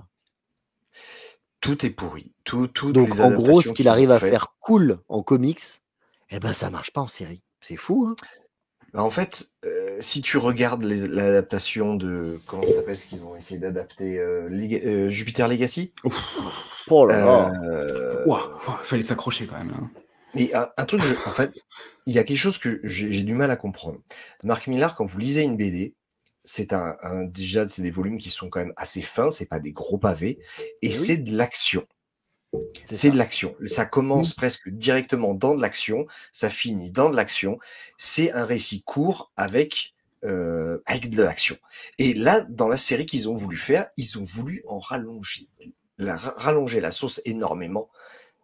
tout 1.62 1.86
est 1.86 1.90
pourri. 1.90 2.32
Tout, 2.44 2.68
toutes 2.68 2.96
Donc 2.96 3.20
en 3.20 3.32
gros, 3.32 3.62
ce 3.62 3.74
qu'il 3.74 3.88
arrive 3.88 4.12
à 4.12 4.20
faire 4.20 4.56
cool 4.60 5.00
en 5.10 5.22
comics, 5.24 5.62
eh 6.30 6.40
ben 6.40 6.54
ça 6.54 6.70
marche 6.70 6.92
pas 6.92 7.02
en 7.02 7.08
série. 7.08 7.42
C'est 7.62 7.78
fou, 7.78 8.08
hein 8.10 8.16
Bah, 8.94 9.04
en 9.04 9.10
fait, 9.10 9.50
euh, 9.66 9.98
si 10.00 10.22
tu 10.22 10.38
regardes 10.38 10.84
l'adaptation 10.84 11.96
de 11.96 12.40
comment 12.48 12.64
ça 12.66 12.76
s'appelle 12.76 12.98
ce 12.98 13.06
qu'ils 13.06 13.20
vont 13.20 13.36
essayer 13.36 13.60
d'adapter 13.60 14.18
euh, 14.20 14.50
euh, 14.50 15.10
Jupiter 15.10 15.48
Legacy? 15.48 15.94
Oh 16.90 17.06
là 17.06 17.18
là. 17.18 17.52
Euh, 17.72 18.26
Ouah, 18.26 18.60
ouah, 18.68 18.80
fallait 18.82 19.04
s'accrocher 19.04 19.48
quand 19.48 19.58
même. 19.58 19.72
Là. 19.72 19.78
Mais 20.36 20.54
un, 20.54 20.70
un 20.78 20.86
truc, 20.86 21.02
je- 21.02 21.14
en 21.14 21.32
fait, 21.34 21.52
il 22.06 22.14
y 22.14 22.20
a 22.20 22.24
quelque 22.24 22.38
chose 22.38 22.58
que 22.58 22.80
j'ai 22.84 23.24
du 23.24 23.34
mal 23.34 23.52
à 23.52 23.56
comprendre. 23.56 24.00
Marc 24.44 24.68
Millar, 24.68 24.96
quand 24.96 25.06
vous 25.06 25.18
lisez 25.20 25.42
une 25.42 25.58
BD, 25.58 25.96
c'est 26.44 26.72
un, 26.74 26.96
un- 27.02 27.26
déjà 27.26 27.68
c'est 27.68 27.82
des 27.82 27.92
volumes 27.92 28.18
qui 28.18 28.30
sont 28.30 28.50
quand 28.50 28.60
même 28.60 28.74
assez 28.78 29.02
fins, 29.02 29.30
c'est 29.30 29.48
pas 29.48 29.60
des 29.60 29.72
gros 29.74 29.98
pavés, 29.98 30.40
et 30.60 30.68
Eh 30.84 30.88
oui. 30.90 30.94
c'est 30.94 31.18
de 31.18 31.36
l'action. 31.36 31.86
C'est 32.86 33.12
de 33.12 33.18
l'action. 33.18 33.56
Ça 33.66 33.86
commence 33.86 34.34
presque 34.34 34.70
directement 34.70 35.34
dans 35.34 35.56
de 35.56 35.62
l'action, 35.62 36.06
ça 36.32 36.50
finit 36.50 36.92
dans 36.92 37.10
de 37.10 37.16
l'action. 37.16 37.60
C'est 37.98 38.32
un 38.32 38.46
récit 38.46 38.82
court 38.84 39.32
avec 39.36 39.94
euh, 40.24 40.82
avec 40.88 41.10
de 41.10 41.22
l'action. 41.22 41.58
Et 42.00 42.14
là, 42.14 42.42
dans 42.50 42.68
la 42.68 42.78
série 42.78 43.06
qu'ils 43.06 43.30
ont 43.30 43.36
voulu 43.36 43.56
faire, 43.56 43.90
ils 43.98 44.18
ont 44.18 44.24
voulu 44.24 44.64
en 44.68 44.80
rallonger, 44.80 45.48
la, 46.00 46.18
rallonger 46.18 46.80
la 46.80 46.92
sauce 46.92 47.22
énormément. 47.26 47.90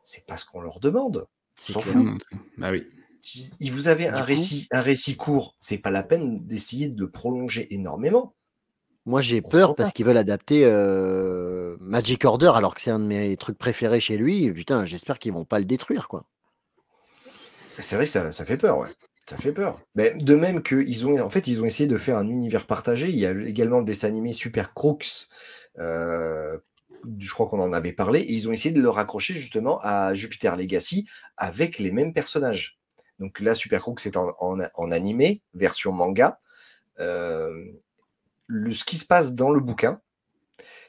C'est 0.03 0.25
pas 0.25 0.37
ce 0.37 0.45
qu'on 0.45 0.61
leur 0.61 0.79
demande. 0.79 1.27
C'est 1.55 1.73
s'en 1.73 1.79
fout. 1.81 2.23
Bah 2.57 2.71
oui. 2.71 2.87
il 3.59 3.71
vous 3.71 3.87
avez 3.87 4.07
un 4.07 4.19
coup- 4.19 4.25
récit, 4.27 4.67
un 4.71 4.81
récit 4.81 5.15
court, 5.15 5.55
c'est 5.59 5.77
pas 5.79 5.91
la 5.91 6.03
peine 6.03 6.45
d'essayer 6.45 6.89
de 6.89 7.01
le 7.01 7.09
prolonger 7.09 7.73
énormément. 7.73 8.35
Moi, 9.05 9.21
j'ai 9.21 9.41
On 9.43 9.49
peur 9.49 9.75
parce 9.75 9.91
qu'ils 9.91 10.05
veulent 10.05 10.17
adapter 10.17 10.63
euh, 10.65 11.75
Magic 11.79 12.23
Order 12.25 12.51
alors 12.55 12.73
que 12.73 12.81
c'est 12.81 12.91
un 12.91 12.99
de 12.99 13.05
mes 13.05 13.35
trucs 13.37 13.57
préférés 13.57 13.99
chez 13.99 14.17
lui. 14.17 14.51
Putain, 14.53 14.85
j'espère 14.85 15.19
qu'ils 15.19 15.33
vont 15.33 15.45
pas 15.45 15.59
le 15.59 15.65
détruire, 15.65 16.07
quoi. 16.07 16.25
C'est 17.79 17.95
vrai 17.95 18.05
que 18.05 18.11
ça, 18.11 18.31
ça 18.31 18.45
fait 18.45 18.57
peur, 18.57 18.77
ouais. 18.77 18.89
Ça 19.25 19.37
fait 19.37 19.51
peur. 19.51 19.79
Mais 19.95 20.13
de 20.15 20.35
même 20.35 20.61
qu'ils 20.61 21.07
ont, 21.07 21.19
en 21.19 21.29
fait, 21.29 21.47
ils 21.47 21.61
ont 21.61 21.65
essayé 21.65 21.87
de 21.87 21.97
faire 21.97 22.17
un 22.17 22.27
univers 22.27 22.65
partagé. 22.65 23.09
Il 23.09 23.17
y 23.17 23.25
a 23.25 23.31
également 23.31 23.79
le 23.79 23.85
dessin 23.85 24.07
animé 24.07 24.33
Super 24.33 24.73
Crooks. 24.73 25.27
euh, 25.79 26.57
je 27.19 27.33
crois 27.33 27.47
qu'on 27.47 27.61
en 27.61 27.73
avait 27.73 27.93
parlé. 27.93 28.19
Et 28.19 28.33
ils 28.33 28.47
ont 28.47 28.51
essayé 28.51 28.73
de 28.73 28.81
le 28.81 28.89
raccrocher 28.89 29.33
justement 29.33 29.79
à 29.81 30.13
Jupiter 30.13 30.55
Legacy 30.55 31.07
avec 31.37 31.79
les 31.79 31.91
mêmes 31.91 32.13
personnages. 32.13 32.79
Donc 33.19 33.39
là, 33.39 33.55
Super 33.55 33.81
Crooks 33.81 34.01
c'est 34.01 34.17
en, 34.17 34.33
en, 34.39 34.57
en 34.73 34.91
animé, 34.91 35.41
version 35.53 35.91
manga. 35.91 36.39
Euh, 36.99 37.65
le, 38.47 38.73
ce 38.73 38.83
qui 38.83 38.97
se 38.97 39.05
passe 39.05 39.33
dans 39.35 39.49
le 39.51 39.59
bouquin, 39.59 40.01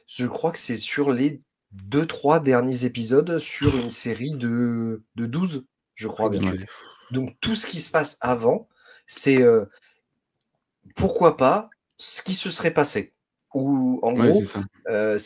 je 0.07 0.27
crois 0.27 0.53
que 0.53 0.59
c'est 0.59 0.77
sur 0.77 1.13
les 1.13 1.41
deux, 1.73 2.07
trois 2.07 2.41
derniers 2.41 2.85
épisodes 2.85 3.39
sur 3.39 3.77
une 3.77 3.91
série 3.91 4.33
de, 4.33 5.03
de 5.17 5.27
12, 5.27 5.65
je 5.95 6.09
crois 6.09 6.29
bien. 6.29 6.53
Ouais. 6.53 6.67
Donc 7.11 7.37
tout 7.41 7.55
ce 7.55 7.67
qui 7.67 7.81
se 7.81 7.91
passe 7.91 8.17
avant, 8.21 8.69
c'est 9.07 9.43
euh, 9.43 9.65
pourquoi 10.95 11.37
pas 11.37 11.71
ce 11.99 12.23
qui 12.23 12.35
se 12.35 12.51
serait 12.51 12.73
passé. 12.73 13.13
Ou 13.55 14.01
en 14.03 14.17
Ouais, 14.19 14.31
gros, 14.31 14.43
c'est 14.45 14.59
euh, 14.89 15.19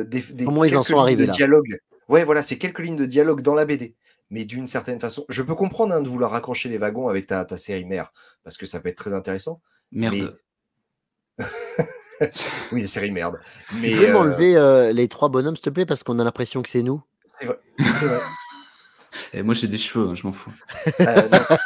euh, 0.00 0.04
des, 0.04 0.20
des- 0.22 0.44
Comment 0.44 0.64
ils 0.64 0.74
en 0.76 0.80
quelques 0.80 0.86
sont 0.86 0.92
lignes 0.94 1.02
arrivés 1.02 1.22
de 1.24 1.28
là 1.28 1.34
dialogue. 1.34 1.78
Ouais, 2.08 2.24
voilà, 2.24 2.40
c'est 2.42 2.56
quelques 2.58 2.78
lignes 2.78 2.96
de 2.96 3.04
dialogue 3.06 3.42
dans 3.42 3.54
la 3.54 3.64
BD. 3.64 3.94
Mais 4.30 4.44
d'une 4.44 4.66
certaine 4.66 4.98
façon, 4.98 5.24
je 5.28 5.42
peux 5.42 5.54
comprendre 5.54 5.94
hein, 5.94 6.00
de 6.00 6.08
vouloir 6.08 6.30
raccrocher 6.32 6.68
les 6.68 6.78
wagons 6.78 7.08
avec 7.08 7.26
ta, 7.26 7.44
ta 7.44 7.58
série 7.58 7.84
mère, 7.84 8.12
parce 8.42 8.56
que 8.56 8.66
ça 8.66 8.80
peut 8.80 8.88
être 8.88 8.96
très 8.96 9.12
intéressant. 9.12 9.60
Merde. 9.92 10.36
Oui, 12.72 12.80
les 12.80 12.86
séries 12.86 13.10
merde. 13.10 13.38
Tu 13.68 13.76
Mais 13.76 13.94
peux 13.94 14.08
euh, 14.08 14.12
m'enlever 14.14 14.56
euh, 14.56 14.90
les 14.90 15.06
trois 15.06 15.28
bonhommes, 15.28 15.54
s'il 15.54 15.64
te 15.64 15.70
plaît, 15.70 15.84
parce 15.84 16.02
qu'on 16.02 16.18
a 16.18 16.24
l'impression 16.24 16.62
que 16.62 16.68
c'est 16.70 16.82
nous. 16.82 17.02
c'est 17.24 17.44
vrai. 17.44 17.58
c'est 17.78 18.06
vrai. 18.06 18.20
Et 19.34 19.42
moi, 19.42 19.54
j'ai 19.54 19.66
des 19.66 19.76
cheveux, 19.76 20.08
hein, 20.08 20.14
je 20.14 20.26
m'en 20.26 20.32
fous. 20.32 20.52
Euh, 21.00 21.28
non. 21.30 21.56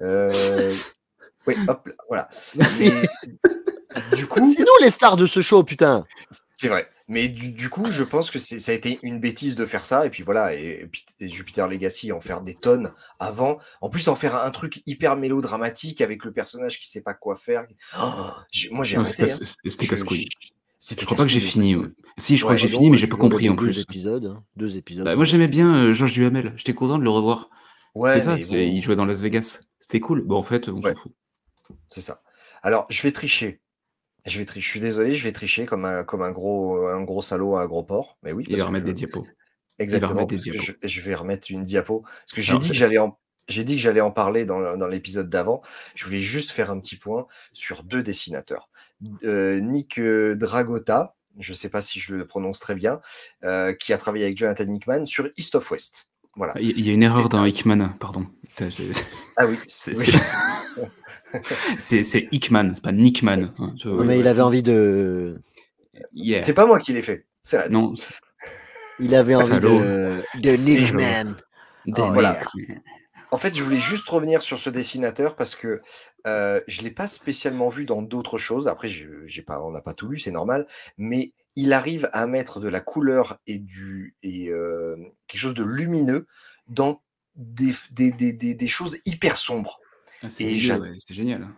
Euh, 0.00 0.72
Oui, 1.46 1.56
hop, 1.66 1.86
là, 1.86 1.94
voilà. 2.08 2.28
Merci. 2.56 2.92
Mais, 2.92 3.08
du 4.16 4.26
coup, 4.28 4.52
C'est 4.54 4.60
nous 4.60 4.66
les 4.84 4.90
stars 4.90 5.16
de 5.16 5.26
ce 5.26 5.40
show, 5.40 5.62
putain. 5.64 6.04
C'est 6.52 6.68
vrai. 6.68 6.88
Mais 7.10 7.28
du, 7.28 7.52
du 7.52 7.70
coup, 7.70 7.90
je 7.90 8.02
pense 8.02 8.30
que 8.30 8.38
ça 8.38 8.70
a 8.70 8.74
été 8.74 8.98
une 9.02 9.18
bêtise 9.18 9.54
de 9.56 9.64
faire 9.64 9.82
ça. 9.84 10.04
Et 10.04 10.10
puis 10.10 10.22
voilà, 10.22 10.54
et, 10.54 10.90
Jupiter 11.20 11.66
Legacy, 11.66 12.12
en 12.12 12.20
faire 12.20 12.42
des 12.42 12.54
tonnes 12.54 12.92
avant. 13.18 13.56
En 13.80 13.88
plus, 13.88 14.08
en 14.08 14.14
faire 14.14 14.36
un 14.36 14.50
truc 14.50 14.82
hyper 14.84 15.16
mélodramatique 15.16 16.02
avec 16.02 16.24
le 16.24 16.32
personnage 16.32 16.78
qui 16.78 16.86
sait 16.88 17.00
pas 17.00 17.14
quoi 17.14 17.34
faire. 17.34 17.64
Oh, 17.98 18.10
moi, 18.72 18.84
j'ai 18.84 18.96
arrêté. 18.98 19.26
c'était 19.26 19.32
hein. 19.42 19.46
c'était- 19.64 19.84
Je- 19.86 19.90
casse-couille. 19.90 20.28
je- 20.80 21.04
crois 21.06 21.16
pas 21.16 21.22
que 21.22 21.30
j'ai 21.30 21.40
fini. 21.40 21.76
ouais. 21.76 21.86
Si, 22.18 22.36
je 22.36 22.42
crois 22.42 22.54
Ouais, 22.54 22.60
que 22.60 22.62
j'ai 22.62 22.68
fini, 22.68 22.90
mais 22.90 22.98
j'ai 22.98 23.06
pas 23.06 23.16
compris 23.16 23.48
en 23.48 23.54
Deux 23.54 23.64
plus. 23.64 23.80
épisodes. 23.80 24.26
hein. 24.26 24.44
Deux 24.56 24.76
épisodes. 24.76 25.04
Bah, 25.04 25.12
ça 25.12 25.16
moi, 25.16 25.24
j'aimais 25.24 25.48
bien 25.48 25.74
euh, 25.74 25.92
Georges 25.94 26.12
Duhamel. 26.12 26.52
J'étais 26.56 26.74
content 26.74 26.98
de 26.98 27.04
le 27.04 27.10
revoir. 27.10 27.48
Ouais, 27.94 28.12
c'est 28.12 28.20
ça, 28.20 28.36
bon, 28.36 28.56
il 28.60 28.82
jouait 28.82 28.96
dans 28.96 29.06
Las 29.06 29.22
Vegas. 29.22 29.62
C'était 29.80 30.00
cool. 30.00 30.22
Bon, 30.24 30.36
en 30.36 30.42
fait, 30.42 30.68
on 30.68 30.80
Ouais. 30.82 30.92
s'en 30.94 31.00
fout. 31.00 31.12
c'est 31.88 32.02
ça. 32.02 32.20
Alors, 32.62 32.86
je 32.90 33.00
vais 33.02 33.12
tricher. 33.12 33.62
Je 34.26 34.38
vais 34.38 34.44
tricher. 34.44 34.64
Je 34.64 34.70
suis 34.70 34.80
désolé, 34.80 35.12
je 35.12 35.24
vais 35.24 35.32
tricher 35.32 35.64
comme 35.66 35.84
un, 35.84 36.04
comme 36.04 36.22
un 36.22 36.30
gros, 36.30 36.86
un 36.86 37.02
gros 37.02 37.22
salaud 37.22 37.56
à 37.56 37.62
un 37.62 37.66
gros 37.66 37.82
porc. 37.84 38.18
Mais 38.22 38.32
oui. 38.32 38.44
Il 38.48 38.58
va 38.58 38.66
remettre 38.66 38.86
je- 38.86 38.90
des 38.90 38.94
diapos. 38.94 39.26
Exactement. 39.78 40.24
des 40.24 40.36
diapos. 40.36 40.58
je, 40.62 40.72
je 40.82 41.00
vais 41.00 41.14
remettre 41.14 41.50
une 41.50 41.62
diapo. 41.62 42.00
Parce 42.00 42.32
que 42.34 42.42
j'ai 42.42 42.58
dit 42.58 42.68
que 42.68 42.74
j'allais 42.74 42.98
en, 42.98 43.18
j'ai 43.48 43.64
dit 43.64 43.76
que 43.76 43.80
j'allais 43.80 44.00
en 44.00 44.10
parler 44.10 44.44
dans, 44.44 44.86
l'épisode 44.86 45.30
d'avant. 45.30 45.62
Je 45.94 46.04
voulais 46.04 46.20
juste 46.20 46.50
faire 46.50 46.70
un 46.70 46.78
petit 46.78 46.96
point 46.96 47.26
sur 47.52 47.82
deux 47.82 48.02
dessinateurs. 48.02 48.70
Euh, 49.24 49.60
Nick 49.60 49.98
euh, 49.98 50.36
Dragota, 50.36 51.16
je 51.38 51.52
ne 51.52 51.56
sais 51.56 51.68
pas 51.68 51.80
si 51.80 51.98
je 51.98 52.14
le 52.14 52.26
prononce 52.26 52.60
très 52.60 52.74
bien, 52.74 53.00
euh, 53.44 53.72
qui 53.72 53.92
a 53.92 53.98
travaillé 53.98 54.24
avec 54.24 54.36
Jonathan 54.36 54.68
Hickman 54.68 55.06
sur 55.06 55.28
East 55.36 55.54
of 55.54 55.70
West. 55.70 56.08
Voilà. 56.36 56.52
Il 56.60 56.80
y 56.80 56.90
a 56.90 56.92
une 56.92 57.02
erreur 57.02 57.28
dans 57.28 57.44
Hickman, 57.44 57.96
pardon. 57.98 58.26
Putain, 58.48 58.68
Ah 59.36 59.46
oui, 59.46 59.58
C'est 59.66 59.96
oui. 59.96 60.06
c'est- 61.78 62.28
Hickman, 62.32 62.72
c'est 62.74 62.82
pas 62.82 62.92
Nickman. 62.92 63.50
hein. 63.58 63.74
Mais 64.04 64.18
il 64.18 64.26
avait 64.26 64.42
envie 64.42 64.62
de. 64.62 65.40
Yeah. 66.12 66.42
C'est 66.42 66.54
pas 66.54 66.66
moi 66.66 66.78
qui 66.78 66.92
l'ai 66.92 67.02
fait. 67.02 67.26
C'est 67.44 67.56
vrai. 67.58 67.68
Non, 67.68 67.92
Il 69.00 69.14
avait 69.14 69.34
envie 69.34 69.46
Salaud. 69.48 69.80
de. 69.80 70.22
De 70.40 70.50
Nickman. 70.64 71.34
Voilà. 72.12 72.38
Hickman. 72.54 72.80
En 73.30 73.36
fait, 73.36 73.54
je 73.54 73.62
voulais 73.62 73.76
juste 73.78 74.08
revenir 74.08 74.40
sur 74.42 74.58
ce 74.58 74.70
dessinateur 74.70 75.36
parce 75.36 75.54
que 75.54 75.82
euh, 76.26 76.60
je 76.66 76.78
ne 76.80 76.84
l'ai 76.84 76.90
pas 76.90 77.06
spécialement 77.06 77.68
vu 77.68 77.84
dans 77.84 78.00
d'autres 78.00 78.38
choses. 78.38 78.68
Après, 78.68 78.88
j'ai 78.88 79.06
j'ai 79.26 79.42
pas, 79.42 79.62
on 79.62 79.70
n'a 79.70 79.82
pas 79.82 79.92
tout 79.92 80.08
lu, 80.08 80.18
c'est 80.18 80.30
normal. 80.30 80.66
Mais 80.96 81.34
il 81.54 81.74
arrive 81.74 82.08
à 82.14 82.26
mettre 82.26 82.58
de 82.58 82.68
la 82.68 82.80
couleur 82.80 83.36
et, 83.46 83.58
du, 83.58 84.16
et 84.22 84.48
euh, 84.48 84.96
quelque 85.26 85.40
chose 85.40 85.52
de 85.54 85.62
lumineux 85.64 86.26
dans 86.68 87.02
des, 87.36 87.74
des, 87.90 88.12
des, 88.12 88.32
des, 88.32 88.54
des 88.54 88.66
choses 88.66 88.96
hyper 89.04 89.36
sombres. 89.36 89.78
Ah, 90.22 90.28
c'est 90.30 90.44
ouais, 90.44 90.58
génial. 91.10 91.48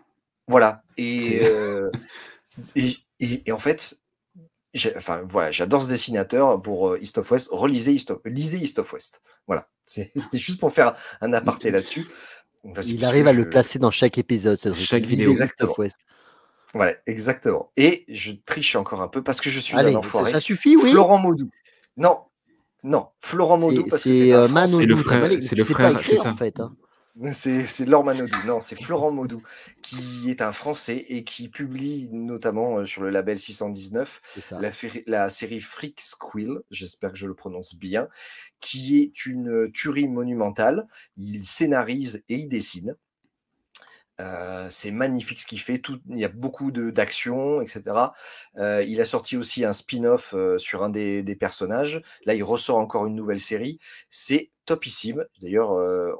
Voilà. 0.49 0.83
Et, 0.97 1.21
C'est- 1.21 1.45
euh, 1.45 1.91
et, 2.77 2.97
et- 3.21 3.43
et 3.47 3.53
en 3.53 3.59
fait, 3.59 3.99
j'ai- 4.75 4.97
enfin, 4.97 5.23
voilà, 5.27 5.51
j'adore 5.51 5.83
ce 5.83 5.89
dessinateur 5.89 6.61
pour 6.61 6.91
euh, 6.91 6.99
East 7.01 7.19
of 7.19 7.31
West. 7.31 7.49
Relisez 7.51 7.93
East 7.93 8.11
of, 8.11 8.19
lisez 8.25 8.59
East 8.59 8.79
of 8.79 8.93
West. 8.93 9.21
Voilà. 9.47 9.69
C'est- 9.85 10.11
C'était 10.17 10.39
juste 10.39 10.61
pour 10.61 10.73
faire 10.73 10.93
un 11.21 11.33
aparté 11.33 11.71
là-dessus. 11.71 12.07
Il 12.85 13.05
arrive 13.05 13.27
à 13.27 13.33
le 13.33 13.49
placer 13.49 13.79
dans 13.79 13.91
chaque 13.91 14.19
épisode. 14.19 14.59
Chaque 14.75 15.05
vidéo. 15.05 15.31
East 15.33 15.41
of 15.41 15.43
Exactement. 15.43 15.75
West. 15.79 15.97
Voilà, 16.75 16.95
exactement. 17.07 17.73
Et 17.77 18.05
je 18.09 18.33
triche 18.45 18.77
encore 18.77 19.01
un 19.03 19.09
peu 19.09 19.23
parce 19.23 19.41
que 19.41 19.51
je 19.51 19.59
suis 19.59 19.77
Allez, 19.77 19.89
un 19.89 19.93
ça, 19.95 19.99
enfoiré. 19.99 20.31
ça 20.33 20.41
suffit, 20.41 20.77
oui. 20.77 20.93
Florent 20.93 21.19
Maudou. 21.19 21.51
Non, 21.97 22.21
non, 22.85 23.09
Florent 23.19 23.59
Maudou 23.59 23.83
C'est 23.85 23.91
parce 23.91 24.05
que 24.05 24.13
c'est, 24.13 24.33
euh, 24.33 24.47
le 24.47 24.95
t'as 24.97 25.03
frère- 25.03 25.43
c'est 25.43 25.57
le 25.57 25.65
frère, 25.65 25.99
écrire, 25.99 26.23
ça. 26.23 26.31
en 26.31 26.37
fait. 26.37 26.61
hein. 26.61 26.77
C'est 27.33 27.85
Laure 27.87 28.05
Manodou. 28.05 28.39
Non, 28.47 28.61
c'est 28.61 28.81
Florent 28.81 29.11
Maudou 29.13 29.43
qui 29.83 30.31
est 30.31 30.41
un 30.41 30.53
Français 30.53 31.05
et 31.09 31.25
qui 31.25 31.49
publie 31.49 32.09
notamment 32.13 32.79
euh, 32.79 32.85
sur 32.85 33.03
le 33.03 33.11
label 33.11 33.39
619 33.39 34.21
C'est 34.25 34.41
ça. 34.41 34.61
la, 34.61 34.71
la 35.07 35.29
série 35.29 35.61
Freak 35.61 36.01
Squill, 36.01 36.61
j'espère 36.71 37.13
que 37.13 37.19
je 37.19 37.27
le 37.27 37.35
prononce 37.35 37.75
bien, 37.75 38.09
qui 38.61 38.99
est 39.01 39.27
une 39.27 39.71
tuerie 39.73 40.09
monumentale. 40.09 40.87
Il 41.17 41.47
scénarise 41.47 42.23
et 42.29 42.37
il 42.37 42.49
dessine. 42.49 42.97
Euh, 44.21 44.67
c'est 44.69 44.91
magnifique 44.91 45.41
ce 45.41 45.47
qu'il 45.47 45.61
fait. 45.61 45.83
Il 46.09 46.19
y 46.19 46.25
a 46.25 46.29
beaucoup 46.29 46.71
de- 46.71 46.91
d'action, 46.91 47.61
etc. 47.63 48.13
Euh, 48.59 48.85
il 48.87 49.01
a 49.01 49.05
sorti 49.05 49.37
aussi 49.37 49.65
un 49.65 49.73
spin-off 49.73 50.35
euh, 50.35 50.59
sur 50.59 50.83
un 50.83 50.91
des, 50.91 51.23
personnages. 51.39 52.03
Là, 52.27 52.35
il 52.35 52.43
ressort 52.43 52.77
encore 52.79 53.07
une 53.07 53.15
nouvelle 53.15 53.41
série. 53.41 53.79
C'est 54.11 54.51
topissime. 54.67 55.25
D'ailleurs, 55.43 55.71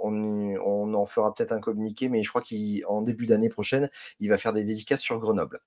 on, 0.03 0.95
en 0.95 1.07
fera 1.07 1.35
peut-être 1.35 1.53
un 1.53 1.61
communiqué, 1.61 2.09
mais 2.09 2.23
je 2.23 2.31
crois 2.31 2.43
qu'en 2.43 3.03
début 3.03 3.27
d'année 3.27 3.49
prochaine, 3.49 3.91
il 4.19 4.29
va 4.29 4.39
faire 4.39 4.53
des 4.53 4.65
dédicaces 4.65 5.03
sur 5.03 5.19
Grenoble. 5.19 5.61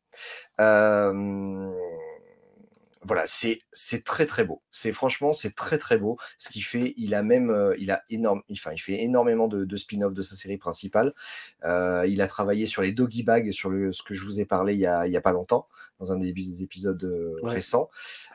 Voilà, 3.06 3.24
c'est 3.26 3.60
c'est 3.72 4.04
très 4.04 4.26
très 4.26 4.44
beau. 4.46 4.62
C'est 4.72 4.92
franchement 4.94 5.34
c'est 5.34 5.56
très 5.56 5.78
très 5.78 5.98
beau 5.98 6.18
ce 6.38 6.50
qu'il 6.50 6.64
fait. 6.64 6.94
Il 6.98 7.14
a 7.16 7.24
même 7.24 7.50
euh, 7.50 7.76
il 7.80 7.92
a 7.92 8.04
énorme, 8.10 8.42
enfin 8.52 8.72
il 8.72 8.78
fait 8.80 9.02
énormément 9.04 9.48
de, 9.48 9.66
de 9.66 9.76
spin-off 9.76 10.14
de 10.14 10.22
sa 10.22 10.36
série 10.36 10.58
principale. 10.58 11.14
Euh, 11.66 12.06
il 12.08 12.22
a 12.22 12.28
travaillé 12.28 12.66
sur 12.66 12.82
les 12.82 12.92
doggy 12.92 13.24
bags, 13.24 13.52
sur 13.52 13.70
le 13.70 13.92
ce 13.92 14.04
que 14.04 14.14
je 14.14 14.24
vous 14.26 14.40
ai 14.42 14.46
parlé 14.46 14.74
il 14.74 14.80
y 14.80 14.86
a 14.88 15.06
il 15.08 15.12
y 15.14 15.18
a 15.18 15.22
pas 15.22 15.34
longtemps 15.34 15.68
dans 16.00 16.12
un 16.14 16.18
des 16.18 16.64
épisodes 16.64 17.04
euh, 17.04 17.36
Ouais. 17.44 17.52
récents. 17.52 17.90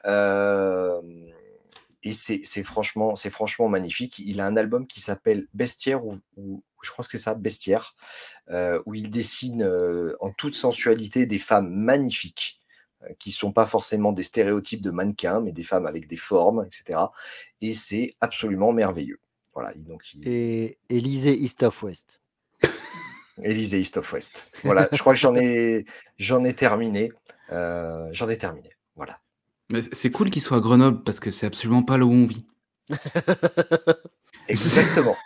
Euh, 0.06 1.00
et 2.02 2.12
c'est 2.12 2.40
c'est 2.44 2.62
franchement 2.62 3.16
c'est 3.16 3.30
franchement 3.30 3.68
magnifique. 3.68 4.18
Il 4.20 4.40
a 4.40 4.46
un 4.46 4.56
album 4.56 4.86
qui 4.86 5.00
s'appelle 5.00 5.46
Bestiaire 5.54 6.04
ou, 6.06 6.18
ou- 6.36 6.62
je 6.82 6.90
crois 6.90 7.04
que 7.04 7.10
c'est 7.10 7.18
ça 7.18 7.34
Bestiaire 7.34 7.96
où 8.86 8.94
il 8.94 9.10
dessine 9.10 9.68
en 10.20 10.30
toute 10.30 10.54
sensualité 10.54 11.26
des 11.26 11.38
femmes 11.40 11.70
magnifiques 11.70 12.57
qui 13.18 13.32
sont 13.32 13.52
pas 13.52 13.66
forcément 13.66 14.12
des 14.12 14.22
stéréotypes 14.22 14.82
de 14.82 14.90
mannequins, 14.90 15.40
mais 15.40 15.52
des 15.52 15.62
femmes 15.62 15.86
avec 15.86 16.06
des 16.06 16.16
formes, 16.16 16.64
etc. 16.66 16.98
Et 17.60 17.72
c'est 17.74 18.14
absolument 18.20 18.72
merveilleux. 18.72 19.20
Voilà, 19.54 19.72
il- 19.76 19.84
donc 19.84 20.02
il... 20.14 20.26
Et, 20.28 20.78
et 20.88 21.00
lisez 21.00 21.34
East 21.36 21.62
of 21.62 21.82
West. 21.82 22.20
Élysée 23.42 23.78
East 23.80 23.96
of 23.98 24.12
West. 24.12 24.50
Voilà, 24.64 24.88
je 24.90 24.98
crois 24.98 25.12
que 25.14 25.18
j'en 25.20 25.34
ai, 25.36 25.84
j'en 26.18 26.42
ai 26.42 26.54
terminé. 26.54 27.12
Euh, 27.52 28.08
j'en 28.10 28.28
ai 28.28 28.36
terminé. 28.36 28.70
Voilà. 28.96 29.20
Mais 29.70 29.80
c'est- 29.80 30.10
cool 30.10 30.30
qu'il 30.30 30.42
soit 30.42 30.56
à 30.56 30.60
Grenoble 30.60 31.04
parce 31.04 31.20
que 31.20 31.30
c'est 31.30 31.46
absolument 31.46 31.84
pas 31.84 31.98
là 31.98 32.04
où 32.04 32.10
on 32.12 32.26
vit. 32.26 32.44
Exactement. 34.48 35.16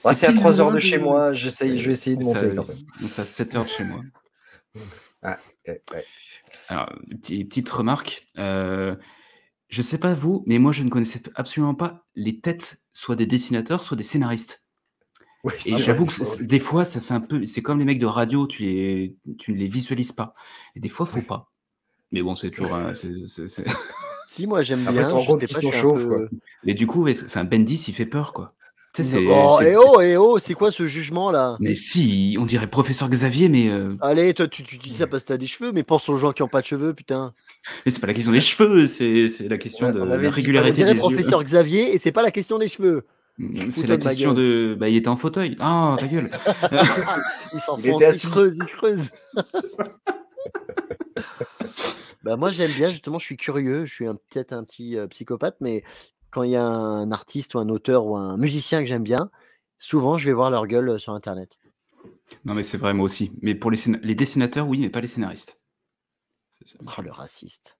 C'est 0.00 0.26
à 0.26 0.28
pile 0.30 0.40
3 0.40 0.60
heures 0.60 0.72
de 0.72 0.78
chez 0.78 0.98
moi. 0.98 1.32
J'essaye, 1.32 1.78
je 1.78 1.86
vais 1.86 1.92
essayer 1.92 2.16
de 2.16 2.24
Ça- 2.24 2.34
monter 2.42 2.54
quand 2.56 2.68
même. 2.68 2.78
donc 2.78 3.10
C'est 3.10 3.22
à 3.22 3.26
7 3.26 3.54
heures 3.54 3.64
de 3.64 3.68
chez 3.68 3.84
moi. 3.84 4.00
Ouais, 5.22 5.36
ouais. 5.68 6.04
Alors, 6.68 6.88
petit- 7.10 7.44
petite 7.44 7.68
remarque. 7.68 8.26
euh, 8.38 8.96
je 9.68 9.82
sais 9.82 9.98
pas 9.98 10.14
vous, 10.14 10.42
mais 10.46 10.58
moi 10.58 10.72
je 10.72 10.82
ne 10.82 10.88
connaissais 10.90 11.22
absolument 11.36 11.74
pas 11.76 12.04
les 12.16 12.40
têtes 12.40 12.78
soit 12.92 13.14
des 13.16 13.26
dessinateurs, 13.26 13.82
soit 13.84 13.96
des 13.96 14.02
scénaristes. 14.02 14.66
Et 15.64 15.70
j'avoue 15.78 16.04
que 16.06 16.42
des 16.42 16.58
fois, 16.58 16.84
ça 16.84 17.00
fait 17.00 17.14
un 17.14 17.20
peu. 17.20 17.46
C'est 17.46 17.62
comme 17.62 17.78
les 17.78 17.84
mecs 17.84 17.98
de 18.00 18.06
radio, 18.06 18.46
tu 18.46 18.62
les, 18.62 19.16
tu 19.38 19.52
ne 19.52 19.56
les 19.58 19.68
visualises 19.68 20.12
pas. 20.12 20.34
Et 20.76 20.80
des 20.80 20.88
fois, 20.90 21.06
faut 21.06 21.22
pas. 21.22 21.50
Mais 22.12 22.20
bon, 22.22 22.34
c'est 22.34 22.50
toujours. 22.50 22.76
c'est- 22.94 23.46
c'est- 23.48 23.64
Si, 24.26 24.46
moi 24.46 24.62
j'aime 24.62 24.82
Après, 24.86 24.92
bien. 24.92 25.08
je 25.08 25.14
pas, 25.54 25.60
je 25.60 25.66
un 25.68 25.94
peu- 26.18 26.28
Mais 26.64 26.74
du 26.74 26.86
coup, 26.86 27.02
ouais, 27.04 27.14
enfin, 27.24 27.44
Bendis, 27.44 27.84
il 27.88 27.94
fait 27.94 28.06
peur, 28.06 28.32
quoi. 28.32 28.54
Tu 28.92 29.04
sais, 29.04 29.18
c'est. 29.18 29.26
Oh, 29.28 29.48
c'est- 29.58 29.70
eh 29.72 29.76
oh, 29.76 30.00
eh 30.00 30.16
oh, 30.16 30.38
c'est 30.40 30.54
quoi 30.54 30.72
ce 30.72 30.86
jugement 30.86 31.30
là? 31.30 31.56
Mais 31.60 31.74
si, 31.76 32.36
on 32.40 32.44
dirait 32.44 32.66
professeur 32.66 33.08
Xavier, 33.08 33.48
mais, 33.48 33.68
euh, 33.70 33.90
Allez, 34.00 34.34
toi 34.34 34.48
tu, 34.48 34.64
tu 34.64 34.78
dis 34.78 34.94
ça 34.94 35.06
parce 35.06 35.22
que 35.22 35.28
t'as 35.28 35.36
des 35.36 35.46
cheveux, 35.46 35.70
mais 35.72 35.84
pense 35.84 36.08
aux 36.08 36.16
gens 36.16 36.32
qui 36.32 36.42
ont 36.42 36.48
pas 36.48 36.60
de 36.60 36.66
cheveux, 36.66 36.92
putain. 36.92 37.32
mais 37.86 37.92
c'est 37.92 38.00
pas 38.00 38.08
la 38.08 38.14
question 38.14 38.32
des 38.32 38.40
cheveux, 38.40 38.86
c'est 38.88 39.28
c'est 39.28 39.48
la 39.48 39.58
question 39.58 39.86
Ouais, 39.86 39.92
de 39.92 40.00
on 40.00 40.04
la 40.06 40.18
dit- 40.18 40.26
On 40.26 40.30
régularité 40.30 40.72
dirait 40.72 40.88
des 40.88 40.94
yeux. 40.94 41.00
professeur 41.00 41.44
Xavier 41.44 41.94
et 41.94 41.98
c'est 41.98 42.10
pas 42.12 42.22
la 42.22 42.32
question 42.32 42.58
des 42.58 42.66
cheveux. 42.68 43.06
C'est 43.38 43.70
Fous-toi 43.70 43.86
la 43.96 43.96
ma 44.04 44.10
question 44.10 44.34
de. 44.34 44.76
Bah, 44.78 44.88
il 44.88 44.96
était 44.96 45.08
en 45.08 45.16
fauteuil. 45.16 45.56
Ah, 45.60 45.96
ta 45.98 46.06
gueule. 46.08 46.28
Il 47.54 47.60
s'enfonce, 47.60 47.84
était 47.86 47.96
il, 47.98 48.04
assis. 48.04 48.26
creuse, 48.28 48.58
il 48.60 48.66
creuse. 48.66 49.08
bah 52.24 52.36
moi 52.36 52.50
j'aime 52.50 52.70
bien 52.72 52.86
justement, 52.86 53.18
je 53.18 53.24
suis 53.24 53.36
curieux, 53.36 53.86
je 53.86 53.92
suis 53.92 54.06
un- 54.06 54.16
peut-être 54.30 54.52
un 54.52 54.62
petit 54.64 54.96
euh, 54.96 55.06
psychopathe, 55.06 55.56
mais 55.60 55.82
quand 56.30 56.42
il 56.42 56.50
y 56.52 56.56
a 56.56 56.64
un 56.64 57.10
artiste 57.12 57.54
ou 57.54 57.58
un 57.58 57.68
auteur 57.68 58.06
ou 58.06 58.16
un 58.16 58.36
musicien 58.36 58.80
que 58.80 58.86
j'aime 58.86 59.02
bien, 59.02 59.30
souvent 59.78 60.18
je 60.18 60.26
vais 60.26 60.32
voir 60.32 60.50
leur 60.50 60.66
gueule 60.66 60.88
euh, 60.90 60.98
sur 60.98 61.12
internet. 61.12 61.58
Non, 62.44 62.54
mais 62.54 62.62
c'est 62.62 62.78
vrai, 62.78 62.94
moi 62.94 63.04
aussi. 63.04 63.32
Mais 63.42 63.54
pour 63.54 63.70
les, 63.70 63.78
les 64.02 64.14
dessinateurs, 64.14 64.68
oui, 64.68 64.78
mais 64.78 64.90
pas 64.90 65.00
les 65.00 65.06
scénaristes. 65.08 65.58
Ça. 66.64 66.78
Oh 66.98 67.02
le 67.02 67.10
raciste. 67.10 67.76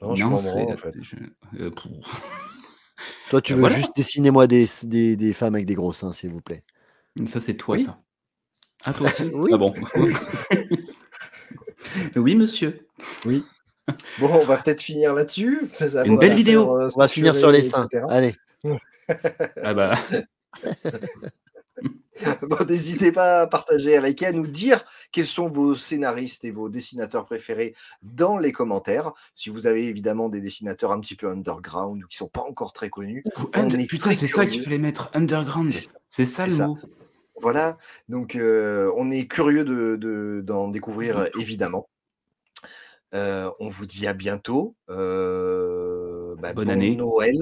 Non, 0.00 0.14
m'en 0.14 0.36
c'est 0.36 0.72
en 0.72 0.76
fait. 0.76 0.94
je- 1.02 1.16
euh, 1.62 1.70
Toi 3.30 3.42
tu 3.42 3.52
Euh, 3.52 3.56
veux 3.56 3.60
voilà. 3.60 3.76
juste 3.76 3.94
dessiner 3.94 4.30
moi 4.30 4.46
des, 4.46 4.66
des, 4.84 5.16
des 5.16 5.32
femmes 5.34 5.54
avec 5.54 5.66
des 5.66 5.74
gros 5.74 5.92
seins, 5.92 6.12
s'il 6.12 6.30
vous 6.30 6.40
plaît. 6.40 6.62
Ça, 7.26 7.40
c'est 7.40 7.56
toi, 7.56 7.74
Oui. 7.76 7.82
ça. 7.82 7.98
Ah, 8.84 8.94
toi 8.94 9.08
aussi 9.08 9.24
Oui. 9.34 9.50
Ah 9.52 9.58
bon 9.58 9.74
Oui, 12.16 12.36
monsieur. 12.36 12.86
Bon, 14.20 14.28
on 14.32 14.44
va 14.44 14.56
peut-être 14.58 14.82
finir 14.82 15.14
là-dessus. 15.14 15.68
Une 16.04 16.18
belle 16.18 16.28
faire, 16.28 16.36
vidéo. 16.36 16.76
euh, 16.80 16.88
On 16.96 17.00
va 17.00 17.08
finir 17.08 17.34
sur 17.36 17.50
les 17.50 17.62
seins. 17.62 17.86
etc. 17.92 18.04
Allez. 18.08 18.34
Ah 19.62 19.72
bah, 19.74 19.94
Bon, 22.42 22.56
n'hésitez 22.68 23.12
pas 23.12 23.42
à 23.42 23.46
partager, 23.46 23.96
à 23.96 24.00
liker, 24.00 24.26
à 24.26 24.32
nous 24.32 24.48
dire 24.48 24.82
quels 25.12 25.24
sont 25.24 25.48
vos 25.48 25.76
scénaristes 25.76 26.44
et 26.44 26.50
vos 26.50 26.68
dessinateurs 26.68 27.24
préférés 27.24 27.74
dans 28.02 28.38
les 28.38 28.50
commentaires. 28.50 29.12
Si 29.36 29.50
vous 29.50 29.68
avez 29.68 29.84
évidemment 29.86 30.28
des 30.28 30.40
dessinateurs 30.40 30.90
un 30.90 30.98
petit 30.98 31.14
peu 31.14 31.28
underground 31.30 32.02
ou 32.02 32.06
qui 32.08 32.16
sont 32.16 32.26
pas 32.28 32.40
encore 32.42 32.72
très 32.72 32.90
connus. 32.90 33.22
Und- 33.56 33.72
est 33.78 33.86
putain, 33.86 34.12
c'est 34.16 34.26
ça 34.26 34.46
qu'il 34.46 34.60
fallait 34.62 34.78
mettre 34.78 35.10
underground. 35.14 35.72
C'est 36.10 36.24
ça. 36.24 36.46
Le 36.48 36.52
ça. 36.52 36.66
mot. 36.66 36.78
Voilà, 37.40 37.78
donc 38.08 38.34
euh, 38.34 38.90
on 38.96 39.12
est 39.12 39.28
curieux 39.28 39.62
de, 39.62 39.94
de- 39.94 40.40
d'en 40.44 40.66
découvrir 40.66 41.28
évidemment. 41.38 41.88
Euh, 43.14 43.50
on 43.58 43.68
vous 43.68 43.86
dit 43.86 44.06
à 44.06 44.12
bientôt. 44.12 44.76
Euh, 44.90 46.34
bah, 46.36 46.52
Bonne 46.52 46.66
bon 46.66 46.72
année. 46.72 46.96
Noël, 46.96 47.38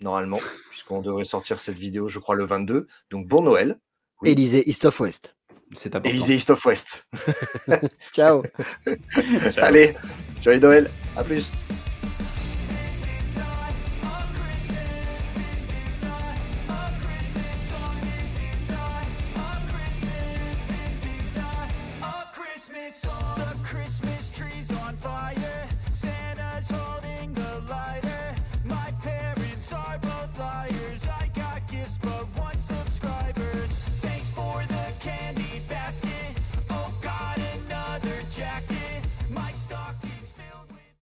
normalement, 0.00 0.40
puisqu'on 0.70 1.00
devrait 1.00 1.24
sortir 1.24 1.58
cette 1.58 1.78
vidéo, 1.78 2.08
je 2.08 2.18
crois, 2.18 2.34
le 2.34 2.44
22. 2.44 2.86
Donc 3.10 3.26
bon 3.26 3.42
Noël. 3.42 3.76
Oui. 4.22 4.30
Élysée, 4.30 4.68
East 4.68 4.84
of 4.84 4.98
West. 5.00 5.36
C'est 5.72 5.94
important. 5.94 6.10
Élysée 6.10 6.36
East 6.36 6.50
of 6.50 6.64
West. 6.64 7.06
Ciao. 8.12 8.42
Ciao. 9.50 9.64
Allez, 9.64 9.94
joyeux 10.40 10.60
Noël. 10.60 10.90
À 11.16 11.24
plus. 11.24 11.52